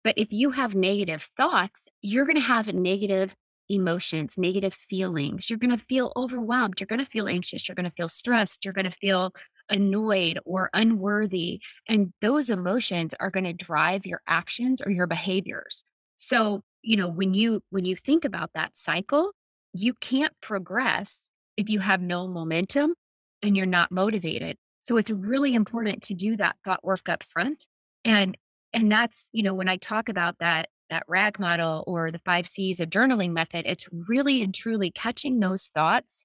But 0.05 0.15
if 0.17 0.33
you 0.33 0.53
have 0.53 0.75
negative 0.75 1.29
thoughts, 1.37 1.89
you're 2.03 2.25
going 2.25 2.37
to 2.37 2.43
have 2.43 2.73
negative 2.73 3.35
emotions, 3.69 4.37
negative 4.39 4.75
feelings. 4.75 5.51
You're 5.51 5.59
going 5.59 5.77
to 5.77 5.85
feel 5.85 6.13
overwhelmed. 6.17 6.81
You're 6.81 6.87
going 6.87 7.05
to 7.05 7.11
feel 7.11 7.29
anxious. 7.29 7.69
You're 7.69 7.75
going 7.75 7.85
to 7.85 7.95
feel 7.97 8.09
stressed. 8.09 8.65
You're 8.65 8.75
going 8.75 8.91
to 8.91 8.91
feel 8.91 9.33
annoyed 9.69 10.39
or 10.45 10.71
unworthy. 10.73 11.61
And 11.87 12.13
those 12.21 12.49
emotions 12.49 13.15
are 13.21 13.31
going 13.31 13.45
to 13.45 13.53
drive 13.53 14.07
your 14.07 14.23
actions 14.27 14.81
or 14.81 14.91
your 14.91 15.07
behaviors. 15.07 15.85
So, 16.17 16.63
you 16.83 16.97
know, 16.97 17.09
when 17.09 17.35
you 17.35 17.63
when 17.71 17.85
you 17.85 17.97
think 17.97 18.25
about 18.25 18.51
that 18.55 18.77
cycle, 18.77 19.33
you 19.75 19.93
can't 19.95 20.33
progress 20.41 21.29
if 21.57 21.69
you 21.69 21.81
have 21.81 22.01
no 22.01 22.27
momentum 22.27 22.95
and 23.43 23.57
you're 23.57 23.67
not 23.67 23.93
motivated. 23.93 24.57
So 24.81 24.97
it's 24.97 25.11
really 25.11 25.55
important 25.55 26.03
to 26.05 26.15
do 26.15 26.37
that 26.37 26.57
thought 26.65 26.85
work 26.85 27.09
up 27.09 27.23
front. 27.23 27.67
And 28.05 28.37
and 28.73 28.93
that's, 28.93 29.29
you 29.33 29.43
know, 29.43 29.55
when 29.55 29.69
I 29.69 29.77
talk 29.77 30.09
about 30.09 30.39
that 30.41 30.69
that 30.91 31.05
rag 31.09 31.39
model 31.39 31.85
or 31.87 32.11
the 32.11 32.21
five 32.21 32.49
C's 32.49 32.81
of 32.81 32.91
journaling 32.91 33.33
method, 33.33 33.67
it's 33.67 33.89
really 33.93 34.43
and 34.43 34.55
truly 34.55 34.91
catching 34.91 35.41
those 35.41 35.67
thoughts 35.67 36.25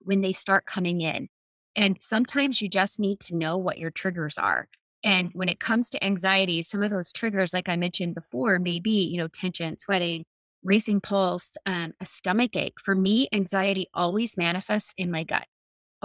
when 0.00 0.20
they 0.20 0.32
start 0.32 0.66
coming 0.66 1.00
in. 1.00 1.28
And 1.74 1.98
sometimes 2.00 2.62
you 2.62 2.68
just 2.68 2.98
need 2.98 3.20
to 3.20 3.36
know 3.36 3.56
what 3.58 3.78
your 3.78 3.90
triggers 3.90 4.38
are. 4.38 4.68
And 5.04 5.30
when 5.34 5.48
it 5.48 5.60
comes 5.60 5.90
to 5.90 6.04
anxiety, 6.04 6.62
some 6.62 6.82
of 6.82 6.90
those 6.90 7.12
triggers, 7.12 7.52
like 7.52 7.68
I 7.68 7.76
mentioned 7.76 8.14
before, 8.14 8.58
may 8.58 8.80
be, 8.80 9.04
you 9.04 9.18
know, 9.18 9.28
tension, 9.28 9.78
sweating, 9.78 10.24
racing 10.64 11.00
pulse, 11.00 11.52
um, 11.66 11.92
a 12.00 12.06
stomach 12.06 12.56
ache. 12.56 12.80
For 12.82 12.94
me, 12.94 13.28
anxiety 13.32 13.88
always 13.94 14.36
manifests 14.36 14.94
in 14.96 15.10
my 15.10 15.22
gut, 15.24 15.46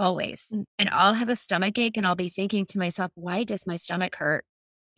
always. 0.02 0.52
And 0.78 0.90
I'll 0.90 1.14
have 1.14 1.28
a 1.28 1.36
stomach 1.36 1.78
ache 1.78 1.96
and 1.96 2.06
I'll 2.06 2.14
be 2.14 2.28
thinking 2.28 2.66
to 2.66 2.78
myself, 2.78 3.12
why 3.14 3.44
does 3.44 3.66
my 3.66 3.76
stomach 3.76 4.16
hurt? 4.16 4.44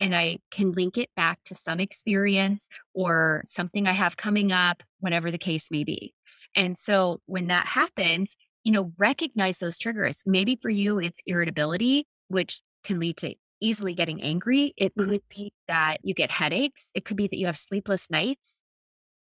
And 0.01 0.13
I 0.13 0.39
can 0.51 0.71
link 0.71 0.97
it 0.97 1.09
back 1.15 1.39
to 1.45 1.55
some 1.55 1.79
experience 1.79 2.67
or 2.93 3.43
something 3.45 3.87
I 3.87 3.93
have 3.93 4.17
coming 4.17 4.51
up, 4.51 4.83
whatever 4.99 5.31
the 5.31 5.37
case 5.37 5.71
may 5.71 5.85
be. 5.85 6.13
And 6.55 6.77
so 6.77 7.21
when 7.27 7.47
that 7.47 7.67
happens, 7.67 8.35
you 8.65 8.71
know, 8.73 8.91
recognize 8.97 9.59
those 9.59 9.77
triggers. 9.77 10.23
Maybe 10.25 10.57
for 10.61 10.69
you, 10.69 10.99
it's 10.99 11.21
irritability, 11.25 12.07
which 12.27 12.61
can 12.83 12.99
lead 12.99 13.17
to 13.17 13.35
easily 13.61 13.93
getting 13.93 14.21
angry. 14.21 14.73
It 14.75 14.95
mm-hmm. 14.97 15.11
could 15.11 15.21
be 15.29 15.53
that 15.67 15.97
you 16.03 16.13
get 16.13 16.31
headaches. 16.31 16.91
It 16.93 17.05
could 17.05 17.15
be 17.15 17.27
that 17.27 17.37
you 17.37 17.45
have 17.45 17.57
sleepless 17.57 18.09
nights 18.09 18.61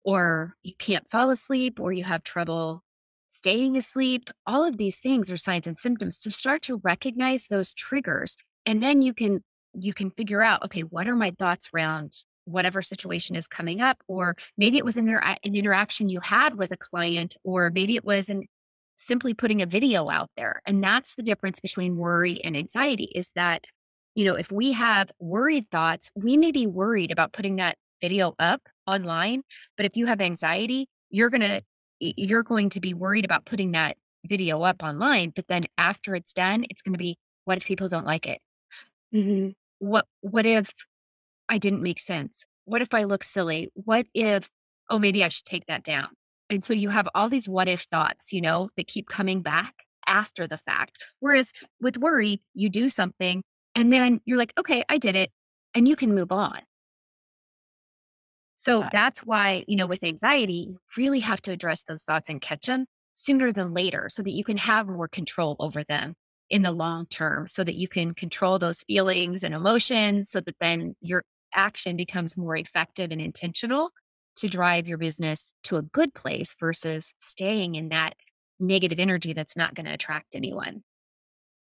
or 0.04 0.56
you 0.62 0.74
can't 0.78 1.08
fall 1.08 1.30
asleep 1.30 1.78
or 1.78 1.92
you 1.92 2.04
have 2.04 2.22
trouble 2.22 2.82
staying 3.36 3.76
asleep. 3.76 4.30
All 4.46 4.64
of 4.64 4.76
these 4.76 4.98
things 4.98 5.30
are 5.30 5.36
signs 5.36 5.66
and 5.66 5.78
symptoms 5.78 6.18
to 6.20 6.30
start 6.30 6.62
to 6.62 6.80
recognize 6.82 7.46
those 7.46 7.74
triggers. 7.74 8.36
And 8.64 8.82
then 8.82 9.02
you 9.02 9.14
can 9.14 9.42
you 9.78 9.92
can 9.92 10.10
figure 10.10 10.42
out, 10.42 10.64
okay, 10.64 10.80
what 10.80 11.06
are 11.06 11.16
my 11.16 11.32
thoughts 11.38 11.68
around 11.74 12.12
whatever 12.46 12.80
situation 12.80 13.36
is 13.36 13.46
coming 13.46 13.82
up? 13.82 13.98
Or 14.08 14.36
maybe 14.56 14.78
it 14.78 14.84
was 14.84 14.96
an, 14.96 15.08
inter- 15.08 15.36
an 15.44 15.54
interaction 15.54 16.08
you 16.08 16.20
had 16.20 16.56
with 16.56 16.72
a 16.72 16.76
client, 16.76 17.36
or 17.44 17.70
maybe 17.70 17.96
it 17.96 18.04
was 18.04 18.30
an 18.30 18.44
simply 18.96 19.34
putting 19.34 19.60
a 19.60 19.66
video 19.66 20.08
out 20.08 20.30
there. 20.36 20.62
And 20.66 20.82
that's 20.82 21.14
the 21.14 21.22
difference 21.22 21.60
between 21.60 21.96
worry 21.96 22.42
and 22.42 22.56
anxiety 22.56 23.10
is 23.14 23.30
that, 23.34 23.64
you 24.14 24.24
know, 24.24 24.34
if 24.34 24.50
we 24.50 24.72
have 24.72 25.10
worried 25.18 25.70
thoughts, 25.70 26.10
we 26.14 26.38
may 26.38 26.50
be 26.50 26.66
worried 26.66 27.12
about 27.12 27.34
putting 27.34 27.56
that 27.56 27.76
video 28.00 28.34
up 28.38 28.62
online. 28.86 29.42
But 29.76 29.84
if 29.84 29.96
you 29.96 30.06
have 30.06 30.22
anxiety, 30.22 30.86
you're 31.10 31.28
going 31.28 31.42
to, 31.42 31.62
you're 32.00 32.42
going 32.42 32.70
to 32.70 32.80
be 32.80 32.94
worried 32.94 33.24
about 33.24 33.44
putting 33.44 33.72
that 33.72 33.96
video 34.24 34.62
up 34.62 34.82
online. 34.82 35.32
But 35.34 35.48
then 35.48 35.62
after 35.78 36.14
it's 36.14 36.32
done, 36.32 36.64
it's 36.68 36.82
going 36.82 36.94
to 36.94 36.98
be, 36.98 37.16
what 37.44 37.58
if 37.58 37.64
people 37.64 37.88
don't 37.88 38.06
like 38.06 38.26
it? 38.26 38.40
Mm-hmm. 39.14 39.50
What, 39.78 40.06
what 40.20 40.46
if 40.46 40.72
I 41.48 41.58
didn't 41.58 41.82
make 41.82 42.00
sense? 42.00 42.44
What 42.64 42.82
if 42.82 42.92
I 42.92 43.04
look 43.04 43.22
silly? 43.22 43.70
What 43.74 44.06
if, 44.14 44.50
oh, 44.90 44.98
maybe 44.98 45.22
I 45.22 45.28
should 45.28 45.44
take 45.44 45.66
that 45.66 45.84
down? 45.84 46.08
And 46.50 46.64
so 46.64 46.72
you 46.72 46.90
have 46.90 47.08
all 47.14 47.28
these 47.28 47.48
what 47.48 47.68
if 47.68 47.82
thoughts, 47.82 48.32
you 48.32 48.40
know, 48.40 48.70
that 48.76 48.86
keep 48.86 49.08
coming 49.08 49.42
back 49.42 49.74
after 50.06 50.46
the 50.46 50.58
fact. 50.58 50.92
Whereas 51.20 51.52
with 51.80 51.98
worry, 51.98 52.42
you 52.54 52.68
do 52.68 52.88
something 52.88 53.42
and 53.74 53.92
then 53.92 54.20
you're 54.24 54.38
like, 54.38 54.52
okay, 54.58 54.82
I 54.88 54.98
did 54.98 55.16
it. 55.16 55.30
And 55.74 55.86
you 55.86 55.96
can 55.96 56.14
move 56.14 56.32
on. 56.32 56.60
So 58.56 58.84
that's 58.90 59.20
why, 59.20 59.64
you 59.68 59.76
know, 59.76 59.86
with 59.86 60.02
anxiety, 60.02 60.68
you 60.70 60.78
really 60.96 61.20
have 61.20 61.40
to 61.42 61.52
address 61.52 61.82
those 61.82 62.02
thoughts 62.02 62.28
and 62.28 62.40
catch 62.40 62.66
them 62.66 62.86
sooner 63.14 63.52
than 63.52 63.74
later 63.74 64.08
so 64.10 64.22
that 64.22 64.32
you 64.32 64.44
can 64.44 64.56
have 64.58 64.88
more 64.88 65.08
control 65.08 65.56
over 65.58 65.84
them 65.84 66.14
in 66.48 66.62
the 66.62 66.72
long 66.72 67.06
term, 67.06 67.48
so 67.48 67.64
that 67.64 67.74
you 67.74 67.88
can 67.88 68.14
control 68.14 68.58
those 68.58 68.82
feelings 68.82 69.42
and 69.42 69.54
emotions 69.54 70.30
so 70.30 70.40
that 70.40 70.56
then 70.60 70.94
your 71.00 71.22
action 71.54 71.96
becomes 71.96 72.36
more 72.36 72.56
effective 72.56 73.10
and 73.10 73.20
intentional 73.20 73.90
to 74.36 74.48
drive 74.48 74.86
your 74.86 74.98
business 74.98 75.52
to 75.64 75.76
a 75.76 75.82
good 75.82 76.14
place 76.14 76.54
versus 76.60 77.14
staying 77.18 77.74
in 77.74 77.88
that 77.88 78.14
negative 78.60 78.98
energy 79.00 79.32
that's 79.32 79.56
not 79.56 79.74
going 79.74 79.86
to 79.86 79.92
attract 79.92 80.34
anyone. 80.34 80.82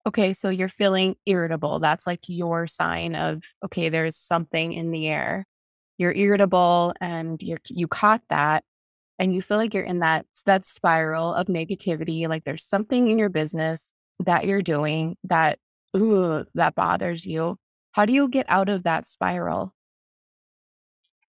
Okay, 0.06 0.32
so 0.32 0.48
you're 0.48 0.68
feeling 0.68 1.16
irritable. 1.26 1.78
That's 1.78 2.06
like 2.06 2.20
your 2.26 2.66
sign 2.66 3.14
of, 3.14 3.42
okay, 3.64 3.90
there's 3.90 4.16
something 4.16 4.72
in 4.72 4.92
the 4.92 5.08
air. 5.08 5.44
You're 6.00 6.14
irritable 6.14 6.94
and 6.98 7.40
you 7.42 7.58
you 7.68 7.86
caught 7.86 8.22
that 8.30 8.64
and 9.18 9.34
you 9.34 9.42
feel 9.42 9.58
like 9.58 9.74
you're 9.74 9.84
in 9.84 9.98
that 9.98 10.24
that 10.46 10.64
spiral 10.64 11.34
of 11.34 11.48
negativity, 11.48 12.26
like 12.26 12.44
there's 12.44 12.64
something 12.64 13.10
in 13.10 13.18
your 13.18 13.28
business 13.28 13.92
that 14.18 14.46
you're 14.46 14.62
doing 14.62 15.16
that 15.24 15.58
ooh, 15.94 16.42
that 16.54 16.74
bothers 16.74 17.26
you. 17.26 17.58
How 17.92 18.06
do 18.06 18.14
you 18.14 18.30
get 18.30 18.46
out 18.48 18.70
of 18.70 18.84
that 18.84 19.06
spiral? 19.06 19.74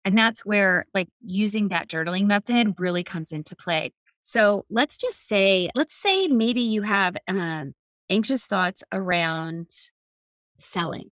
And 0.05 0.17
that's 0.17 0.45
where 0.45 0.85
like 0.93 1.09
using 1.19 1.67
that 1.67 1.89
journaling 1.89 2.25
method 2.25 2.75
really 2.79 3.03
comes 3.03 3.33
into 3.33 3.57
play. 3.57 3.91
So 4.21 4.63
let's 4.69 4.97
just 4.97 5.27
say, 5.27 5.69
let's 5.75 5.95
say 5.95 6.27
maybe 6.27 6.61
you 6.61 6.83
have 6.83 7.17
um, 7.27 7.73
anxious 8.09 8.45
thoughts 8.45 8.85
around 8.93 9.67
selling, 10.57 11.09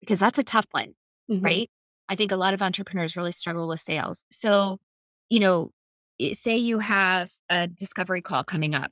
because 0.00 0.20
that's 0.20 0.38
a 0.38 0.44
tough 0.44 0.66
one, 0.70 0.94
mm-hmm. 1.30 1.44
right? 1.44 1.70
I 2.08 2.14
think 2.14 2.32
a 2.32 2.36
lot 2.36 2.54
of 2.54 2.62
entrepreneurs 2.62 3.16
really 3.16 3.32
struggle 3.32 3.68
with 3.68 3.80
sales. 3.80 4.24
So, 4.30 4.78
you 5.28 5.40
know, 5.40 5.70
say 6.32 6.56
you 6.56 6.78
have 6.78 7.30
a 7.50 7.68
discovery 7.68 8.22
call 8.22 8.44
coming 8.44 8.74
up. 8.74 8.90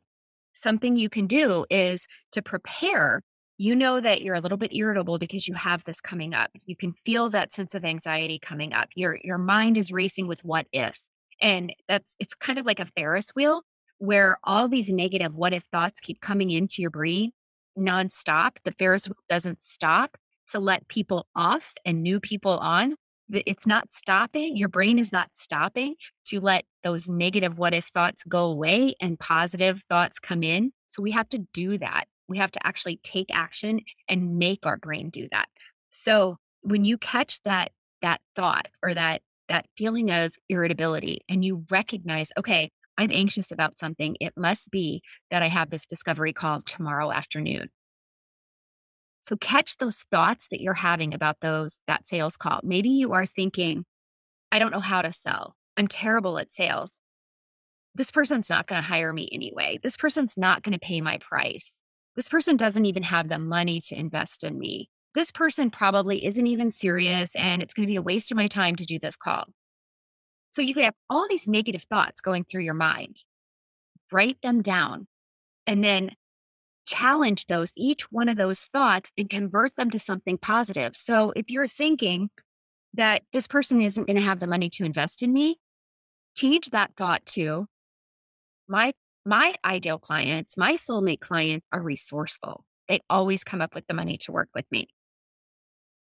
Something 0.52 0.96
you 0.96 1.09
can 1.09 1.26
do 1.26 1.66
is 1.70 2.07
to 2.33 2.42
prepare 2.42 3.22
you 3.59 3.74
know 3.74 4.00
that 4.00 4.22
you're 4.22 4.35
a 4.35 4.40
little 4.40 4.59
bit 4.59 4.74
irritable 4.74 5.18
because 5.18 5.48
you 5.48 5.55
have 5.55 5.85
this 5.85 6.00
coming 6.00 6.35
up. 6.35 6.50
You 6.66 6.76
can 6.76 6.94
feel 7.05 7.31
that 7.31 7.52
sense 7.52 7.74
of 7.74 7.85
anxiety 7.85 8.38
coming 8.38 8.74
up. 8.74 8.88
Your 8.94 9.18
your 9.22 9.38
mind 9.38 9.76
is 9.76 9.90
racing 9.92 10.26
with 10.26 10.44
what 10.44 10.66
ifs. 10.72 11.09
And 11.40 11.74
that's 11.88 12.16
it's 12.18 12.35
kind 12.35 12.59
of 12.59 12.66
like 12.66 12.81
a 12.81 12.87
Ferris 12.87 13.31
wheel 13.35 13.62
where 13.98 14.38
all 14.44 14.68
these 14.68 14.90
negative 14.90 15.35
what 15.35 15.55
if 15.55 15.64
thoughts 15.72 16.00
keep 16.00 16.20
coming 16.20 16.50
into 16.50 16.83
your 16.83 16.90
brain 16.90 17.33
nonstop. 17.79 18.57
The 18.64 18.72
Ferris 18.72 19.09
wheel 19.09 19.16
doesn't 19.29 19.61
stop 19.62 20.16
to 20.50 20.59
let 20.59 20.88
people 20.88 21.26
off 21.35 21.72
and 21.85 22.02
new 22.02 22.20
people 22.20 22.59
on. 22.59 22.94
It's 23.28 23.66
not 23.66 23.92
stopping. 23.92 24.56
Your 24.56 24.68
brain 24.68 24.98
is 24.98 25.12
not 25.12 25.34
stopping 25.34 25.96
to 26.26 26.40
let 26.40 26.64
those 26.82 27.08
negative 27.08 27.58
what 27.58 27.74
if 27.74 27.86
thoughts 27.86 28.22
go 28.22 28.46
away 28.46 28.94
and 29.00 29.18
positive 29.18 29.82
thoughts 29.88 30.18
come 30.18 30.42
in. 30.42 30.72
So 30.88 31.02
we 31.02 31.10
have 31.10 31.28
to 31.30 31.38
do 31.52 31.78
that 31.78 32.06
we 32.28 32.38
have 32.38 32.50
to 32.52 32.66
actually 32.66 32.98
take 33.02 33.28
action 33.32 33.80
and 34.08 34.38
make 34.38 34.66
our 34.66 34.76
brain 34.76 35.10
do 35.10 35.28
that. 35.30 35.48
So 35.90 36.36
when 36.62 36.84
you 36.84 36.98
catch 36.98 37.42
that 37.42 37.70
that 38.02 38.20
thought 38.34 38.68
or 38.82 38.94
that 38.94 39.22
that 39.48 39.66
feeling 39.76 40.10
of 40.10 40.34
irritability 40.48 41.20
and 41.28 41.44
you 41.44 41.64
recognize, 41.70 42.30
okay, 42.36 42.70
I'm 42.98 43.10
anxious 43.12 43.52
about 43.52 43.78
something, 43.78 44.16
it 44.20 44.32
must 44.36 44.70
be 44.70 45.02
that 45.30 45.42
I 45.42 45.48
have 45.48 45.70
this 45.70 45.86
discovery 45.86 46.32
call 46.32 46.60
tomorrow 46.62 47.12
afternoon. 47.12 47.68
So 49.26 49.36
catch 49.36 49.78
those 49.78 50.04
thoughts 50.12 50.46
that 50.50 50.60
you're 50.60 50.74
having 50.74 51.12
about 51.12 51.40
those 51.40 51.80
that 51.88 52.06
sales 52.06 52.36
call. 52.36 52.60
Maybe 52.62 52.88
you 52.88 53.12
are 53.12 53.26
thinking, 53.26 53.84
I 54.52 54.60
don't 54.60 54.70
know 54.70 54.80
how 54.80 55.02
to 55.02 55.12
sell. 55.12 55.56
I'm 55.76 55.88
terrible 55.88 56.38
at 56.38 56.52
sales. 56.52 57.00
This 57.92 58.12
person's 58.12 58.48
not 58.48 58.68
going 58.68 58.80
to 58.80 58.86
hire 58.86 59.12
me 59.12 59.28
anyway. 59.32 59.80
This 59.82 59.96
person's 59.96 60.36
not 60.36 60.62
going 60.62 60.74
to 60.74 60.78
pay 60.78 61.00
my 61.00 61.18
price. 61.18 61.82
This 62.14 62.28
person 62.28 62.56
doesn't 62.56 62.86
even 62.86 63.02
have 63.02 63.28
the 63.28 63.38
money 63.38 63.80
to 63.86 63.98
invest 63.98 64.44
in 64.44 64.58
me. 64.58 64.90
This 65.14 65.32
person 65.32 65.70
probably 65.70 66.24
isn't 66.24 66.46
even 66.46 66.70
serious 66.70 67.34
and 67.34 67.62
it's 67.62 67.74
going 67.74 67.86
to 67.86 67.90
be 67.90 67.96
a 67.96 68.02
waste 68.02 68.30
of 68.30 68.36
my 68.36 68.46
time 68.46 68.76
to 68.76 68.86
do 68.86 68.98
this 68.98 69.16
call. 69.16 69.46
So 70.52 70.62
you 70.62 70.72
could 70.72 70.84
have 70.84 70.94
all 71.10 71.26
these 71.28 71.48
negative 71.48 71.82
thoughts 71.90 72.20
going 72.20 72.44
through 72.44 72.62
your 72.62 72.74
mind. 72.74 73.24
Write 74.12 74.40
them 74.42 74.62
down 74.62 75.08
and 75.66 75.82
then 75.82 76.12
challenge 76.87 77.46
those, 77.46 77.72
each 77.77 78.11
one 78.12 78.29
of 78.29 78.37
those 78.37 78.61
thoughts, 78.61 79.12
and 79.18 79.29
convert 79.29 79.77
them 79.77 79.90
to 79.90 79.99
something 79.99 80.38
positive. 80.38 80.96
So 80.96 81.33
if 81.37 81.51
you're 81.51 81.68
thinking 81.68 82.31
that 82.94 83.22
this 83.33 83.46
person 83.46 83.81
isn't 83.81 84.07
going 84.07 84.16
to 84.16 84.22
have 84.22 84.40
the 84.40 84.46
money 84.46 84.70
to 84.70 84.85
invest 84.85 85.22
in 85.22 85.33
me, 85.33 85.59
change 86.37 86.70
that 86.70 86.92
thought 86.96 87.27
to 87.27 87.66
my 88.68 88.92
my 89.25 89.55
ideal 89.64 89.99
clients, 89.99 90.57
my 90.57 90.75
soulmate 90.75 91.20
clients 91.20 91.66
are 91.72 91.83
resourceful. 91.83 92.64
They 92.88 93.01
always 93.11 93.42
come 93.42 93.61
up 93.61 93.75
with 93.75 93.85
the 93.88 93.94
money 93.94 94.16
to 94.18 94.33
work 94.33 94.49
with 94.55 94.66
me. 94.70 94.87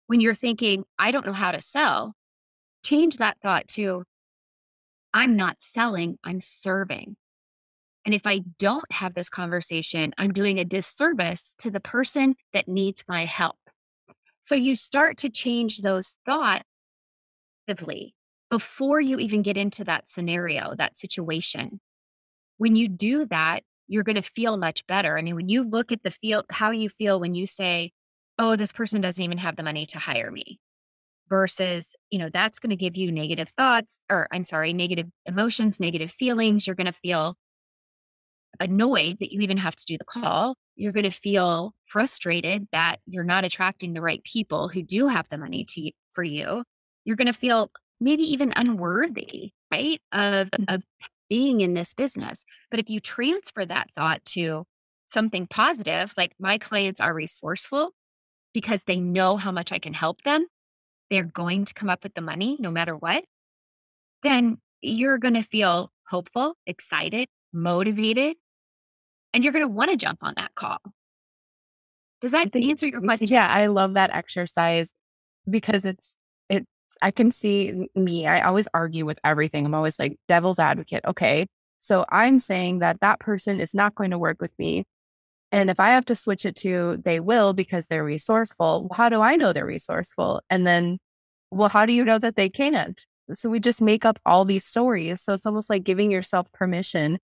When 0.08 0.20
you're 0.20 0.34
thinking, 0.34 0.86
I 0.98 1.12
don't 1.12 1.26
know 1.28 1.32
how 1.32 1.52
to 1.52 1.62
sell, 1.62 2.15
change 2.84 3.17
that 3.17 3.38
thought 3.44 3.67
to, 3.70 4.04
I'm 5.13 5.36
not 5.36 5.58
selling, 5.60 6.17
I'm 6.24 6.39
serving. 6.39 7.15
And 8.05 8.15
if 8.15 8.25
I 8.25 8.41
don't 8.57 8.91
have 8.91 9.13
this 9.13 9.29
conversation, 9.29 10.13
I'm 10.17 10.33
doing 10.33 10.57
a 10.57 10.65
disservice 10.65 11.53
to 11.59 11.69
the 11.69 11.79
person 11.79 12.35
that 12.53 12.67
needs 12.67 13.03
my 13.07 13.25
help. 13.25 13.57
So 14.41 14.55
you 14.55 14.75
start 14.75 15.17
to 15.17 15.29
change 15.29 15.81
those 15.81 16.15
thoughts 16.25 16.63
before 18.49 18.99
you 18.99 19.17
even 19.17 19.43
get 19.43 19.55
into 19.55 19.83
that 19.85 20.09
scenario, 20.09 20.73
that 20.77 20.97
situation 20.97 21.79
when 22.61 22.75
you 22.75 22.87
do 22.87 23.25
that, 23.25 23.63
you're 23.87 24.03
going 24.03 24.21
to 24.21 24.21
feel 24.21 24.55
much 24.55 24.85
better. 24.85 25.17
I 25.17 25.23
mean, 25.23 25.35
when 25.35 25.49
you 25.49 25.63
look 25.67 25.91
at 25.91 26.03
the 26.03 26.11
feel, 26.11 26.43
how 26.51 26.69
you 26.69 26.89
feel 26.89 27.19
when 27.19 27.33
you 27.33 27.47
say, 27.47 27.91
oh, 28.37 28.55
this 28.55 28.71
person 28.71 29.01
doesn't 29.01 29.23
even 29.23 29.39
have 29.39 29.55
the 29.55 29.63
money 29.63 29.83
to 29.87 29.97
hire 29.97 30.29
me 30.29 30.59
versus, 31.27 31.95
you 32.11 32.19
know, 32.19 32.29
that's 32.29 32.59
going 32.59 32.69
to 32.69 32.75
give 32.75 32.95
you 32.95 33.11
negative 33.11 33.49
thoughts 33.57 33.97
or 34.11 34.27
I'm 34.31 34.43
sorry, 34.43 34.73
negative 34.73 35.07
emotions, 35.25 35.79
negative 35.79 36.11
feelings. 36.11 36.67
You're 36.67 36.75
going 36.75 36.85
to 36.85 36.93
feel 36.93 37.35
annoyed 38.59 39.17
that 39.19 39.31
you 39.31 39.41
even 39.41 39.57
have 39.57 39.75
to 39.75 39.85
do 39.85 39.97
the 39.97 40.05
call. 40.05 40.55
You're 40.75 40.91
going 40.91 41.03
to 41.03 41.11
feel 41.11 41.73
frustrated 41.85 42.67
that 42.71 42.97
you're 43.05 43.23
not 43.23 43.43
attracting 43.43 43.93
the 43.93 44.01
right 44.01 44.23
people 44.23 44.67
who 44.69 44.81
do 44.81 45.07
have 45.07 45.27
the 45.29 45.37
money 45.37 45.65
to 45.69 45.91
for 46.11 46.23
you. 46.23 46.63
You're 47.05 47.15
going 47.15 47.27
to 47.27 47.33
feel 47.33 47.71
maybe 47.99 48.23
even 48.23 48.53
unworthy, 48.55 49.51
right? 49.71 49.99
Of 50.11 50.49
Mm. 50.59 50.65
of 50.67 50.83
being 51.29 51.61
in 51.61 51.73
this 51.75 51.93
business. 51.93 52.43
But 52.69 52.79
if 52.79 52.89
you 52.89 52.99
transfer 52.99 53.65
that 53.65 53.91
thought 53.93 54.23
to 54.25 54.65
something 55.07 55.47
positive, 55.47 56.13
like 56.17 56.33
my 56.39 56.57
clients 56.57 56.99
are 56.99 57.13
resourceful 57.13 57.93
because 58.53 58.83
they 58.83 58.97
know 58.99 59.37
how 59.37 59.51
much 59.51 59.71
I 59.71 59.79
can 59.79 59.93
help 59.93 60.23
them, 60.23 60.47
they're 61.09 61.23
going 61.25 61.65
to 61.65 61.73
come 61.73 61.89
up 61.89 62.03
with 62.03 62.13
the 62.15 62.21
money 62.21 62.57
no 62.59 62.71
matter 62.71 62.95
what, 62.95 63.25
then 64.23 64.57
you're 64.81 65.17
going 65.17 65.33
to 65.35 65.43
feel 65.43 65.91
hopeful, 66.07 66.55
excited, 66.65 67.27
motivated, 67.53 68.37
and 69.33 69.43
you're 69.43 69.53
going 69.53 69.65
to 69.65 69.73
want 69.73 69.91
to 69.91 69.97
jump 69.97 70.19
on 70.21 70.33
that 70.37 70.55
call. 70.55 70.77
Does 72.21 72.31
that 72.33 72.51
think 72.51 72.69
answer 72.69 72.87
your 72.87 73.01
question? 73.01 73.27
yeah, 73.29 73.47
I 73.47 73.67
love 73.67 73.95
that 73.95 74.15
exercise 74.15 74.93
because 75.49 75.85
it's 75.85 76.15
it's 76.49 76.67
I 77.01 77.11
can 77.11 77.31
see 77.31 77.87
me, 77.95 78.27
I 78.27 78.41
always 78.41 78.67
argue 78.73 79.05
with 79.05 79.19
everything. 79.23 79.65
I'm 79.65 79.73
always 79.73 79.97
like 79.97 80.17
devil's 80.27 80.59
advocate. 80.59 81.03
Okay, 81.07 81.47
so 81.77 82.05
I'm 82.09 82.39
saying 82.39 82.79
that 82.79 82.99
that 83.01 83.19
person 83.19 83.59
is 83.59 83.73
not 83.73 83.95
going 83.95 84.11
to 84.11 84.19
work 84.19 84.39
with 84.39 84.53
me, 84.59 84.85
and 85.51 85.69
if 85.69 85.79
I 85.79 85.89
have 85.89 86.05
to 86.05 86.15
switch 86.15 86.45
it 86.45 86.55
to 86.57 86.97
they 86.97 87.19
will 87.19 87.53
because 87.53 87.87
they're 87.87 88.03
resourceful, 88.03 88.87
well, 88.89 88.97
how 88.97 89.09
do 89.09 89.19
I 89.21 89.35
know 89.35 89.51
they're 89.51 89.65
resourceful? 89.65 90.41
And 90.49 90.65
then, 90.65 90.99
well, 91.51 91.69
how 91.69 91.85
do 91.85 91.93
you 91.93 92.05
know 92.05 92.19
that 92.19 92.35
they 92.35 92.49
can't? 92.49 93.05
So 93.33 93.49
we 93.49 93.59
just 93.59 93.81
make 93.81 94.05
up 94.05 94.19
all 94.25 94.45
these 94.45 94.65
stories. 94.65 95.21
So 95.21 95.33
it's 95.33 95.45
almost 95.45 95.69
like 95.69 95.83
giving 95.83 96.11
yourself 96.11 96.51
permission 96.53 97.19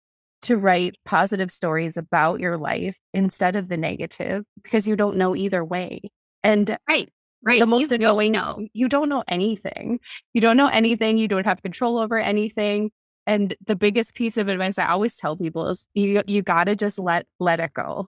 to 0.43 0.57
write 0.57 0.97
positive 1.05 1.51
stories 1.51 1.97
about 1.97 2.41
your 2.41 2.57
life 2.59 2.99
instead 3.15 3.57
of 3.57 3.69
the 3.69 3.77
negative 3.77 4.45
because 4.63 4.87
you 4.87 4.97
don't 4.97 5.17
know 5.17 5.35
either 5.35 5.65
way. 5.65 6.01
And 6.43 6.77
Right, 6.89 7.09
Right. 7.43 7.59
the 7.61 7.67
most 7.67 7.91
You 7.91 7.97
annoying 7.97 8.33
know. 8.33 8.67
you 8.75 8.89
don't 8.89 9.09
know 9.09 9.25
anything. 9.29 10.01
You 10.35 10.41
don't 10.41 10.57
know 10.57 10.69
anything, 10.69 11.19
you 11.19 11.29
don't 11.29 11.47
have 11.47 11.63
control 11.63 11.99
over 11.99 12.19
anything, 12.19 12.91
and 13.27 13.55
the 13.67 13.77
biggest 13.77 14.15
piece 14.15 14.37
of 14.37 14.49
advice 14.49 14.79
I 14.79 14.89
always 14.89 15.17
tell 15.17 15.37
people 15.37 15.69
is 15.69 15.87
you 15.95 16.23
you 16.27 16.43
gotta 16.43 16.77
just 16.77 16.99
let 16.99 17.27
let 17.41 17.61
it 17.61 17.73
go. 17.75 18.07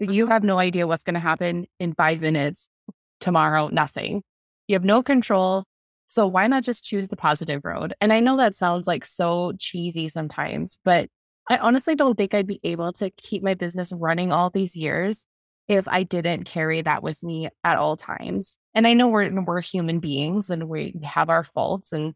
You 0.00 0.26
Mhm. 0.26 0.30
have 0.30 0.44
no 0.44 0.58
idea 0.58 0.86
what's 0.86 1.04
gonna 1.04 1.20
happen 1.20 1.66
in 1.80 1.94
5 1.94 2.20
minutes, 2.20 2.68
tomorrow, 3.20 3.68
nothing. 3.68 4.22
You 4.68 4.74
have 4.76 4.84
no 4.84 5.02
control, 5.02 5.64
so 6.08 6.26
why 6.26 6.46
not 6.48 6.64
just 6.64 6.84
choose 6.84 7.08
the 7.08 7.16
positive 7.16 7.62
road? 7.64 7.94
And 8.00 8.12
I 8.12 8.20
know 8.20 8.36
that 8.38 8.54
sounds, 8.56 8.86
like, 8.88 9.04
so 9.04 9.52
cheesy 9.58 10.08
sometimes, 10.08 10.78
but 10.84 11.08
I 11.48 11.58
honestly 11.58 11.94
don't 11.94 12.16
think 12.16 12.34
I'd 12.34 12.46
be 12.46 12.60
able 12.62 12.92
to 12.94 13.10
keep 13.10 13.42
my 13.42 13.54
business 13.54 13.92
running 13.92 14.32
all 14.32 14.50
these 14.50 14.76
years 14.76 15.26
if 15.66 15.86
I 15.88 16.02
didn't 16.02 16.44
carry 16.44 16.80
that 16.82 17.02
with 17.02 17.22
me 17.22 17.48
at 17.64 17.78
all 17.78 17.96
times. 17.96 18.58
And 18.74 18.86
I 18.86 18.94
know 18.94 19.08
we're 19.08 19.30
we're 19.42 19.60
human 19.62 20.00
beings 20.00 20.50
and 20.50 20.68
we 20.68 20.94
have 21.02 21.28
our 21.30 21.44
faults, 21.44 21.92
and 21.92 22.14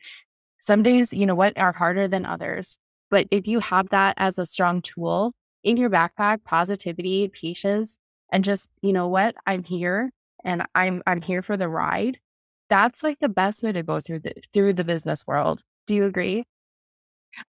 some 0.58 0.82
days, 0.82 1.12
you 1.12 1.26
know 1.26 1.34
what, 1.34 1.58
are 1.58 1.72
harder 1.72 2.08
than 2.08 2.26
others. 2.26 2.78
But 3.10 3.26
if 3.30 3.46
you 3.46 3.60
have 3.60 3.90
that 3.90 4.14
as 4.16 4.38
a 4.38 4.46
strong 4.46 4.80
tool 4.82 5.34
in 5.64 5.76
your 5.76 5.90
backpack, 5.90 6.44
positivity, 6.44 7.28
patience, 7.28 7.98
and 8.32 8.44
just, 8.44 8.70
you 8.80 8.92
know 8.92 9.08
what, 9.08 9.34
I'm 9.46 9.64
here 9.64 10.10
and 10.44 10.64
I'm 10.74 11.02
I'm 11.06 11.22
here 11.22 11.42
for 11.42 11.56
the 11.56 11.68
ride. 11.68 12.18
That's 12.70 13.02
like 13.02 13.18
the 13.20 13.28
best 13.28 13.62
way 13.62 13.72
to 13.72 13.82
go 13.82 14.00
through 14.00 14.20
the 14.20 14.34
through 14.52 14.74
the 14.74 14.84
business 14.84 15.26
world. 15.26 15.62
Do 15.86 15.94
you 15.94 16.04
agree? 16.06 16.44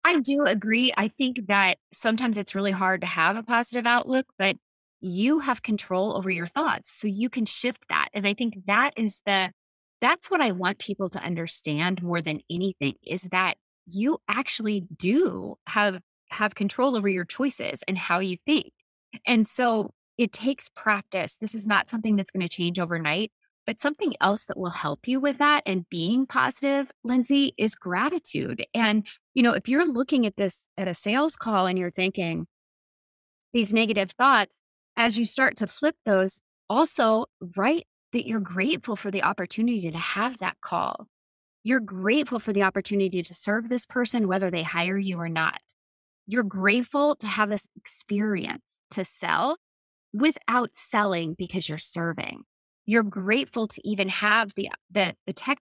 I 0.04 0.20
do 0.20 0.44
agree. 0.46 0.92
I 0.98 1.08
think 1.08 1.48
that 1.48 1.78
sometimes 1.94 2.38
it's 2.38 2.56
really 2.56 2.72
hard 2.72 3.02
to 3.02 3.08
have 3.08 3.38
a 3.38 3.44
positive 3.44 3.86
outlook, 3.86 4.28
but 4.38 4.56
you 5.02 5.40
have 5.40 5.62
control 5.62 6.16
over 6.18 6.30
your 6.30 6.48
thoughts. 6.48 6.92
So 6.92 7.08
you 7.08 7.30
can 7.30 7.46
shift 7.46 7.88
that. 7.90 8.10
And 8.14 8.28
I 8.28 8.34
think 8.34 8.66
that 8.68 8.94
is 8.98 9.22
the 9.26 9.52
that's 10.02 10.32
what 10.32 10.42
I 10.42 10.52
want 10.52 10.80
people 10.80 11.10
to 11.10 11.20
understand 11.22 12.02
more 12.02 12.22
than 12.22 12.40
anything 12.50 12.96
is 13.06 13.24
that 13.32 13.58
you 13.86 14.20
actually 14.30 14.88
do 14.98 15.56
have 15.68 16.00
have 16.32 16.56
control 16.56 16.96
over 16.96 17.10
your 17.10 17.26
choices 17.26 17.84
and 17.88 17.98
how 17.98 18.20
you 18.20 18.38
think. 18.46 18.72
And 19.26 19.48
so 19.48 19.92
it 20.18 20.32
takes 20.34 20.70
practice. 20.70 21.38
This 21.40 21.56
is 21.56 21.66
not 21.66 21.90
something 21.90 22.16
that's 22.16 22.32
going 22.32 22.46
to 22.46 22.50
change 22.54 22.80
overnight, 22.80 23.32
but 23.66 23.82
something 23.82 24.14
else 24.22 24.46
that 24.46 24.58
will 24.58 24.72
help 24.72 25.08
you 25.08 25.20
with 25.20 25.38
that 25.38 25.64
and 25.66 25.90
being 25.90 26.26
positive, 26.26 26.92
Lindsay, 27.04 27.54
is 27.58 27.76
gratitude. 27.76 28.66
And 28.74 29.08
you 29.34 29.44
know, 29.44 29.54
if 29.54 29.68
you're 29.68 29.88
looking 29.88 30.26
at 30.26 30.38
this 30.38 30.68
at 30.78 30.88
a 30.88 30.94
sales 30.94 31.36
call 31.36 31.68
and 31.68 31.78
you're 31.78 31.92
thinking 31.92 32.48
these 33.54 33.74
negative 33.74 34.12
thoughts, 34.12 34.60
as 34.96 35.18
you 35.18 35.26
start 35.26 35.56
to 35.58 35.68
flip 35.68 35.96
those, 36.06 36.42
also 36.70 37.26
write 37.58 37.88
that 38.12 38.28
you're 38.28 38.40
grateful 38.40 38.96
for 38.96 39.12
the 39.12 39.24
opportunity 39.24 39.90
to 39.92 39.98
have 39.98 40.40
that 40.40 40.58
call. 40.62 41.08
You're 41.64 41.80
grateful 41.80 42.40
for 42.40 42.54
the 42.54 42.64
opportunity 42.64 43.22
to 43.22 43.34
serve 43.34 43.70
this 43.70 43.86
person, 43.86 44.28
whether 44.28 44.50
they 44.50 44.64
hire 44.64 44.98
you 44.98 45.18
or 45.18 45.30
not. 45.30 45.62
You're 46.26 46.44
grateful 46.44 47.16
to 47.18 47.28
have 47.28 47.50
this 47.50 47.68
experience 47.76 48.80
to 48.92 49.04
sell 49.04 49.58
without 50.14 50.72
selling 50.74 51.36
because 51.38 51.68
you're 51.68 51.78
serving. 51.78 52.44
You're 52.90 53.04
grateful 53.04 53.68
to 53.68 53.88
even 53.88 54.10
have 54.10 54.56
the 54.56 54.72
the 54.90 55.16
the 55.28 55.34
tech 55.34 55.60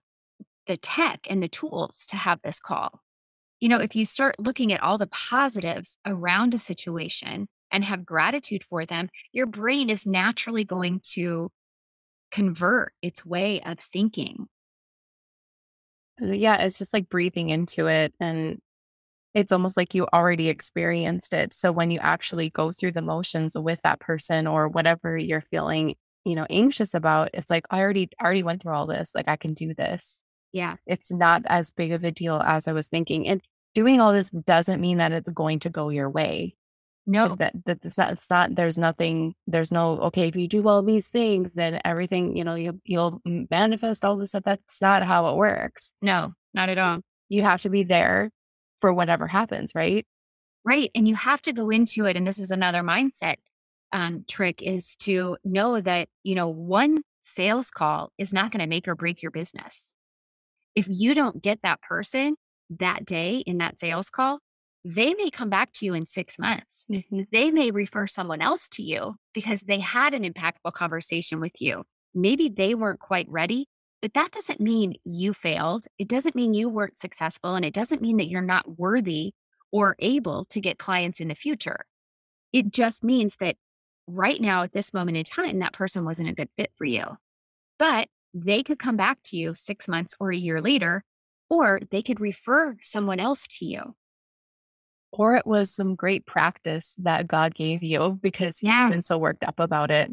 the 0.65 0.77
tech 0.77 1.27
and 1.29 1.43
the 1.43 1.47
tools 1.47 2.07
to 2.07 2.15
have 2.15 2.41
this 2.41 2.59
call. 2.59 3.01
You 3.59 3.69
know, 3.69 3.77
if 3.77 3.95
you 3.95 4.03
start 4.03 4.39
looking 4.39 4.73
at 4.73 4.81
all 4.81 4.97
the 4.97 5.05
positives 5.05 5.95
around 6.07 6.55
a 6.55 6.57
situation 6.57 7.47
and 7.69 7.83
have 7.83 8.03
gratitude 8.03 8.63
for 8.63 8.83
them, 8.83 9.09
your 9.31 9.45
brain 9.45 9.91
is 9.91 10.07
naturally 10.07 10.63
going 10.63 11.01
to 11.11 11.51
convert 12.31 12.93
its 13.03 13.23
way 13.23 13.61
of 13.61 13.77
thinking. 13.77 14.47
Uh, 16.19 16.31
yeah, 16.31 16.63
it's 16.63 16.79
just 16.79 16.95
like 16.95 17.09
breathing 17.09 17.51
into 17.51 17.85
it 17.85 18.11
and 18.19 18.57
it's 19.35 19.51
almost 19.51 19.77
like 19.77 19.93
you 19.93 20.07
already 20.11 20.49
experienced 20.49 21.33
it. 21.33 21.53
So 21.53 21.71
when 21.71 21.91
you 21.91 21.99
actually 22.01 22.49
go 22.49 22.71
through 22.71 22.93
the 22.93 23.03
motions 23.03 23.55
with 23.55 23.83
that 23.83 23.99
person 23.99 24.47
or 24.47 24.67
whatever 24.67 25.15
you're 25.15 25.41
feeling, 25.51 25.93
you 26.29 26.35
know, 26.35 26.45
anxious 26.49 26.93
about, 26.93 27.29
it's 27.33 27.49
like 27.49 27.65
I 27.71 27.81
already 27.81 28.09
I 28.19 28.23
already 28.25 28.43
went 28.43 28.61
through 28.61 28.73
all 28.75 28.87
this. 28.87 29.11
Like 29.15 29.27
I 29.27 29.35
can 29.35 29.53
do 29.53 29.73
this. 29.73 30.23
Yeah. 30.53 30.75
It's 30.85 31.11
not 31.11 31.43
as 31.47 31.69
big 31.71 31.91
of 31.91 32.03
a 32.03 32.11
deal 32.11 32.41
as 32.45 32.67
I 32.67 32.73
was 32.73 32.87
thinking. 32.87 33.27
And 33.27 33.41
doing 33.75 33.99
all 34.01 34.13
this 34.13 34.29
doesn't 34.29 34.81
mean 34.81 34.97
that 34.97 35.11
it's 35.11 35.29
going 35.29 35.59
to 35.59 35.69
go 35.69 35.89
your 35.89 36.09
way. 36.09 36.55
No. 37.05 37.35
That 37.35 37.53
that 37.65 37.83
it's 37.83 37.97
not 37.97 38.11
it's 38.13 38.29
not 38.29 38.55
there's 38.55 38.77
nothing 38.77 39.33
there's 39.47 39.71
no 39.71 39.97
okay 40.01 40.27
if 40.27 40.35
you 40.35 40.47
do 40.47 40.67
all 40.67 40.83
these 40.83 41.07
things 41.07 41.53
then 41.55 41.81
everything 41.83 42.37
you 42.37 42.43
know 42.43 42.53
you 42.53 42.79
you'll 42.83 43.19
manifest 43.25 44.05
all 44.05 44.15
this 44.17 44.29
stuff 44.29 44.43
that's 44.43 44.79
not 44.81 45.01
how 45.01 45.27
it 45.31 45.35
works 45.35 45.91
No, 46.03 46.33
not 46.53 46.69
at 46.69 46.77
all. 46.77 46.99
you 47.27 47.41
have 47.41 47.61
to 47.61 47.69
be 47.71 47.81
there 47.83 48.29
for 48.79 48.93
whatever 48.93 49.25
happens 49.27 49.71
right 49.73 50.05
Right. 50.65 50.91
And 50.93 51.07
you 51.07 51.15
have 51.15 51.41
to 51.43 51.53
go 51.53 51.69
into 51.69 52.05
it. 52.05 52.17
And 52.17 52.27
this 52.27 52.37
is 52.37 52.51
another 52.51 52.81
mindset 52.81 53.37
um, 53.91 54.23
trick 54.27 54.61
is 54.61 54.95
to 54.97 55.37
know 55.43 55.81
that, 55.81 56.09
you 56.23 56.35
know, 56.35 56.47
one 56.47 57.01
sales 57.21 57.71
call 57.71 58.11
is 58.17 58.33
not 58.33 58.51
going 58.51 58.61
to 58.61 58.67
make 58.67 58.87
or 58.87 58.95
break 58.95 59.21
your 59.21 59.31
business. 59.31 59.93
If 60.75 60.87
you 60.89 61.13
don't 61.13 61.41
get 61.41 61.59
that 61.63 61.81
person 61.81 62.35
that 62.69 63.05
day 63.05 63.37
in 63.45 63.57
that 63.57 63.79
sales 63.79 64.09
call, 64.09 64.39
they 64.85 65.13
may 65.15 65.29
come 65.29 65.49
back 65.49 65.73
to 65.73 65.85
you 65.85 65.93
in 65.93 66.05
six 66.05 66.39
months. 66.39 66.85
They 67.31 67.51
may 67.51 67.71
refer 67.71 68.07
someone 68.07 68.41
else 68.41 68.69
to 68.69 68.83
you 68.83 69.15
because 69.33 69.61
they 69.61 69.79
had 69.79 70.13
an 70.13 70.23
impactful 70.23 70.73
conversation 70.73 71.41
with 71.41 71.59
you. 71.59 71.83
Maybe 72.15 72.47
they 72.47 72.75
weren't 72.75 72.99
quite 72.99 73.27
ready, 73.29 73.67
but 74.01 74.13
that 74.13 74.31
doesn't 74.31 74.61
mean 74.61 74.93
you 75.03 75.33
failed. 75.33 75.85
It 75.97 76.07
doesn't 76.07 76.35
mean 76.35 76.53
you 76.53 76.69
weren't 76.69 76.97
successful. 76.97 77.55
And 77.55 77.65
it 77.65 77.73
doesn't 77.73 78.01
mean 78.01 78.17
that 78.17 78.29
you're 78.29 78.41
not 78.41 78.79
worthy 78.79 79.33
or 79.71 79.95
able 79.99 80.45
to 80.45 80.61
get 80.61 80.79
clients 80.79 81.19
in 81.19 81.27
the 81.27 81.35
future. 81.35 81.85
It 82.53 82.71
just 82.71 83.03
means 83.03 83.35
that 83.41 83.57
right 84.09 84.41
now, 84.41 84.63
at 84.63 84.73
this 84.73 84.93
moment 84.93 85.17
in 85.17 85.23
time, 85.23 85.59
that 85.59 85.73
person 85.73 86.05
wasn't 86.05 86.29
a 86.29 86.33
good 86.33 86.49
fit 86.57 86.71
for 86.77 86.85
you. 86.85 87.03
But 87.77 88.07
they 88.33 88.63
could 88.63 88.79
come 88.79 88.97
back 88.97 89.19
to 89.25 89.37
you 89.37 89.53
six 89.55 89.87
months 89.87 90.15
or 90.19 90.31
a 90.31 90.37
year 90.37 90.61
later, 90.61 91.03
or 91.49 91.79
they 91.91 92.01
could 92.01 92.19
refer 92.19 92.77
someone 92.81 93.19
else 93.19 93.47
to 93.59 93.65
you. 93.65 93.95
or 95.11 95.35
it 95.35 95.45
was 95.45 95.71
some 95.73 95.95
great 95.95 96.25
practice 96.25 96.95
that 96.99 97.27
god 97.27 97.55
gave 97.55 97.81
you 97.81 98.19
because 98.21 98.61
you've 98.61 98.91
been 98.91 99.01
so 99.01 99.17
worked 99.17 99.43
up 99.43 99.59
about 99.59 99.91
it 99.91 100.11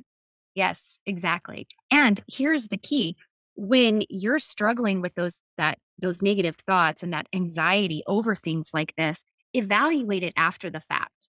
Yes, 0.54 0.98
exactly. 1.04 1.66
And 1.90 2.22
here's 2.28 2.68
the 2.68 2.78
key. 2.78 3.16
When 3.56 4.04
you're 4.08 4.38
struggling 4.38 5.02
with 5.02 5.14
those 5.14 5.42
that 5.58 5.78
those 5.98 6.22
negative 6.22 6.56
thoughts 6.56 7.02
and 7.02 7.12
that 7.12 7.26
anxiety 7.34 8.02
over 8.06 8.34
things 8.34 8.70
like 8.72 8.94
this, 8.96 9.22
evaluate 9.52 10.22
it 10.22 10.32
after 10.36 10.70
the 10.70 10.80
fact. 10.80 11.28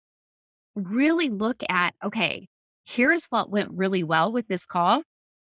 Really 0.75 1.29
look 1.29 1.63
at, 1.69 1.93
okay, 2.03 2.47
here's 2.87 3.25
what 3.25 3.51
went 3.51 3.69
really 3.71 4.03
well 4.03 4.31
with 4.31 4.47
this 4.47 4.65
call. 4.65 5.03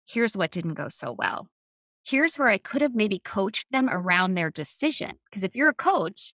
Here's 0.06 0.36
what 0.36 0.52
didn't 0.52 0.74
go 0.74 0.90
so 0.90 1.16
well. 1.18 1.48
here's 2.04 2.38
where 2.38 2.48
I 2.48 2.58
could 2.58 2.82
have 2.82 2.96
maybe 2.96 3.20
coached 3.20 3.68
them 3.72 3.90
around 3.90 4.34
their 4.34 4.50
decision. 4.50 5.14
Because 5.30 5.44
if 5.44 5.56
you're 5.56 5.70
a 5.70 5.74
coach, 5.74 6.34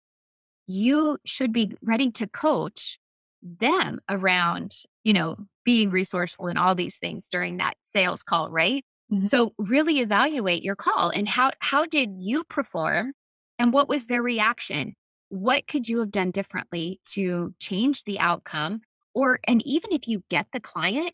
you 0.68 1.18
should 1.26 1.52
be 1.52 1.74
ready 1.82 2.12
to 2.12 2.28
coach 2.28 3.00
them 3.42 4.00
around, 4.10 4.76
you 5.04 5.14
know, 5.14 5.38
being 5.64 5.90
resourceful 5.90 6.48
and 6.48 6.58
all 6.58 6.76
these 6.76 6.98
things 6.98 7.28
during 7.30 7.58
that 7.58 7.76
sales 7.84 8.24
call, 8.24 8.50
right? 8.50 8.84
Mm-hmm. 9.12 9.28
So 9.28 9.54
really 9.58 10.00
evaluate 10.00 10.64
your 10.64 10.76
call 10.76 11.10
and 11.10 11.28
how 11.28 11.52
how 11.60 11.86
did 11.86 12.10
you 12.20 12.44
perform 12.46 13.14
and 13.60 13.72
what 13.72 13.88
was 13.88 14.08
their 14.08 14.24
reaction? 14.24 14.94
What 15.30 15.68
could 15.68 15.88
you 15.88 16.00
have 16.00 16.12
done 16.12 16.32
differently 16.32 17.00
to 17.12 17.54
change 17.60 18.04
the 18.04 18.20
outcome? 18.20 18.82
Or 19.16 19.40
and 19.48 19.66
even 19.66 19.92
if 19.92 20.08
you 20.08 20.24
get 20.30 20.48
the 20.54 20.60
client, 20.60 21.12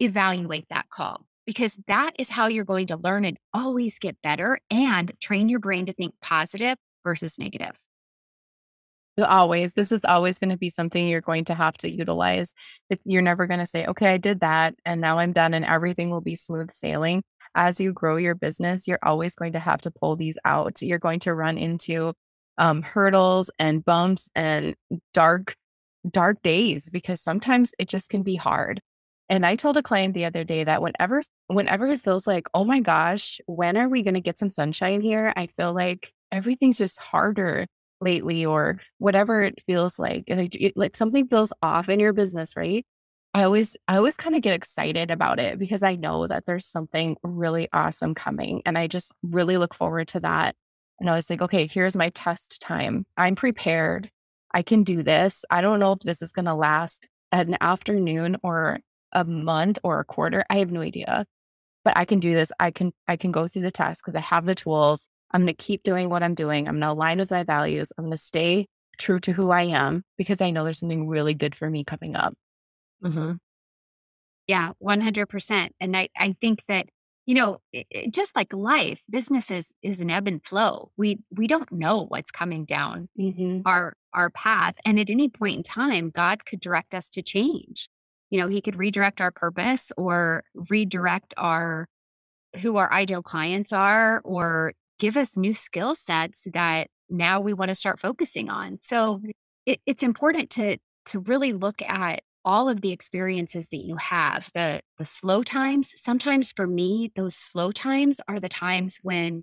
evaluate 0.00 0.66
that 0.70 0.88
call 0.90 1.26
because 1.46 1.78
that 1.86 2.12
is 2.18 2.30
how 2.30 2.46
you're 2.46 2.64
going 2.64 2.86
to 2.88 2.96
learn 2.96 3.24
and 3.24 3.38
always 3.52 3.98
get 3.98 4.20
better 4.22 4.58
and 4.70 5.12
train 5.20 5.48
your 5.48 5.60
brain 5.60 5.86
to 5.86 5.92
think 5.92 6.14
positive 6.20 6.76
versus 7.04 7.38
negative. 7.38 7.76
Always. 9.16 9.74
This 9.74 9.92
is 9.92 10.04
always 10.04 10.38
going 10.38 10.50
to 10.50 10.56
be 10.56 10.70
something 10.70 11.06
you're 11.06 11.20
going 11.20 11.44
to 11.44 11.54
have 11.54 11.74
to 11.78 11.90
utilize. 11.90 12.52
You're 13.04 13.22
never 13.22 13.46
going 13.46 13.60
to 13.60 13.66
say, 13.66 13.86
okay, 13.86 14.08
I 14.08 14.16
did 14.18 14.40
that 14.40 14.74
and 14.84 15.00
now 15.00 15.18
I'm 15.18 15.32
done 15.32 15.54
and 15.54 15.64
everything 15.64 16.10
will 16.10 16.20
be 16.20 16.34
smooth 16.34 16.72
sailing. 16.72 17.22
As 17.54 17.78
you 17.78 17.92
grow 17.92 18.16
your 18.16 18.34
business, 18.34 18.88
you're 18.88 18.98
always 19.04 19.36
going 19.36 19.52
to 19.52 19.60
have 19.60 19.80
to 19.82 19.92
pull 19.92 20.16
these 20.16 20.36
out. 20.44 20.82
You're 20.82 20.98
going 20.98 21.20
to 21.20 21.34
run 21.34 21.58
into 21.58 22.14
um, 22.58 22.82
hurdles 22.82 23.50
and 23.60 23.84
bumps 23.84 24.28
and 24.34 24.74
dark, 25.12 25.54
dark 26.10 26.42
days 26.42 26.90
because 26.90 27.20
sometimes 27.20 27.72
it 27.78 27.88
just 27.88 28.08
can 28.08 28.22
be 28.22 28.36
hard. 28.36 28.80
And 29.28 29.46
I 29.46 29.56
told 29.56 29.76
a 29.76 29.82
client 29.82 30.14
the 30.14 30.26
other 30.26 30.44
day 30.44 30.64
that 30.64 30.82
whenever 30.82 31.22
whenever 31.46 31.86
it 31.86 32.00
feels 32.00 32.26
like, 32.26 32.46
oh 32.54 32.64
my 32.64 32.80
gosh, 32.80 33.40
when 33.46 33.76
are 33.76 33.88
we 33.88 34.02
going 34.02 34.14
to 34.14 34.20
get 34.20 34.38
some 34.38 34.50
sunshine 34.50 35.00
here? 35.00 35.32
I 35.36 35.46
feel 35.46 35.72
like 35.72 36.12
everything's 36.30 36.78
just 36.78 36.98
harder 36.98 37.66
lately 38.00 38.44
or 38.44 38.80
whatever 38.98 39.42
it 39.42 39.62
feels 39.66 39.98
like. 39.98 40.24
Like, 40.28 40.54
it, 40.56 40.76
like 40.76 40.96
something 40.96 41.26
feels 41.26 41.52
off 41.62 41.88
in 41.88 42.00
your 42.00 42.12
business 42.12 42.56
right? 42.56 42.84
I 43.34 43.42
always 43.44 43.76
i 43.88 43.96
always 43.96 44.16
kind 44.16 44.36
of 44.36 44.42
get 44.42 44.54
excited 44.54 45.10
about 45.10 45.40
it 45.40 45.58
because 45.58 45.82
i 45.82 45.96
know 45.96 46.26
that 46.28 46.46
there's 46.46 46.66
something 46.66 47.16
really 47.24 47.68
awesome 47.72 48.14
coming 48.14 48.62
and 48.64 48.78
i 48.78 48.86
just 48.86 49.12
really 49.24 49.56
look 49.58 49.74
forward 49.74 50.08
to 50.08 50.20
that. 50.20 50.54
And 51.00 51.10
i 51.10 51.14
was 51.16 51.28
like 51.28 51.42
okay 51.42 51.66
here's 51.66 51.96
my 51.96 52.10
test 52.10 52.60
time. 52.60 53.04
I'm 53.16 53.34
prepared 53.34 54.10
i 54.54 54.62
can 54.62 54.82
do 54.82 55.02
this 55.02 55.44
i 55.50 55.60
don't 55.60 55.80
know 55.80 55.92
if 55.92 56.00
this 56.00 56.22
is 56.22 56.32
going 56.32 56.46
to 56.46 56.54
last 56.54 57.08
an 57.32 57.56
afternoon 57.60 58.36
or 58.42 58.78
a 59.12 59.24
month 59.24 59.78
or 59.84 60.00
a 60.00 60.04
quarter 60.04 60.44
i 60.48 60.56
have 60.56 60.72
no 60.72 60.80
idea 60.80 61.26
but 61.84 61.96
i 61.96 62.04
can 62.04 62.20
do 62.20 62.32
this 62.32 62.50
i 62.58 62.70
can 62.70 62.92
i 63.08 63.16
can 63.16 63.30
go 63.30 63.46
through 63.46 63.62
the 63.62 63.70
test 63.70 64.02
because 64.02 64.16
i 64.16 64.20
have 64.20 64.46
the 64.46 64.54
tools 64.54 65.06
I'm 65.34 65.40
going 65.42 65.54
to 65.54 65.64
keep 65.64 65.82
doing 65.82 66.08
what 66.08 66.22
I'm 66.22 66.34
doing. 66.34 66.68
I'm 66.68 66.74
going 66.74 66.82
to 66.82 66.92
align 66.92 67.18
with 67.18 67.32
my 67.32 67.42
values. 67.42 67.92
I'm 67.98 68.04
going 68.04 68.12
to 68.12 68.18
stay 68.18 68.68
true 68.98 69.18
to 69.18 69.32
who 69.32 69.50
I 69.50 69.62
am 69.62 70.04
because 70.16 70.40
I 70.40 70.52
know 70.52 70.62
there's 70.62 70.78
something 70.78 71.08
really 71.08 71.34
good 71.34 71.56
for 71.56 71.68
me 71.68 71.82
coming 71.82 72.14
up. 72.14 72.34
Mm-hmm. 73.02 73.32
Yeah, 74.46 74.72
100%. 74.80 75.70
And 75.80 75.96
I, 75.96 76.08
I 76.16 76.36
think 76.40 76.64
that, 76.66 76.86
you 77.26 77.34
know, 77.34 77.60
it, 77.72 77.86
it, 77.90 78.14
just 78.14 78.34
like 78.36 78.52
life, 78.52 79.02
business 79.10 79.50
is, 79.50 79.72
is 79.82 80.00
an 80.00 80.10
ebb 80.10 80.28
and 80.28 80.44
flow. 80.44 80.90
We, 80.96 81.18
we 81.30 81.46
don't 81.46 81.70
know 81.72 82.06
what's 82.06 82.30
coming 82.30 82.64
down 82.64 83.08
mm-hmm. 83.18 83.60
our, 83.64 83.94
our 84.12 84.30
path. 84.30 84.76
And 84.84 84.98
at 84.98 85.10
any 85.10 85.28
point 85.28 85.56
in 85.56 85.62
time, 85.62 86.10
God 86.10 86.44
could 86.44 86.60
direct 86.60 86.94
us 86.94 87.08
to 87.10 87.22
change. 87.22 87.88
You 88.30 88.40
know, 88.40 88.48
he 88.48 88.60
could 88.60 88.76
redirect 88.76 89.20
our 89.20 89.30
purpose 89.30 89.92
or 89.96 90.44
redirect 90.68 91.34
our, 91.36 91.86
who 92.60 92.76
our 92.76 92.92
ideal 92.92 93.22
clients 93.22 93.72
are, 93.72 94.20
or 94.24 94.74
give 94.98 95.16
us 95.16 95.36
new 95.36 95.54
skill 95.54 95.94
sets 95.94 96.46
that 96.52 96.88
now 97.10 97.40
we 97.40 97.52
want 97.52 97.68
to 97.70 97.74
start 97.74 98.00
focusing 98.00 98.50
on. 98.50 98.78
So 98.80 99.20
it, 99.66 99.80
it's 99.86 100.02
important 100.02 100.50
to 100.50 100.78
to 101.06 101.20
really 101.20 101.52
look 101.52 101.82
at 101.82 102.22
all 102.44 102.68
of 102.68 102.80
the 102.80 102.92
experiences 102.92 103.68
that 103.68 103.78
you 103.84 103.96
have 103.96 104.50
the 104.54 104.80
the 104.98 105.04
slow 105.04 105.42
times 105.42 105.92
sometimes 105.96 106.52
for 106.52 106.66
me 106.66 107.10
those 107.16 107.34
slow 107.34 107.72
times 107.72 108.20
are 108.28 108.40
the 108.40 108.48
times 108.48 108.98
when 109.02 109.42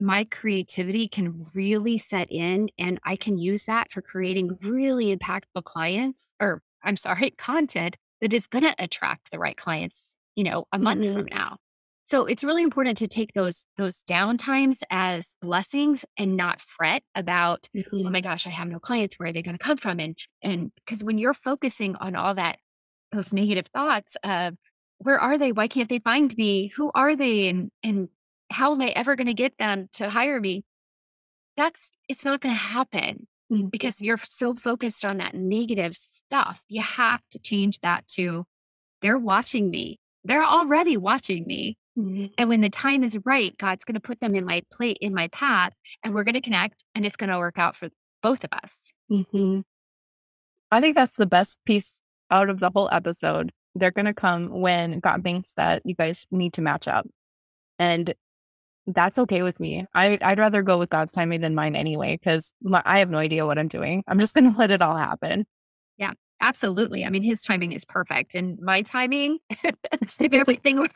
my 0.00 0.24
creativity 0.24 1.06
can 1.06 1.40
really 1.54 1.98
set 1.98 2.28
in 2.30 2.68
and 2.78 2.98
i 3.04 3.16
can 3.16 3.38
use 3.38 3.64
that 3.64 3.90
for 3.92 4.02
creating 4.02 4.58
really 4.62 5.14
impactful 5.14 5.62
clients 5.64 6.26
or 6.40 6.62
i'm 6.82 6.96
sorry 6.96 7.30
content 7.38 7.96
that 8.20 8.32
is 8.32 8.46
going 8.46 8.64
to 8.64 8.74
attract 8.78 9.30
the 9.30 9.38
right 9.38 9.56
clients 9.56 10.14
you 10.36 10.44
know 10.44 10.64
a 10.72 10.78
month 10.78 11.02
mm-hmm. 11.02 11.16
from 11.16 11.26
now 11.26 11.56
so 12.04 12.26
it's 12.26 12.42
really 12.42 12.62
important 12.62 12.98
to 12.98 13.08
take 13.08 13.32
those 13.34 13.64
those 13.76 14.02
downtimes 14.02 14.82
as 14.90 15.34
blessings 15.40 16.04
and 16.16 16.36
not 16.36 16.60
fret 16.60 17.02
about, 17.14 17.68
oh 17.76 17.78
mm-hmm. 17.78 18.06
oh 18.06 18.10
my 18.10 18.20
gosh, 18.20 18.46
I 18.46 18.50
have 18.50 18.68
no 18.68 18.78
clients. 18.78 19.18
Where 19.18 19.28
are 19.28 19.32
they 19.32 19.42
going 19.42 19.56
to 19.56 19.64
come 19.64 19.76
from? 19.76 20.00
And 20.00 20.16
and 20.42 20.72
because 20.84 21.04
when 21.04 21.18
you're 21.18 21.34
focusing 21.34 21.96
on 21.96 22.16
all 22.16 22.34
that, 22.34 22.58
those 23.12 23.32
negative 23.32 23.66
thoughts 23.66 24.16
of 24.24 24.54
where 24.98 25.18
are 25.18 25.38
they? 25.38 25.52
Why 25.52 25.68
can't 25.68 25.88
they 25.88 26.00
find 26.00 26.36
me? 26.36 26.68
Who 26.76 26.90
are 26.94 27.14
they? 27.14 27.48
And 27.48 27.70
and 27.82 28.08
how 28.50 28.72
am 28.72 28.82
I 28.82 28.88
ever 28.88 29.16
going 29.16 29.28
to 29.28 29.34
get 29.34 29.56
them 29.58 29.88
to 29.94 30.10
hire 30.10 30.40
me? 30.40 30.64
That's 31.56 31.90
it's 32.08 32.24
not 32.24 32.40
going 32.40 32.54
to 32.54 32.60
happen 32.60 33.28
mm-hmm. 33.52 33.66
because 33.68 34.02
you're 34.02 34.18
so 34.18 34.54
focused 34.54 35.04
on 35.04 35.18
that 35.18 35.34
negative 35.34 35.94
stuff. 35.96 36.62
You 36.68 36.82
have 36.82 37.20
to 37.30 37.38
change 37.38 37.80
that 37.80 38.08
to 38.08 38.44
they're 39.02 39.18
watching 39.18 39.70
me. 39.70 39.98
They're 40.24 40.44
already 40.44 40.96
watching 40.96 41.46
me. 41.46 41.76
Mm-hmm. 41.98 42.26
And 42.38 42.48
when 42.48 42.62
the 42.62 42.70
time 42.70 43.04
is 43.04 43.18
right, 43.24 43.56
God's 43.58 43.84
going 43.84 43.94
to 43.94 44.00
put 44.00 44.20
them 44.20 44.34
in 44.34 44.44
my 44.44 44.62
plate, 44.72 44.98
in 45.00 45.14
my 45.14 45.28
path, 45.28 45.72
and 46.02 46.14
we're 46.14 46.24
going 46.24 46.34
to 46.34 46.40
connect 46.40 46.84
and 46.94 47.04
it's 47.04 47.16
going 47.16 47.30
to 47.30 47.38
work 47.38 47.58
out 47.58 47.76
for 47.76 47.90
both 48.22 48.44
of 48.44 48.50
us. 48.52 48.92
Mm-hmm. 49.10 49.60
I 50.70 50.80
think 50.80 50.96
that's 50.96 51.16
the 51.16 51.26
best 51.26 51.58
piece 51.66 52.00
out 52.30 52.48
of 52.48 52.60
the 52.60 52.70
whole 52.74 52.88
episode. 52.90 53.52
They're 53.74 53.90
going 53.90 54.06
to 54.06 54.14
come 54.14 54.48
when 54.48 55.00
God 55.00 55.22
thinks 55.22 55.52
that 55.56 55.82
you 55.84 55.94
guys 55.94 56.26
need 56.30 56.54
to 56.54 56.62
match 56.62 56.88
up. 56.88 57.06
And 57.78 58.14
that's 58.86 59.18
okay 59.18 59.42
with 59.42 59.60
me. 59.60 59.86
I, 59.94 60.18
would 60.22 60.38
rather 60.38 60.62
go 60.62 60.78
with 60.78 60.90
God's 60.90 61.12
timing 61.12 61.40
than 61.40 61.54
mine 61.54 61.76
anyway, 61.76 62.16
because 62.16 62.52
I 62.84 62.98
have 62.98 63.10
no 63.10 63.18
idea 63.18 63.46
what 63.46 63.58
I'm 63.58 63.68
doing. 63.68 64.02
I'm 64.08 64.18
just 64.18 64.34
going 64.34 64.50
to 64.52 64.58
let 64.58 64.70
it 64.70 64.82
all 64.82 64.96
happen. 64.96 65.46
Yeah. 65.98 66.12
Absolutely. 66.42 67.04
I 67.04 67.08
mean, 67.08 67.22
his 67.22 67.40
timing 67.40 67.70
is 67.70 67.84
perfect. 67.84 68.34
And 68.34 68.58
my 68.60 68.82
timing, 68.82 69.38
if 69.62 70.32
everything 70.32 70.80
were 70.80 70.88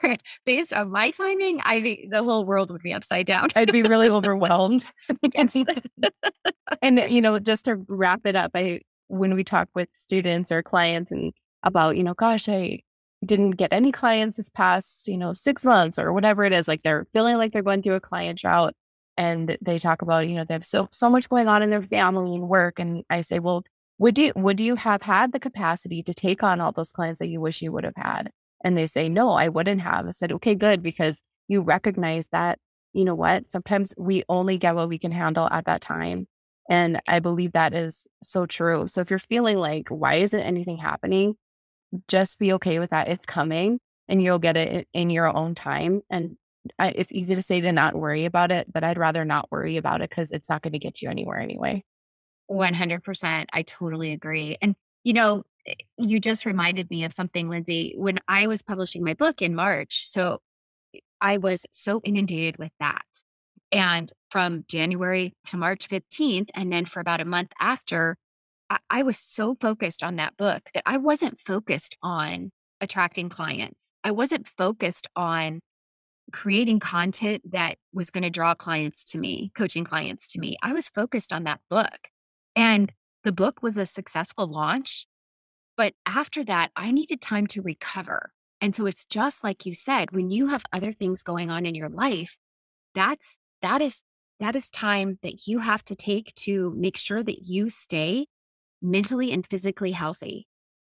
based 0.44 0.72
on 0.72 0.90
my 0.90 1.12
timing, 1.12 1.60
I 1.64 1.80
think 1.80 2.10
the 2.10 2.24
whole 2.24 2.44
world 2.44 2.72
would 2.72 2.82
be 2.82 2.92
upside 2.92 3.26
down. 3.26 3.48
I'd 3.54 3.72
be 3.72 3.82
really 3.82 4.08
overwhelmed. 4.10 4.84
and, 6.82 6.98
you 7.08 7.20
know, 7.20 7.38
just 7.38 7.66
to 7.66 7.76
wrap 7.86 8.26
it 8.26 8.34
up, 8.34 8.50
I, 8.56 8.80
when 9.06 9.34
we 9.36 9.44
talk 9.44 9.68
with 9.72 9.88
students 9.92 10.50
or 10.50 10.64
clients 10.64 11.12
and 11.12 11.32
about, 11.62 11.96
you 11.96 12.02
know, 12.02 12.14
gosh, 12.14 12.48
I 12.48 12.80
didn't 13.24 13.52
get 13.52 13.72
any 13.72 13.92
clients 13.92 14.38
this 14.38 14.50
past, 14.50 15.06
you 15.06 15.16
know, 15.16 15.32
six 15.32 15.64
months 15.64 15.96
or 15.96 16.12
whatever 16.12 16.44
it 16.44 16.52
is, 16.52 16.66
like 16.66 16.82
they're 16.82 17.06
feeling 17.12 17.36
like 17.36 17.52
they're 17.52 17.62
going 17.62 17.82
through 17.82 17.94
a 17.94 18.00
client 18.00 18.40
drought 18.40 18.74
and 19.16 19.56
they 19.62 19.78
talk 19.78 20.02
about, 20.02 20.26
you 20.26 20.34
know, 20.34 20.44
they 20.44 20.54
have 20.54 20.64
so, 20.64 20.88
so 20.90 21.08
much 21.08 21.28
going 21.28 21.46
on 21.46 21.62
in 21.62 21.70
their 21.70 21.82
family 21.82 22.34
and 22.34 22.48
work. 22.48 22.80
And 22.80 23.04
I 23.08 23.20
say, 23.22 23.38
well, 23.38 23.62
would 23.98 24.18
you 24.18 24.32
would 24.36 24.60
you 24.60 24.76
have 24.76 25.02
had 25.02 25.32
the 25.32 25.40
capacity 25.40 26.02
to 26.02 26.14
take 26.14 26.42
on 26.42 26.60
all 26.60 26.72
those 26.72 26.92
clients 26.92 27.18
that 27.20 27.28
you 27.28 27.40
wish 27.40 27.62
you 27.62 27.72
would 27.72 27.84
have 27.84 27.96
had? 27.96 28.30
And 28.64 28.76
they 28.76 28.86
say 28.86 29.08
no 29.08 29.30
i 29.30 29.48
wouldn't 29.48 29.80
have. 29.80 30.06
I 30.06 30.10
said 30.12 30.32
okay 30.32 30.54
good 30.54 30.82
because 30.82 31.22
you 31.48 31.62
recognize 31.62 32.28
that 32.28 32.58
you 32.92 33.04
know 33.04 33.14
what? 33.14 33.46
Sometimes 33.50 33.92
we 33.98 34.24
only 34.28 34.56
get 34.58 34.74
what 34.74 34.88
we 34.88 34.98
can 34.98 35.12
handle 35.12 35.48
at 35.50 35.66
that 35.66 35.80
time. 35.80 36.26
And 36.68 37.00
i 37.06 37.20
believe 37.20 37.52
that 37.52 37.74
is 37.74 38.06
so 38.22 38.46
true. 38.46 38.88
So 38.88 39.00
if 39.00 39.10
you're 39.10 39.18
feeling 39.18 39.58
like 39.58 39.88
why 39.88 40.16
isn't 40.16 40.40
anything 40.40 40.78
happening? 40.78 41.36
just 42.08 42.38
be 42.38 42.52
okay 42.52 42.78
with 42.80 42.90
that. 42.90 43.08
It's 43.08 43.24
coming 43.24 43.78
and 44.08 44.22
you'll 44.22 44.40
get 44.40 44.56
it 44.56 44.88
in 44.92 45.08
your 45.08 45.34
own 45.34 45.54
time. 45.54 46.02
And 46.10 46.36
it's 46.80 47.12
easy 47.12 47.34
to 47.34 47.42
say 47.42 47.60
to 47.60 47.72
not 47.72 47.94
worry 47.94 48.24
about 48.24 48.50
it 48.50 48.72
but 48.72 48.82
i'd 48.84 48.98
rather 48.98 49.24
not 49.24 49.50
worry 49.50 49.76
about 49.76 50.00
it 50.00 50.10
because 50.10 50.30
it's 50.30 50.48
not 50.48 50.62
going 50.62 50.72
to 50.72 50.78
get 50.78 51.02
you 51.02 51.08
anywhere 51.08 51.38
anyway 51.38 51.82
100%. 52.50 53.46
I 53.52 53.62
totally 53.62 54.12
agree. 54.12 54.56
And, 54.60 54.74
you 55.04 55.12
know, 55.12 55.44
eh, 55.66 55.74
you 55.96 56.20
just 56.20 56.44
reminded 56.44 56.90
me 56.90 57.04
of 57.04 57.12
something, 57.12 57.48
Lindsay, 57.48 57.94
when 57.96 58.18
I 58.28 58.46
was 58.46 58.62
publishing 58.62 59.04
my 59.04 59.14
book 59.14 59.42
in 59.42 59.54
March. 59.54 60.10
So 60.10 60.40
I 61.20 61.38
was 61.38 61.66
so 61.70 62.00
inundated 62.04 62.58
with 62.58 62.72
that. 62.80 63.04
And 63.72 64.12
from 64.30 64.64
January 64.68 65.34
to 65.44 65.56
March 65.56 65.88
15th, 65.88 66.50
and 66.54 66.72
then 66.72 66.86
for 66.86 67.00
about 67.00 67.20
a 67.20 67.24
month 67.24 67.52
after, 67.60 68.16
I, 68.70 68.78
I 68.90 69.02
was 69.02 69.18
so 69.18 69.56
focused 69.60 70.02
on 70.02 70.16
that 70.16 70.36
book 70.36 70.62
that 70.74 70.84
I 70.86 70.98
wasn't 70.98 71.38
focused 71.38 71.96
on 72.02 72.50
attracting 72.80 73.28
clients. 73.28 73.90
I 74.04 74.12
wasn't 74.12 74.46
focused 74.46 75.08
on 75.16 75.60
creating 76.32 76.80
content 76.80 77.42
that 77.52 77.76
was 77.92 78.10
going 78.10 78.22
to 78.22 78.30
draw 78.30 78.54
clients 78.54 79.04
to 79.04 79.18
me, 79.18 79.52
coaching 79.54 79.84
clients 79.84 80.28
to 80.28 80.40
me. 80.40 80.56
I 80.62 80.72
was 80.72 80.88
focused 80.88 81.32
on 81.32 81.44
that 81.44 81.60
book. 81.70 82.08
And 82.56 82.92
the 83.22 83.32
book 83.32 83.62
was 83.62 83.76
a 83.76 83.86
successful 83.86 84.46
launch. 84.46 85.06
But 85.76 85.92
after 86.06 86.42
that, 86.44 86.70
I 86.74 86.90
needed 86.90 87.20
time 87.20 87.46
to 87.48 87.62
recover. 87.62 88.32
And 88.60 88.74
so 88.74 88.86
it's 88.86 89.04
just 89.04 89.44
like 89.44 89.66
you 89.66 89.74
said, 89.74 90.12
when 90.12 90.30
you 90.30 90.46
have 90.46 90.64
other 90.72 90.90
things 90.90 91.22
going 91.22 91.50
on 91.50 91.66
in 91.66 91.74
your 91.74 91.90
life, 91.90 92.38
that's 92.94 93.36
that 93.60 93.82
is 93.82 94.02
that 94.40 94.56
is 94.56 94.70
time 94.70 95.18
that 95.22 95.46
you 95.46 95.58
have 95.60 95.84
to 95.86 95.94
take 95.94 96.34
to 96.34 96.72
make 96.76 96.96
sure 96.96 97.22
that 97.22 97.46
you 97.46 97.68
stay 97.70 98.26
mentally 98.82 99.32
and 99.32 99.46
physically 99.46 99.92
healthy. 99.92 100.46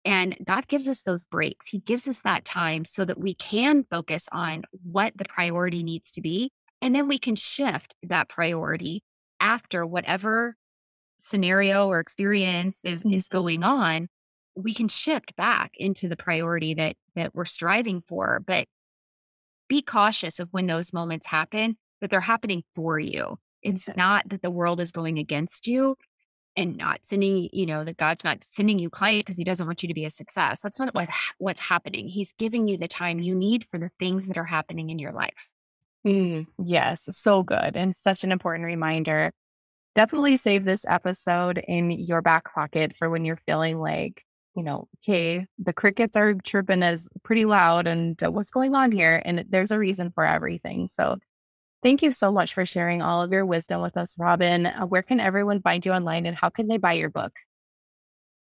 And 0.05 0.38
God 0.43 0.68
gives 0.68 0.88
us 0.88 1.01
those 1.01 1.26
breaks. 1.26 1.70
He 1.70 1.80
gives 1.80 2.07
us 2.07 2.22
that 2.22 2.43
time 2.43 2.84
so 2.84 3.05
that 3.05 3.20
we 3.20 3.36
can 3.36 3.86
focus 3.89 4.28
on 4.32 4.64
what 4.84 5.14
the 5.18 5.26
priority 5.26 5.84
needs 5.84 6.11
to 6.11 6.22
be. 6.22 6.51
And 6.82 6.93
then 6.93 7.07
we 7.07 7.18
can 7.18 7.36
shift 7.36 7.95
that 8.03 8.28
priority 8.28 9.01
after 9.39 9.86
whatever 9.86 10.55
scenario 11.24 11.88
or 11.88 11.99
experience 11.99 12.82
is, 12.84 13.03
mm-hmm. 13.03 13.15
is 13.15 13.28
going 13.28 13.63
on. 13.63 14.09
We 14.55 14.74
can 14.74 14.88
shift 14.88 15.36
back 15.36 15.71
into 15.76 16.07
the 16.07 16.17
priority 16.17 16.76
that 16.76 16.95
that 17.15 17.34
we're 17.34 17.45
striving 17.45 18.01
for. 18.01 18.41
But 18.45 18.67
be 19.67 19.82
cautious 19.82 20.39
of 20.39 20.49
when 20.51 20.67
those 20.67 20.93
moments 20.93 21.28
happen, 21.28 21.78
that 22.01 22.11
they're 22.11 22.21
happening 22.21 22.63
for 22.76 22.99
you. 22.99 23.39
It's 23.61 23.89
not 23.95 24.30
that 24.30 24.41
the 24.41 24.51
world 24.51 24.80
is 24.80 24.91
going 24.91 25.17
against 25.17 25.67
you 25.67 25.95
and 26.55 26.76
not 26.78 26.99
sending, 27.03 27.49
you 27.53 27.65
know, 27.65 27.84
that 27.84 27.97
God's 27.97 28.24
not 28.24 28.43
sending 28.43 28.78
you 28.78 28.89
client 28.89 29.26
because 29.26 29.38
he 29.38 29.43
doesn't 29.43 29.65
want 29.65 29.82
you 29.82 29.88
to 29.88 29.93
be 29.93 30.05
a 30.05 30.11
success. 30.11 30.59
That's 30.59 30.80
not 30.80 30.93
what, 30.93 31.09
what's 31.38 31.61
happening. 31.61 32.09
He's 32.09 32.34
giving 32.34 32.67
you 32.67 32.78
the 32.78 32.88
time 32.88 33.19
you 33.19 33.34
need 33.34 33.65
for 33.71 33.80
the 33.80 33.89
things 33.99 34.28
that 34.28 34.38
are 34.38 34.43
happening 34.43 34.89
in 34.89 34.99
your 34.99 35.13
life. 35.13 35.49
Mm, 36.05 36.47
yes, 36.63 37.07
so 37.11 37.43
good. 37.43 37.76
And 37.76 37.95
such 37.95 38.24
an 38.24 38.32
important 38.32 38.65
reminder. 38.65 39.32
Definitely 39.96 40.38
save 40.38 40.66
this 40.66 40.86
episode 40.88 41.60
in 41.68 41.91
your 41.91 42.22
back 42.22 42.54
pocket 42.54 42.96
for 42.96 43.10
when 43.10 43.26
you're 43.26 43.38
feeling 43.38 43.80
like, 43.80 44.24
you 44.56 44.64
know, 44.64 44.88
okay, 45.00 45.46
the 45.60 45.74
crickets 45.74 46.16
are 46.16 46.34
chirping 46.44 46.84
as 46.84 47.08
pretty 47.24 47.46
loud 47.46 47.88
and 47.88 48.22
uh, 48.24 48.32
what's 48.32 48.52
going 48.52 48.76
on 48.76 48.91
here? 48.91 49.22
And 49.26 49.46
there's 49.50 49.72
a 49.72 49.80
reason 49.80 50.12
for 50.12 50.26
everything. 50.26 50.88
So 50.88 51.18
Thank 51.84 52.02
you 52.02 52.12
so 52.12 52.32
much 52.32 52.54
for 52.54 52.66
sharing 52.66 53.02
all 53.02 53.22
of 53.22 53.34
your 53.34 53.46
wisdom 53.46 53.82
with 53.82 53.98
us, 53.98 54.16
Robyn. 54.18 54.66
Uh, 54.66 54.86
where 54.86 55.04
can 55.04 55.20
everyone 55.20 55.62
find 55.62 55.86
you 55.86 55.91
online 55.91 56.26
and 56.26 56.36
how 56.36 56.48
can 56.50 56.68
they 56.68 56.78
buy 56.78 56.94
your 56.94 57.10
book? 57.10 57.36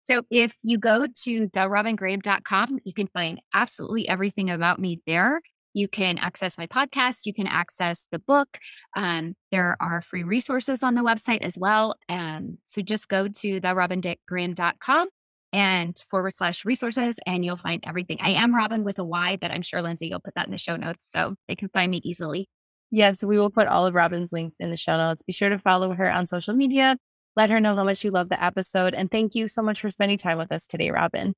So 0.02 0.22
if 0.28 0.56
you 0.64 0.76
go 0.76 1.06
to 1.06 1.48
therobyngraham.com, 1.48 2.80
you 2.84 2.92
can 2.92 3.06
find 3.06 3.40
absolutely 3.54 4.08
everything 4.08 4.50
about 4.50 4.80
me 4.80 5.00
there. 5.06 5.40
You 5.78 5.86
can 5.86 6.18
access 6.18 6.58
my 6.58 6.66
podcast. 6.66 7.24
You 7.24 7.32
can 7.32 7.46
access 7.46 8.08
the 8.10 8.18
book. 8.18 8.58
Um, 8.96 9.34
there 9.52 9.76
are 9.80 10.02
free 10.02 10.24
resources 10.24 10.82
on 10.82 10.96
the 10.96 11.02
website 11.02 11.42
as 11.42 11.56
well. 11.56 11.94
Um, 12.08 12.58
so 12.64 12.82
just 12.82 13.08
go 13.08 13.28
to 13.28 13.60
therobyngraham.com 13.60 15.08
and 15.52 16.04
forward 16.10 16.34
slash 16.34 16.64
resources, 16.64 17.20
and 17.26 17.44
you'll 17.44 17.56
find 17.56 17.84
everything. 17.86 18.18
I 18.20 18.30
am 18.30 18.52
Robyn 18.52 18.82
with 18.82 18.98
a 18.98 19.04
Y, 19.04 19.38
but 19.40 19.52
I'm 19.52 19.62
sure 19.62 19.80
Lindsay, 19.80 20.08
you'll 20.08 20.18
put 20.18 20.34
that 20.34 20.46
in 20.46 20.50
the 20.50 20.58
show 20.58 20.74
notes 20.74 21.08
so 21.08 21.36
they 21.46 21.54
can 21.54 21.68
find 21.68 21.92
me 21.92 22.00
easily. 22.02 22.48
Yes, 22.90 23.22
we 23.22 23.38
will 23.38 23.50
put 23.50 23.68
all 23.68 23.86
of 23.86 23.94
Robyn's 23.94 24.32
links 24.32 24.56
in 24.58 24.72
the 24.72 24.76
show 24.76 24.96
notes. 24.96 25.22
Be 25.22 25.32
sure 25.32 25.48
to 25.48 25.60
follow 25.60 25.94
her 25.94 26.10
on 26.10 26.26
social 26.26 26.54
media. 26.54 26.96
Let 27.36 27.50
her 27.50 27.60
know 27.60 27.76
how 27.76 27.84
much 27.84 28.02
you 28.02 28.10
love 28.10 28.30
the 28.30 28.42
episode. 28.42 28.94
And 28.94 29.10
thank 29.10 29.36
you 29.36 29.46
so 29.46 29.62
much 29.62 29.80
for 29.80 29.90
spending 29.90 30.18
time 30.18 30.38
with 30.38 30.50
us 30.50 30.66
today, 30.66 30.90
Robyn. 30.90 31.34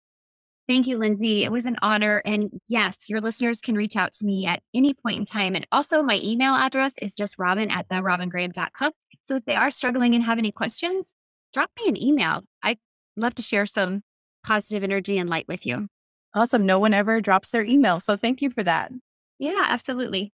Thank 0.70 0.86
you, 0.86 0.98
Lindsay. 0.98 1.42
It 1.42 1.50
was 1.50 1.66
an 1.66 1.76
honor. 1.82 2.22
And 2.24 2.60
yes, 2.68 3.08
your 3.08 3.20
listeners 3.20 3.60
can 3.60 3.74
reach 3.74 3.96
out 3.96 4.12
to 4.12 4.24
me 4.24 4.46
at 4.46 4.62
any 4.72 4.94
point 4.94 5.16
in 5.16 5.24
time. 5.24 5.56
And 5.56 5.66
also, 5.72 6.00
my 6.00 6.20
email 6.22 6.54
address 6.54 6.92
is 7.02 7.12
just 7.12 7.40
robyn 7.40 7.72
at 7.72 7.88
therobyngraham.com. 7.88 8.92
So 9.22 9.34
if 9.34 9.44
they 9.46 9.56
are 9.56 9.72
struggling 9.72 10.14
and 10.14 10.22
have 10.22 10.38
any 10.38 10.52
questions, 10.52 11.16
drop 11.52 11.72
me 11.76 11.88
an 11.88 12.00
email. 12.00 12.44
I'd 12.62 12.78
love 13.16 13.34
to 13.34 13.42
share 13.42 13.66
some 13.66 14.02
positive 14.46 14.84
energy 14.84 15.18
and 15.18 15.28
light 15.28 15.48
with 15.48 15.66
you. 15.66 15.88
Awesome. 16.34 16.64
No 16.66 16.78
one 16.78 16.94
ever 16.94 17.20
drops 17.20 17.50
their 17.50 17.64
email. 17.64 17.98
So 17.98 18.16
thank 18.16 18.40
you 18.40 18.48
for 18.48 18.62
that. 18.62 18.92
Yeah, 19.40 19.64
absolutely. 19.66 20.32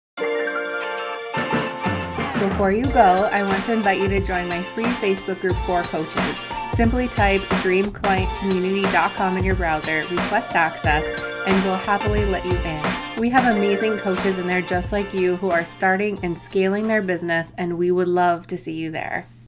Before 2.39 2.73
you 2.73 2.87
go, 2.87 3.29
I 3.31 3.43
want 3.43 3.65
to 3.65 3.75
invite 3.75 4.01
you 4.01 4.09
to 4.09 4.21
join 4.21 4.49
my 4.49 4.63
free 4.75 4.85
Facebook 4.85 5.43
group 5.43 5.57
for 5.67 5.83
coaches. 5.83 6.39
Simply 6.75 7.07
type 7.07 7.43
dreamclientcommunity.com 7.43 9.37
in 9.37 9.45
your 9.45 9.55
browser, 9.55 10.07
request 10.11 10.55
access, 10.55 11.05
and 11.47 11.65
we'll 11.65 11.77
happily 11.77 12.25
let 12.25 12.47
you 12.47 12.57
in. 12.57 12.83
We 13.19 13.29
have 13.29 13.55
amazing 13.55 13.99
coaches 13.99 14.39
in 14.39 14.47
there 14.47 14.63
just 14.63 14.91
like 14.91 15.13
you 15.13 15.37
who 15.37 15.51
are 15.51 15.67
starting 15.67 16.19
and 16.23 16.39
scaling 16.39 16.87
their 16.89 17.03
business, 17.03 17.53
and 17.59 17.77
we 17.77 17.91
would 17.91 18.09
love 18.09 18.47
to 18.47 18.57
see 18.57 18.73
you 18.73 18.91
there. 18.91 19.27